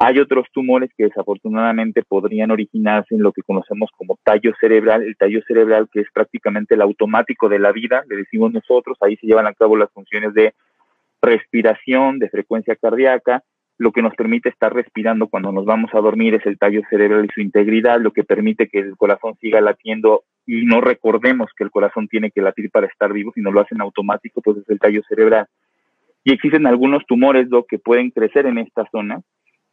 Hay 0.00 0.20
otros 0.20 0.46
tumores 0.52 0.90
que 0.96 1.04
desafortunadamente 1.04 2.04
podrían 2.04 2.52
originarse 2.52 3.16
en 3.16 3.22
lo 3.22 3.32
que 3.32 3.42
conocemos 3.42 3.90
como 3.96 4.16
tallo 4.22 4.52
cerebral, 4.60 5.02
el 5.02 5.16
tallo 5.16 5.40
cerebral 5.46 5.88
que 5.92 6.00
es 6.00 6.06
prácticamente 6.12 6.76
el 6.76 6.82
automático 6.82 7.48
de 7.48 7.58
la 7.58 7.72
vida, 7.72 8.04
le 8.08 8.16
decimos 8.16 8.52
nosotros, 8.52 8.96
ahí 9.00 9.16
se 9.16 9.26
llevan 9.26 9.48
a 9.48 9.54
cabo 9.54 9.76
las 9.76 9.90
funciones 9.90 10.34
de 10.34 10.54
respiración, 11.20 12.20
de 12.20 12.28
frecuencia 12.28 12.76
cardíaca, 12.76 13.42
lo 13.78 13.92
que 13.92 14.02
nos 14.02 14.14
permite 14.14 14.48
estar 14.48 14.74
respirando 14.74 15.28
cuando 15.28 15.52
nos 15.52 15.64
vamos 15.64 15.90
a 15.94 16.00
dormir 16.00 16.34
es 16.34 16.44
el 16.46 16.58
tallo 16.58 16.82
cerebral 16.90 17.24
y 17.24 17.32
su 17.32 17.40
integridad, 17.40 18.00
lo 18.00 18.12
que 18.12 18.24
permite 18.24 18.68
que 18.68 18.80
el 18.80 18.96
corazón 18.96 19.36
siga 19.40 19.60
latiendo. 19.60 20.24
Y 20.46 20.64
no 20.64 20.80
recordemos 20.80 21.50
que 21.56 21.62
el 21.62 21.70
corazón 21.70 22.08
tiene 22.08 22.32
que 22.32 22.42
latir 22.42 22.70
para 22.70 22.88
estar 22.88 23.12
vivo, 23.12 23.30
sino 23.34 23.52
lo 23.52 23.60
hacen 23.60 23.80
automático, 23.80 24.40
pues 24.42 24.58
es 24.58 24.68
el 24.68 24.80
tallo 24.80 25.02
cerebral. 25.08 25.46
Y 26.24 26.32
existen 26.32 26.66
algunos 26.66 27.06
tumores 27.06 27.48
lo 27.50 27.66
que 27.66 27.78
pueden 27.78 28.10
crecer 28.10 28.46
en 28.46 28.58
esta 28.58 28.84
zona, 28.90 29.20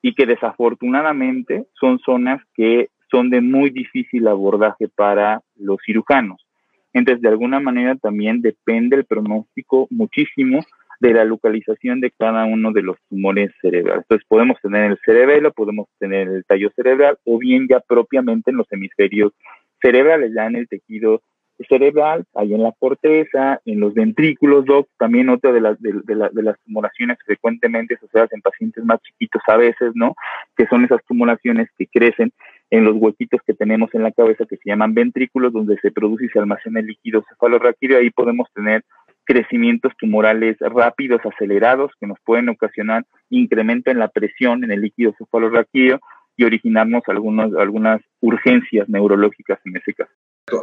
y 0.05 0.13
que 0.13 0.27
desafortunadamente 0.27 1.65
son 1.79 1.97
zonas 1.97 2.39
que 2.53 2.89
son 3.09 3.31
de 3.31 3.41
muy 3.41 3.71
difícil 3.71 4.27
abordaje 4.27 4.87
para 4.87 5.41
los 5.55 5.79
cirujanos. 5.83 6.45
Entonces, 6.93 7.23
de 7.23 7.29
alguna 7.29 7.59
manera 7.59 7.95
también 7.95 8.39
depende 8.39 8.97
el 8.97 9.05
pronóstico 9.05 9.87
muchísimo 9.89 10.59
de 10.99 11.11
la 11.11 11.25
localización 11.25 12.01
de 12.01 12.11
cada 12.11 12.45
uno 12.45 12.71
de 12.71 12.83
los 12.83 12.97
tumores 13.09 13.51
cerebrales. 13.63 14.03
Entonces, 14.03 14.27
podemos 14.29 14.61
tener 14.61 14.91
el 14.91 14.99
cerebelo, 15.03 15.51
podemos 15.51 15.87
tener 15.97 16.27
el 16.27 16.45
tallo 16.45 16.69
cerebral 16.75 17.17
o 17.25 17.39
bien 17.39 17.65
ya 17.67 17.79
propiamente 17.79 18.51
en 18.51 18.57
los 18.57 18.71
hemisferios 18.71 19.33
cerebrales, 19.81 20.33
ya 20.35 20.45
en 20.45 20.57
el 20.57 20.67
tejido 20.67 21.23
cerebral, 21.69 22.25
ahí 22.35 22.53
en 22.53 22.63
la 22.63 22.73
corteza, 22.77 23.61
en 23.65 23.79
los 23.79 23.93
ventrículos, 23.93 24.65
doc, 24.65 24.87
también 24.97 25.29
otra 25.29 25.51
de 25.51 25.61
las, 25.61 25.81
de, 25.81 25.93
de, 26.03 26.43
las 26.43 26.59
tumoraciones 26.65 27.17
frecuentemente 27.25 27.95
asociadas 27.95 28.31
en 28.33 28.41
pacientes 28.41 28.83
más 28.83 29.01
chiquitos 29.01 29.41
a 29.47 29.57
veces, 29.57 29.91
¿no? 29.93 30.15
Que 30.57 30.67
son 30.67 30.83
esas 30.83 31.03
tumoraciones 31.05 31.69
que 31.77 31.87
crecen 31.87 32.31
en 32.71 32.83
los 32.83 32.95
huequitos 32.95 33.41
que 33.45 33.53
tenemos 33.53 33.93
en 33.93 34.03
la 34.03 34.11
cabeza 34.11 34.45
que 34.45 34.57
se 34.57 34.69
llaman 34.69 34.93
ventrículos, 34.93 35.53
donde 35.53 35.77
se 35.77 35.91
produce 35.91 36.25
y 36.25 36.29
se 36.29 36.39
almacena 36.39 36.79
el 36.79 36.87
líquido 36.87 37.23
cefalorraquídeo, 37.29 37.99
ahí 37.99 38.09
podemos 38.09 38.51
tener 38.53 38.83
crecimientos 39.23 39.93
tumorales 39.97 40.57
rápidos, 40.59 41.21
acelerados, 41.25 41.91
que 41.99 42.07
nos 42.07 42.19
pueden 42.23 42.49
ocasionar 42.49 43.05
incremento 43.29 43.91
en 43.91 43.99
la 43.99 44.07
presión 44.07 44.63
en 44.63 44.71
el 44.71 44.81
líquido 44.81 45.13
cefalorraquídeo 45.17 45.99
y 46.37 46.43
originarnos 46.43 47.03
algunos, 47.07 47.55
algunas 47.55 48.01
urgencias 48.21 48.87
neurológicas 48.89 49.59
en 49.65 49.77
ese 49.77 49.93
caso. 49.93 50.11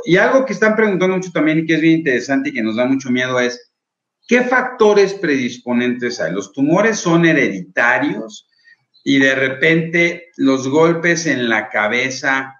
Y 0.05 0.16
algo 0.16 0.47
que 0.47 0.53
están 0.53 0.77
preguntando 0.77 1.16
mucho 1.16 1.33
también 1.33 1.59
y 1.59 1.66
que 1.66 1.75
es 1.75 1.81
bien 1.81 1.99
interesante 1.99 2.51
y 2.51 2.53
que 2.53 2.62
nos 2.62 2.77
da 2.77 2.87
mucho 2.87 3.11
miedo 3.11 3.40
es, 3.40 3.73
¿qué 4.29 4.42
factores 4.42 5.14
predisponentes 5.14 6.21
hay? 6.21 6.33
¿Los 6.33 6.53
tumores 6.53 6.99
son 6.99 7.25
hereditarios 7.25 8.49
y 9.05 9.18
de 9.18 9.35
repente 9.35 10.31
los 10.37 10.68
golpes 10.68 11.27
en 11.27 11.49
la 11.49 11.68
cabeza 11.68 12.55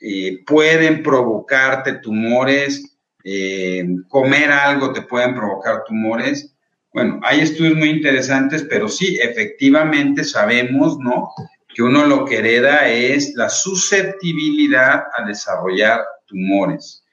eh, 0.00 0.42
pueden 0.46 1.02
provocarte 1.02 1.94
tumores? 1.94 2.96
Eh, 3.22 3.86
¿Comer 4.08 4.50
algo 4.50 4.92
te 4.92 5.02
pueden 5.02 5.34
provocar 5.34 5.84
tumores? 5.84 6.56
Bueno, 6.94 7.20
hay 7.22 7.40
estudios 7.40 7.76
muy 7.76 7.90
interesantes, 7.90 8.66
pero 8.68 8.88
sí, 8.88 9.18
efectivamente 9.20 10.24
sabemos, 10.24 10.98
¿no? 10.98 11.30
Que 11.74 11.82
uno 11.82 12.06
lo 12.06 12.24
que 12.24 12.38
hereda 12.38 12.88
es 12.88 13.34
la 13.34 13.48
susceptibilidad 13.48 15.04
a 15.16 15.24
desarrollar 15.26 16.00
tumores. 16.32 17.04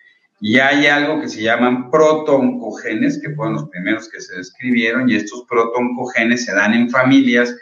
Y 0.41 0.57
hay 0.59 0.87
algo 0.87 1.19
que 1.21 1.27
se 1.27 1.43
llaman 1.43 1.91
protooncogenes, 1.91 3.21
que 3.21 3.35
fueron 3.35 3.55
los 3.55 3.69
primeros 3.69 4.09
que 4.09 4.21
se 4.21 4.37
describieron, 4.37 5.09
y 5.09 5.15
estos 5.15 5.43
protooncogenes 5.49 6.45
se 6.45 6.55
dan 6.55 6.73
en 6.73 6.89
familias, 6.89 7.53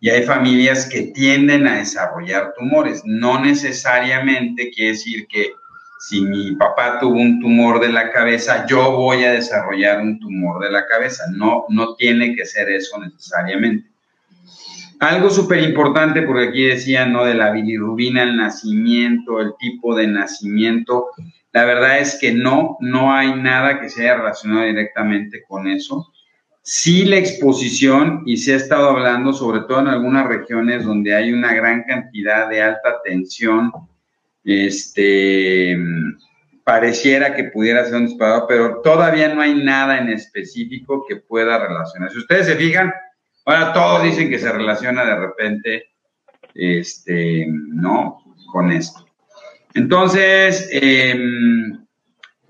y 0.00 0.10
hay 0.10 0.24
familias 0.24 0.86
que 0.86 1.12
tienden 1.14 1.66
a 1.68 1.78
desarrollar 1.78 2.52
tumores. 2.58 3.02
No 3.04 3.40
necesariamente 3.40 4.70
quiere 4.70 4.90
decir 4.90 5.26
que 5.28 5.52
si 6.00 6.20
mi 6.20 6.54
papá 6.56 6.98
tuvo 7.00 7.14
un 7.18 7.40
tumor 7.40 7.80
de 7.80 7.88
la 7.88 8.10
cabeza, 8.10 8.66
yo 8.66 8.92
voy 8.92 9.24
a 9.24 9.32
desarrollar 9.32 10.02
un 10.02 10.20
tumor 10.20 10.62
de 10.62 10.70
la 10.70 10.86
cabeza. 10.86 11.24
No, 11.32 11.64
no 11.70 11.94
tiene 11.94 12.36
que 12.36 12.44
ser 12.44 12.68
eso 12.68 13.00
necesariamente. 13.00 13.93
Algo 15.04 15.28
súper 15.28 15.60
importante, 15.60 16.22
porque 16.22 16.48
aquí 16.48 16.64
decían, 16.64 17.12
¿no? 17.12 17.26
De 17.26 17.34
la 17.34 17.50
bilirrubina, 17.50 18.22
el 18.22 18.38
nacimiento, 18.38 19.38
el 19.38 19.52
tipo 19.58 19.94
de 19.94 20.06
nacimiento. 20.06 21.08
La 21.52 21.66
verdad 21.66 21.98
es 21.98 22.16
que 22.18 22.32
no, 22.32 22.78
no 22.80 23.12
hay 23.12 23.34
nada 23.34 23.82
que 23.82 23.90
sea 23.90 24.16
relacionado 24.16 24.64
directamente 24.64 25.42
con 25.46 25.68
eso. 25.68 26.10
Sí 26.62 27.04
la 27.04 27.18
exposición, 27.18 28.22
y 28.24 28.38
se 28.38 28.54
ha 28.54 28.56
estado 28.56 28.88
hablando, 28.88 29.34
sobre 29.34 29.60
todo 29.68 29.80
en 29.80 29.88
algunas 29.88 30.26
regiones 30.26 30.84
donde 30.86 31.14
hay 31.14 31.34
una 31.34 31.52
gran 31.52 31.82
cantidad 31.82 32.48
de 32.48 32.62
alta 32.62 33.02
tensión, 33.04 33.72
este, 34.42 35.76
pareciera 36.64 37.34
que 37.34 37.44
pudiera 37.44 37.84
ser 37.84 37.96
un 37.96 38.06
disparador, 38.06 38.46
pero 38.48 38.80
todavía 38.82 39.34
no 39.34 39.42
hay 39.42 39.62
nada 39.62 39.98
en 39.98 40.08
específico 40.08 41.04
que 41.06 41.16
pueda 41.16 41.58
relacionar. 41.58 42.10
Si 42.10 42.16
ustedes 42.20 42.46
se 42.46 42.56
fijan, 42.56 42.90
ahora 43.44 43.72
todos 43.72 44.02
dicen 44.02 44.30
que 44.30 44.38
se 44.38 44.52
relaciona 44.52 45.04
de 45.04 45.16
repente, 45.16 45.90
este, 46.54 47.46
¿no? 47.48 48.22
Con 48.52 48.70
esto. 48.72 49.06
Entonces, 49.74 50.68
em, 50.72 51.84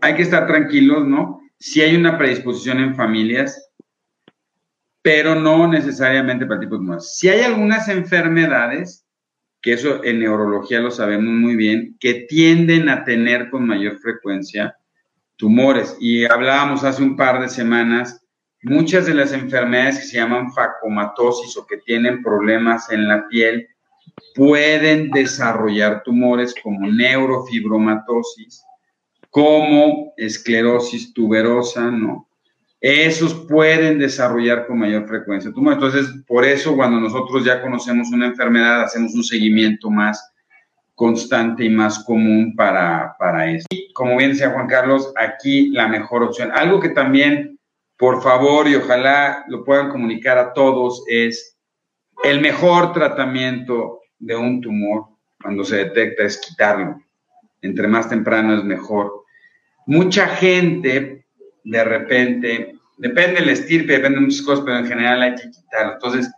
hay 0.01 0.15
que 0.15 0.23
estar 0.23 0.47
tranquilos, 0.47 1.07
¿no? 1.07 1.41
Si 1.59 1.81
hay 1.81 1.97
una 1.97 2.19
predisposición 2.19 2.81
en 2.81 2.95
familias, 2.95 3.71
pero 5.01 5.35
no 5.35 5.67
necesariamente 5.69 6.47
para 6.47 6.61
tipos 6.61 6.81
más. 6.81 7.17
Si 7.17 7.29
hay 7.29 7.41
algunas 7.41 7.89
enfermedades, 7.89 9.05
que 9.61 9.73
eso 9.73 10.05
en 10.05 10.21
neurología 10.21 10.81
lo 10.81 10.91
sabemos 10.91 11.33
muy 11.33 11.57
bien, 11.57 11.97
que 11.99 12.27
tienden 12.29 12.91
a 12.91 13.05
tener 13.05 13.49
con 13.49 13.67
mayor 13.67 13.99
frecuencia 13.99 14.77
tumores. 15.37 15.97
Y 16.01 16.27
hablábamos 16.27 16.85
hace 16.85 17.03
un 17.03 17.17
par 17.17 17.41
de 17.41 17.49
semanas, 17.49 18.24
muchas 18.65 19.07
de 19.07 19.15
las 19.15 19.33
enfermedades 19.33 19.99
que 19.99 20.05
se 20.05 20.17
llaman 20.17 20.53
facomatosis 20.53 21.57
o 21.57 21.67
que 21.67 21.79
tienen 21.79 22.23
problemas 22.23 22.91
en 22.91 23.09
la 23.09 23.27
piel 23.29 23.69
pueden 24.35 25.11
desarrollar 25.11 26.03
tumores 26.03 26.55
como 26.63 26.87
neurofibromatosis, 26.91 28.65
como 29.31 30.13
esclerosis 30.17 31.13
tuberosa, 31.13 31.91
¿no? 31.91 32.29
esos 32.85 33.33
pueden 33.49 33.99
desarrollar 33.99 34.67
con 34.67 34.79
mayor 34.79 35.09
frecuencia 35.09 35.51
tumor. 35.51 35.73
Entonces, 35.73 36.07
por 36.27 36.45
eso 36.45 36.77
cuando 36.77 37.01
nosotros 37.01 37.43
ya 37.43 37.63
conocemos 37.63 38.11
una 38.13 38.27
enfermedad, 38.27 38.83
hacemos 38.83 39.15
un 39.15 39.25
seguimiento 39.25 39.89
más 39.89 40.35
constante 40.95 41.65
y 41.65 41.71
más 41.71 42.05
común 42.05 42.55
para, 42.55 43.17
para 43.19 43.51
eso. 43.51 43.67
Y 43.71 43.91
como 43.95 44.19
bien 44.19 44.33
decía 44.33 44.51
Juan 44.51 44.67
Carlos, 44.67 45.15
aquí 45.17 45.71
la 45.71 45.89
mejor 45.89 46.25
opción. 46.25 46.51
Algo 46.55 46.79
que 46.79 46.91
también, 46.91 47.54
por 47.97 48.23
favor, 48.23 48.69
y 48.69 48.75
ojalá 48.75 49.45
lo 49.49 49.65
puedan 49.65 49.91
comunicar 49.91 50.39
a 50.39 50.53
todos, 50.53 51.05
es 51.09 51.57
el 52.23 52.41
mejor 52.41 52.93
tratamiento 52.93 54.01
de 54.19 54.37
un 54.37 54.61
tumor 54.61 55.07
cuando 55.41 55.65
se 55.65 55.77
detecta 55.77 56.25
es 56.25 56.39
quitarlo. 56.39 57.01
Entre 57.61 57.87
más 57.87 58.09
temprano 58.09 58.57
es 58.57 58.65
mejor. 58.65 59.25
Mucha 59.87 60.27
gente 60.29 61.25
de 61.65 61.85
repente, 61.85 62.79
depende 62.99 63.41
del 63.41 63.51
estirpe, 63.51 63.95
depende 63.95 64.19
de 64.19 64.27
muchas 64.27 64.43
cosas, 64.43 64.65
pero 64.65 64.79
en 64.79 64.87
general 64.87 65.23
hay 65.23 65.35
que 65.35 65.51
quitarlo. 65.51 65.95
Entonces, 65.95 66.31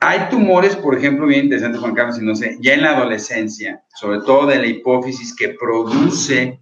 hay 0.00 0.28
tumores, 0.30 0.74
por 0.74 0.96
ejemplo, 0.96 1.26
bien 1.26 1.44
interesante, 1.44 1.78
Juan 1.78 1.94
Carlos, 1.94 2.18
y 2.18 2.24
no 2.24 2.34
sé, 2.34 2.56
ya 2.60 2.74
en 2.74 2.82
la 2.82 2.96
adolescencia, 2.96 3.82
sobre 3.94 4.18
todo 4.20 4.46
de 4.46 4.56
la 4.58 4.66
hipófisis 4.66 5.34
que 5.36 5.50
produce 5.50 6.60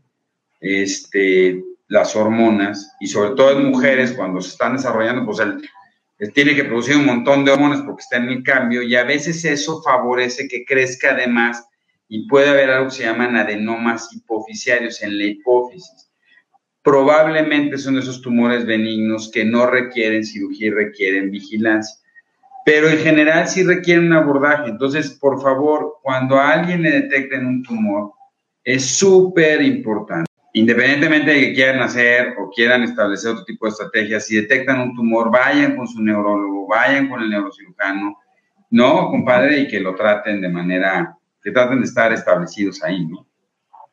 este, 0.60 1.64
las 1.90 2.16
hormonas, 2.16 2.96
y 3.00 3.06
sobre 3.06 3.34
todo 3.36 3.58
en 3.58 3.70
mujeres, 3.70 4.12
cuando 4.12 4.40
se 4.40 4.48
están 4.48 4.76
desarrollando, 4.76 5.26
pues 5.26 5.40
el, 5.40 5.68
tiene 6.32 6.54
que 6.54 6.64
producir 6.64 6.96
un 6.96 7.04
montón 7.04 7.44
de 7.44 7.50
hormonas 7.50 7.82
porque 7.82 8.00
está 8.00 8.16
en 8.16 8.30
el 8.30 8.42
cambio, 8.42 8.82
y 8.82 8.96
a 8.96 9.04
veces 9.04 9.44
eso 9.44 9.82
favorece 9.82 10.48
que 10.48 10.64
crezca 10.64 11.10
además, 11.10 11.62
y 12.08 12.26
puede 12.26 12.48
haber 12.48 12.70
algo 12.70 12.88
que 12.88 12.96
se 12.96 13.02
llaman 13.02 13.36
adenomas 13.36 14.08
hipofisiarios 14.12 15.02
en 15.02 15.18
la 15.18 15.24
hipófisis 15.26 16.10
probablemente 16.82 17.78
son 17.78 17.98
esos 17.98 18.22
tumores 18.22 18.64
benignos 18.64 19.30
que 19.30 19.44
no 19.44 19.66
requieren 19.66 20.24
cirugía 20.24 20.68
y 20.68 20.70
requieren 20.70 21.30
vigilancia. 21.30 21.96
Pero 22.64 22.88
en 22.88 22.98
general 22.98 23.48
sí 23.48 23.62
requieren 23.62 24.06
un 24.06 24.12
abordaje. 24.12 24.70
Entonces, 24.70 25.10
por 25.10 25.40
favor, 25.42 25.98
cuando 26.02 26.36
a 26.36 26.52
alguien 26.52 26.82
le 26.82 26.90
detecten 26.90 27.46
un 27.46 27.62
tumor, 27.62 28.12
es 28.64 28.98
súper 28.98 29.62
importante. 29.62 30.29
Independientemente 30.52 31.30
de 31.30 31.40
que 31.40 31.54
quieran 31.54 31.80
hacer 31.80 32.34
o 32.38 32.50
quieran 32.50 32.82
establecer 32.82 33.32
otro 33.32 33.44
tipo 33.44 33.66
de 33.66 33.70
estrategias, 33.70 34.26
si 34.26 34.36
detectan 34.36 34.80
un 34.80 34.94
tumor, 34.96 35.30
vayan 35.30 35.76
con 35.76 35.86
su 35.86 36.02
neurólogo, 36.02 36.66
vayan 36.66 37.08
con 37.08 37.22
el 37.22 37.30
neurocirujano, 37.30 38.18
no, 38.70 39.10
compadre, 39.10 39.60
y 39.60 39.68
que 39.68 39.80
lo 39.80 39.94
traten 39.94 40.40
de 40.40 40.48
manera, 40.48 41.16
que 41.42 41.50
traten 41.50 41.80
de 41.80 41.86
estar 41.86 42.12
establecidos 42.12 42.82
ahí, 42.82 43.04
¿no? 43.06 43.26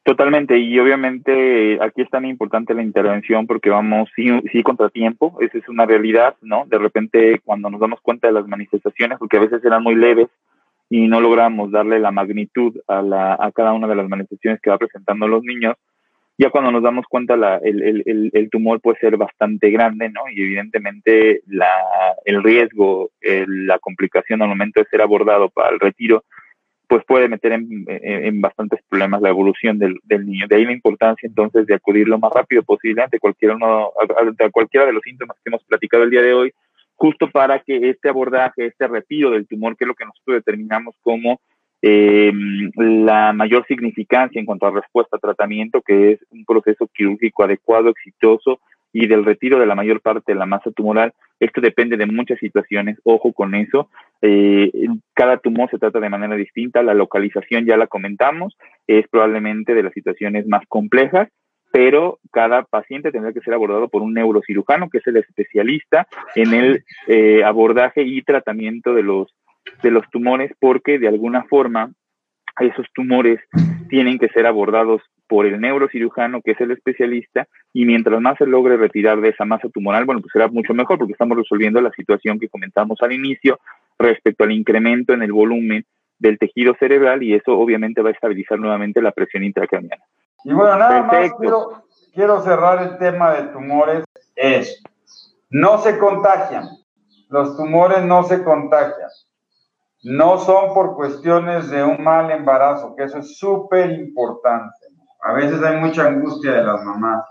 Totalmente, 0.07 0.57
y 0.57 0.79
obviamente 0.79 1.83
aquí 1.83 2.01
es 2.01 2.09
tan 2.09 2.25
importante 2.25 2.73
la 2.73 2.81
intervención 2.81 3.45
porque 3.45 3.69
vamos 3.69 4.09
sí, 4.15 4.29
sí 4.53 4.63
contratiempo, 4.63 5.37
esa 5.41 5.57
es 5.57 5.67
una 5.67 5.85
realidad, 5.85 6.35
¿no? 6.41 6.63
De 6.65 6.77
repente 6.77 7.41
cuando 7.43 7.69
nos 7.69 7.81
damos 7.81 7.99
cuenta 7.99 8.27
de 8.27 8.33
las 8.33 8.47
manifestaciones, 8.47 9.19
porque 9.19 9.35
a 9.35 9.41
veces 9.41 9.65
eran 9.65 9.83
muy 9.83 9.95
leves 9.95 10.29
y 10.89 11.09
no 11.09 11.19
logramos 11.19 11.71
darle 11.71 11.99
la 11.99 12.11
magnitud 12.11 12.73
a, 12.87 13.01
la, 13.01 13.33
a 13.37 13.51
cada 13.51 13.73
una 13.73 13.85
de 13.85 13.95
las 13.95 14.07
manifestaciones 14.07 14.61
que 14.61 14.69
va 14.69 14.77
presentando 14.77 15.27
los 15.27 15.43
niños, 15.43 15.75
ya 16.38 16.51
cuando 16.51 16.71
nos 16.71 16.83
damos 16.83 17.05
cuenta 17.07 17.35
la, 17.35 17.57
el, 17.57 17.81
el, 17.81 18.29
el, 18.31 18.49
tumor 18.49 18.79
puede 18.79 18.99
ser 18.99 19.17
bastante 19.17 19.71
grande, 19.71 20.09
¿no? 20.09 20.21
Y 20.31 20.41
evidentemente 20.41 21.41
la, 21.47 21.67
el 22.25 22.43
riesgo, 22.43 23.09
la 23.21 23.79
complicación 23.79 24.41
al 24.41 24.49
momento 24.49 24.79
de 24.79 24.88
ser 24.89 25.01
abordado 25.01 25.49
para 25.49 25.69
el 25.69 25.79
retiro, 25.79 26.23
pues 26.88 27.03
puede 27.05 27.27
meter 27.27 27.51
en, 27.51 28.41
bastantes 28.41 28.79
problemas 28.88 29.21
la 29.21 29.29
evolución 29.29 29.77
del, 29.77 29.99
niño. 30.25 30.47
De 30.47 30.55
ahí 30.55 30.65
la 30.65 30.71
importancia 30.71 31.27
entonces 31.27 31.65
de 31.65 31.73
acudir 31.73 32.07
lo 32.07 32.17
más 32.17 32.31
rápido 32.31 32.63
posible 32.63 33.01
ante 33.01 33.19
cualquiera, 33.19 33.55
uno, 33.55 33.91
ante 34.17 34.49
cualquiera 34.51 34.85
de 34.85 34.93
los 34.93 35.03
síntomas 35.03 35.38
que 35.38 35.49
hemos 35.49 35.63
platicado 35.65 36.03
el 36.03 36.11
día 36.11 36.21
de 36.21 36.33
hoy, 36.33 36.53
justo 36.95 37.29
para 37.29 37.59
que 37.59 37.89
este 37.89 38.09
abordaje, 38.09 38.67
este 38.67 38.88
retiro 38.88 39.31
del 39.31 39.47
tumor, 39.47 39.75
que 39.75 39.83
es 39.83 39.88
lo 39.88 39.95
que 39.95 40.05
nosotros 40.05 40.38
determinamos 40.38 40.95
como 41.01 41.41
eh, 41.82 42.32
la 42.75 43.34
mayor 43.34 43.65
significancia 43.67 44.39
en 44.39 44.45
cuanto 44.45 44.65
a 44.65 44.71
respuesta 44.71 45.17
a 45.17 45.19
tratamiento, 45.19 45.82
que 45.82 46.13
es 46.13 46.19
un 46.32 46.45
proceso 46.45 46.88
quirúrgico 46.93 47.43
adecuado, 47.43 47.89
exitoso 47.89 48.59
y 48.93 49.07
del 49.07 49.25
retiro 49.25 49.59
de 49.59 49.65
la 49.65 49.75
mayor 49.75 50.01
parte 50.01 50.34
de 50.34 50.39
la 50.39 50.45
masa 50.45 50.71
tumoral. 50.71 51.13
Esto 51.39 51.61
depende 51.61 51.97
de 51.97 52.07
muchas 52.07 52.39
situaciones, 52.39 52.97
ojo 53.03 53.32
con 53.32 53.53
eso. 53.53 53.89
Eh, 54.21 54.71
cada 55.13 55.38
tumor 55.38 55.69
se 55.69 55.78
trata 55.78 55.99
de 55.99 56.09
manera 56.09 56.36
distinta, 56.36 56.82
la 56.82 56.95
localización 56.95 57.65
ya 57.65 57.78
la 57.78 57.88
comentamos, 57.88 58.57
es 58.88 59.07
probablemente 59.07 59.75
de 59.75 59.84
las 59.84 59.93
situaciones 59.93 60.47
más 60.47 60.63
complejas, 60.67 61.30
pero 61.71 62.19
cada 62.32 62.63
paciente 62.63 63.11
tendrá 63.11 63.34
que 63.34 63.41
ser 63.41 63.53
abordado 63.53 63.88
por 63.89 64.01
un 64.01 64.13
neurocirujano, 64.13 64.89
que 64.89 64.99
es 64.99 65.07
el 65.07 65.17
especialista 65.17 66.07
en 66.34 66.53
el 66.53 66.84
eh, 67.07 67.43
abordaje 67.43 68.03
y 68.03 68.21
tratamiento 68.23 68.93
de 68.93 69.03
los, 69.03 69.28
de 69.82 69.91
los 69.91 70.09
tumores, 70.09 70.51
porque 70.59 70.99
de 70.99 71.07
alguna 71.07 71.43
forma 71.43 71.91
esos 72.59 72.86
tumores 72.93 73.39
tienen 73.89 74.17
que 74.17 74.30
ser 74.30 74.45
abordados 74.45 75.01
por 75.28 75.45
el 75.45 75.59
neurocirujano, 75.59 76.41
que 76.41 76.51
es 76.51 76.61
el 76.61 76.71
especialista, 76.71 77.47
y 77.73 77.86
mientras 77.86 78.19
más 78.21 78.38
se 78.38 78.45
logre 78.45 78.78
retirar 78.78 79.19
de 79.19 79.30
esa 79.30 79.45
masa 79.45 79.67
tumoral, 79.69 80.05
bueno, 80.05 80.21
pues 80.21 80.32
será 80.32 80.47
mucho 80.47 80.73
mejor 80.73 80.97
porque 80.97 81.13
estamos 81.13 81.38
resolviendo 81.38 81.82
la 81.82 81.91
situación 81.91 82.39
que 82.39 82.49
comentamos 82.49 82.97
al 83.01 83.11
inicio 83.11 83.59
respecto 83.99 84.43
al 84.43 84.51
incremento 84.51 85.13
en 85.13 85.21
el 85.21 85.34
volumen 85.34 85.86
del 86.19 86.39
tejido 86.39 86.75
cerebral 86.80 87.21
y 87.23 87.34
eso 87.34 87.57
obviamente 87.57 88.01
va 88.01 88.09
a 88.09 88.13
estabilizar 88.13 88.57
nuevamente 88.57 89.01
la 89.01 89.11
presión 89.11 89.43
intracraniana. 89.43 90.03
Y 90.43 90.53
bueno, 90.53 90.78
nada 90.78 91.03
más 91.03 91.34
quiero, 91.39 91.84
quiero 92.13 92.41
cerrar 92.41 92.82
el 92.84 92.97
tema 92.97 93.34
de 93.34 93.47
tumores, 93.49 94.03
es, 94.36 94.82
no 95.49 95.80
se 95.80 95.97
contagian, 95.97 96.69
los 97.30 97.57
tumores 97.57 98.03
no 98.03 98.23
se 98.23 98.43
contagian 98.43 99.09
no 100.07 100.37
son 100.37 100.73
por 100.73 100.95
cuestiones 100.95 101.69
de 101.69 101.83
un 101.83 102.01
mal 102.01 102.31
embarazo, 102.31 102.95
que 102.95 103.03
eso 103.03 103.17
es 103.17 103.37
súper 103.37 103.91
importante. 103.91 104.85
A 105.21 105.33
veces 105.33 105.61
hay 105.61 105.81
mucha 105.81 106.07
angustia 106.07 106.53
de 106.53 106.63
las 106.63 106.81
mamás, 106.81 107.25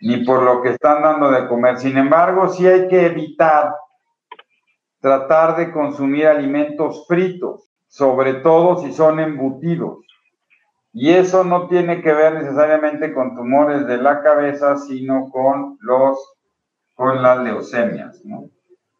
ni 0.00 0.24
por 0.24 0.42
lo 0.42 0.62
que 0.62 0.70
están 0.70 1.02
dando 1.02 1.30
de 1.30 1.46
comer. 1.48 1.76
Sin 1.76 1.98
embargo, 1.98 2.48
sí 2.48 2.66
hay 2.66 2.88
que 2.88 3.04
evitar 3.04 3.74
tratar 5.00 5.56
de 5.56 5.70
consumir 5.70 6.28
alimentos 6.28 7.06
fritos, 7.06 7.70
sobre 7.88 8.34
todo 8.34 8.76
si 8.80 8.90
son 8.94 9.20
embutidos. 9.20 9.98
Y 10.94 11.10
eso 11.10 11.44
no 11.44 11.68
tiene 11.68 12.00
que 12.00 12.14
ver 12.14 12.32
necesariamente 12.32 13.12
con 13.12 13.36
tumores 13.36 13.86
de 13.86 13.98
la 13.98 14.22
cabeza, 14.22 14.78
sino 14.78 15.28
con 15.28 15.76
los 15.82 16.18
con 16.94 17.22
las 17.22 17.38
leucemias, 17.42 18.24
¿no? 18.24 18.44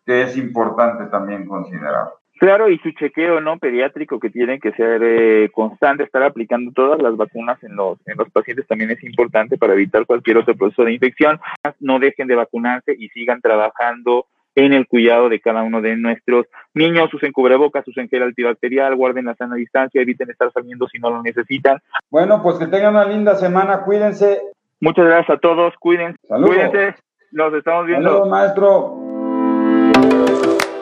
que 0.04 0.22
es 0.22 0.36
importante 0.36 1.06
también 1.06 1.46
considerar. 1.46 2.21
Claro, 2.42 2.68
y 2.68 2.76
su 2.78 2.90
chequeo 2.90 3.40
no 3.40 3.56
pediátrico 3.56 4.18
que 4.18 4.28
tiene 4.28 4.58
que 4.58 4.72
ser 4.72 5.00
eh, 5.04 5.48
constante, 5.52 6.02
estar 6.02 6.24
aplicando 6.24 6.72
todas 6.72 7.00
las 7.00 7.16
vacunas 7.16 7.62
en 7.62 7.76
los, 7.76 7.98
en 8.04 8.16
los 8.18 8.28
pacientes 8.30 8.66
también 8.66 8.90
es 8.90 9.00
importante 9.04 9.56
para 9.56 9.74
evitar 9.74 10.04
cualquier 10.06 10.38
otro 10.38 10.56
proceso 10.56 10.82
de 10.82 10.92
infección. 10.92 11.38
No 11.78 12.00
dejen 12.00 12.26
de 12.26 12.34
vacunarse 12.34 12.96
y 12.98 13.10
sigan 13.10 13.40
trabajando 13.40 14.26
en 14.56 14.72
el 14.72 14.88
cuidado 14.88 15.28
de 15.28 15.38
cada 15.38 15.62
uno 15.62 15.80
de 15.80 15.94
nuestros 15.94 16.46
niños, 16.74 17.14
usen 17.14 17.30
cubrebocas, 17.30 17.86
usen 17.86 18.08
gel 18.08 18.24
antibacterial, 18.24 18.96
guarden 18.96 19.26
la 19.26 19.36
sana 19.36 19.54
distancia, 19.54 20.02
eviten 20.02 20.28
estar 20.28 20.50
saliendo 20.50 20.88
si 20.88 20.98
no 20.98 21.10
lo 21.10 21.22
necesitan. 21.22 21.78
Bueno, 22.10 22.42
pues 22.42 22.58
que 22.58 22.66
tengan 22.66 22.96
una 22.96 23.04
linda 23.04 23.36
semana, 23.36 23.84
cuídense. 23.84 24.40
Muchas 24.80 25.04
gracias 25.04 25.36
a 25.36 25.40
todos, 25.40 25.74
cuídense, 25.78 26.18
cuídense, 26.26 26.96
nos 27.30 27.54
estamos 27.54 27.86
viendo. 27.86 28.08
Saludos, 28.08 28.28
maestro. 28.28 30.51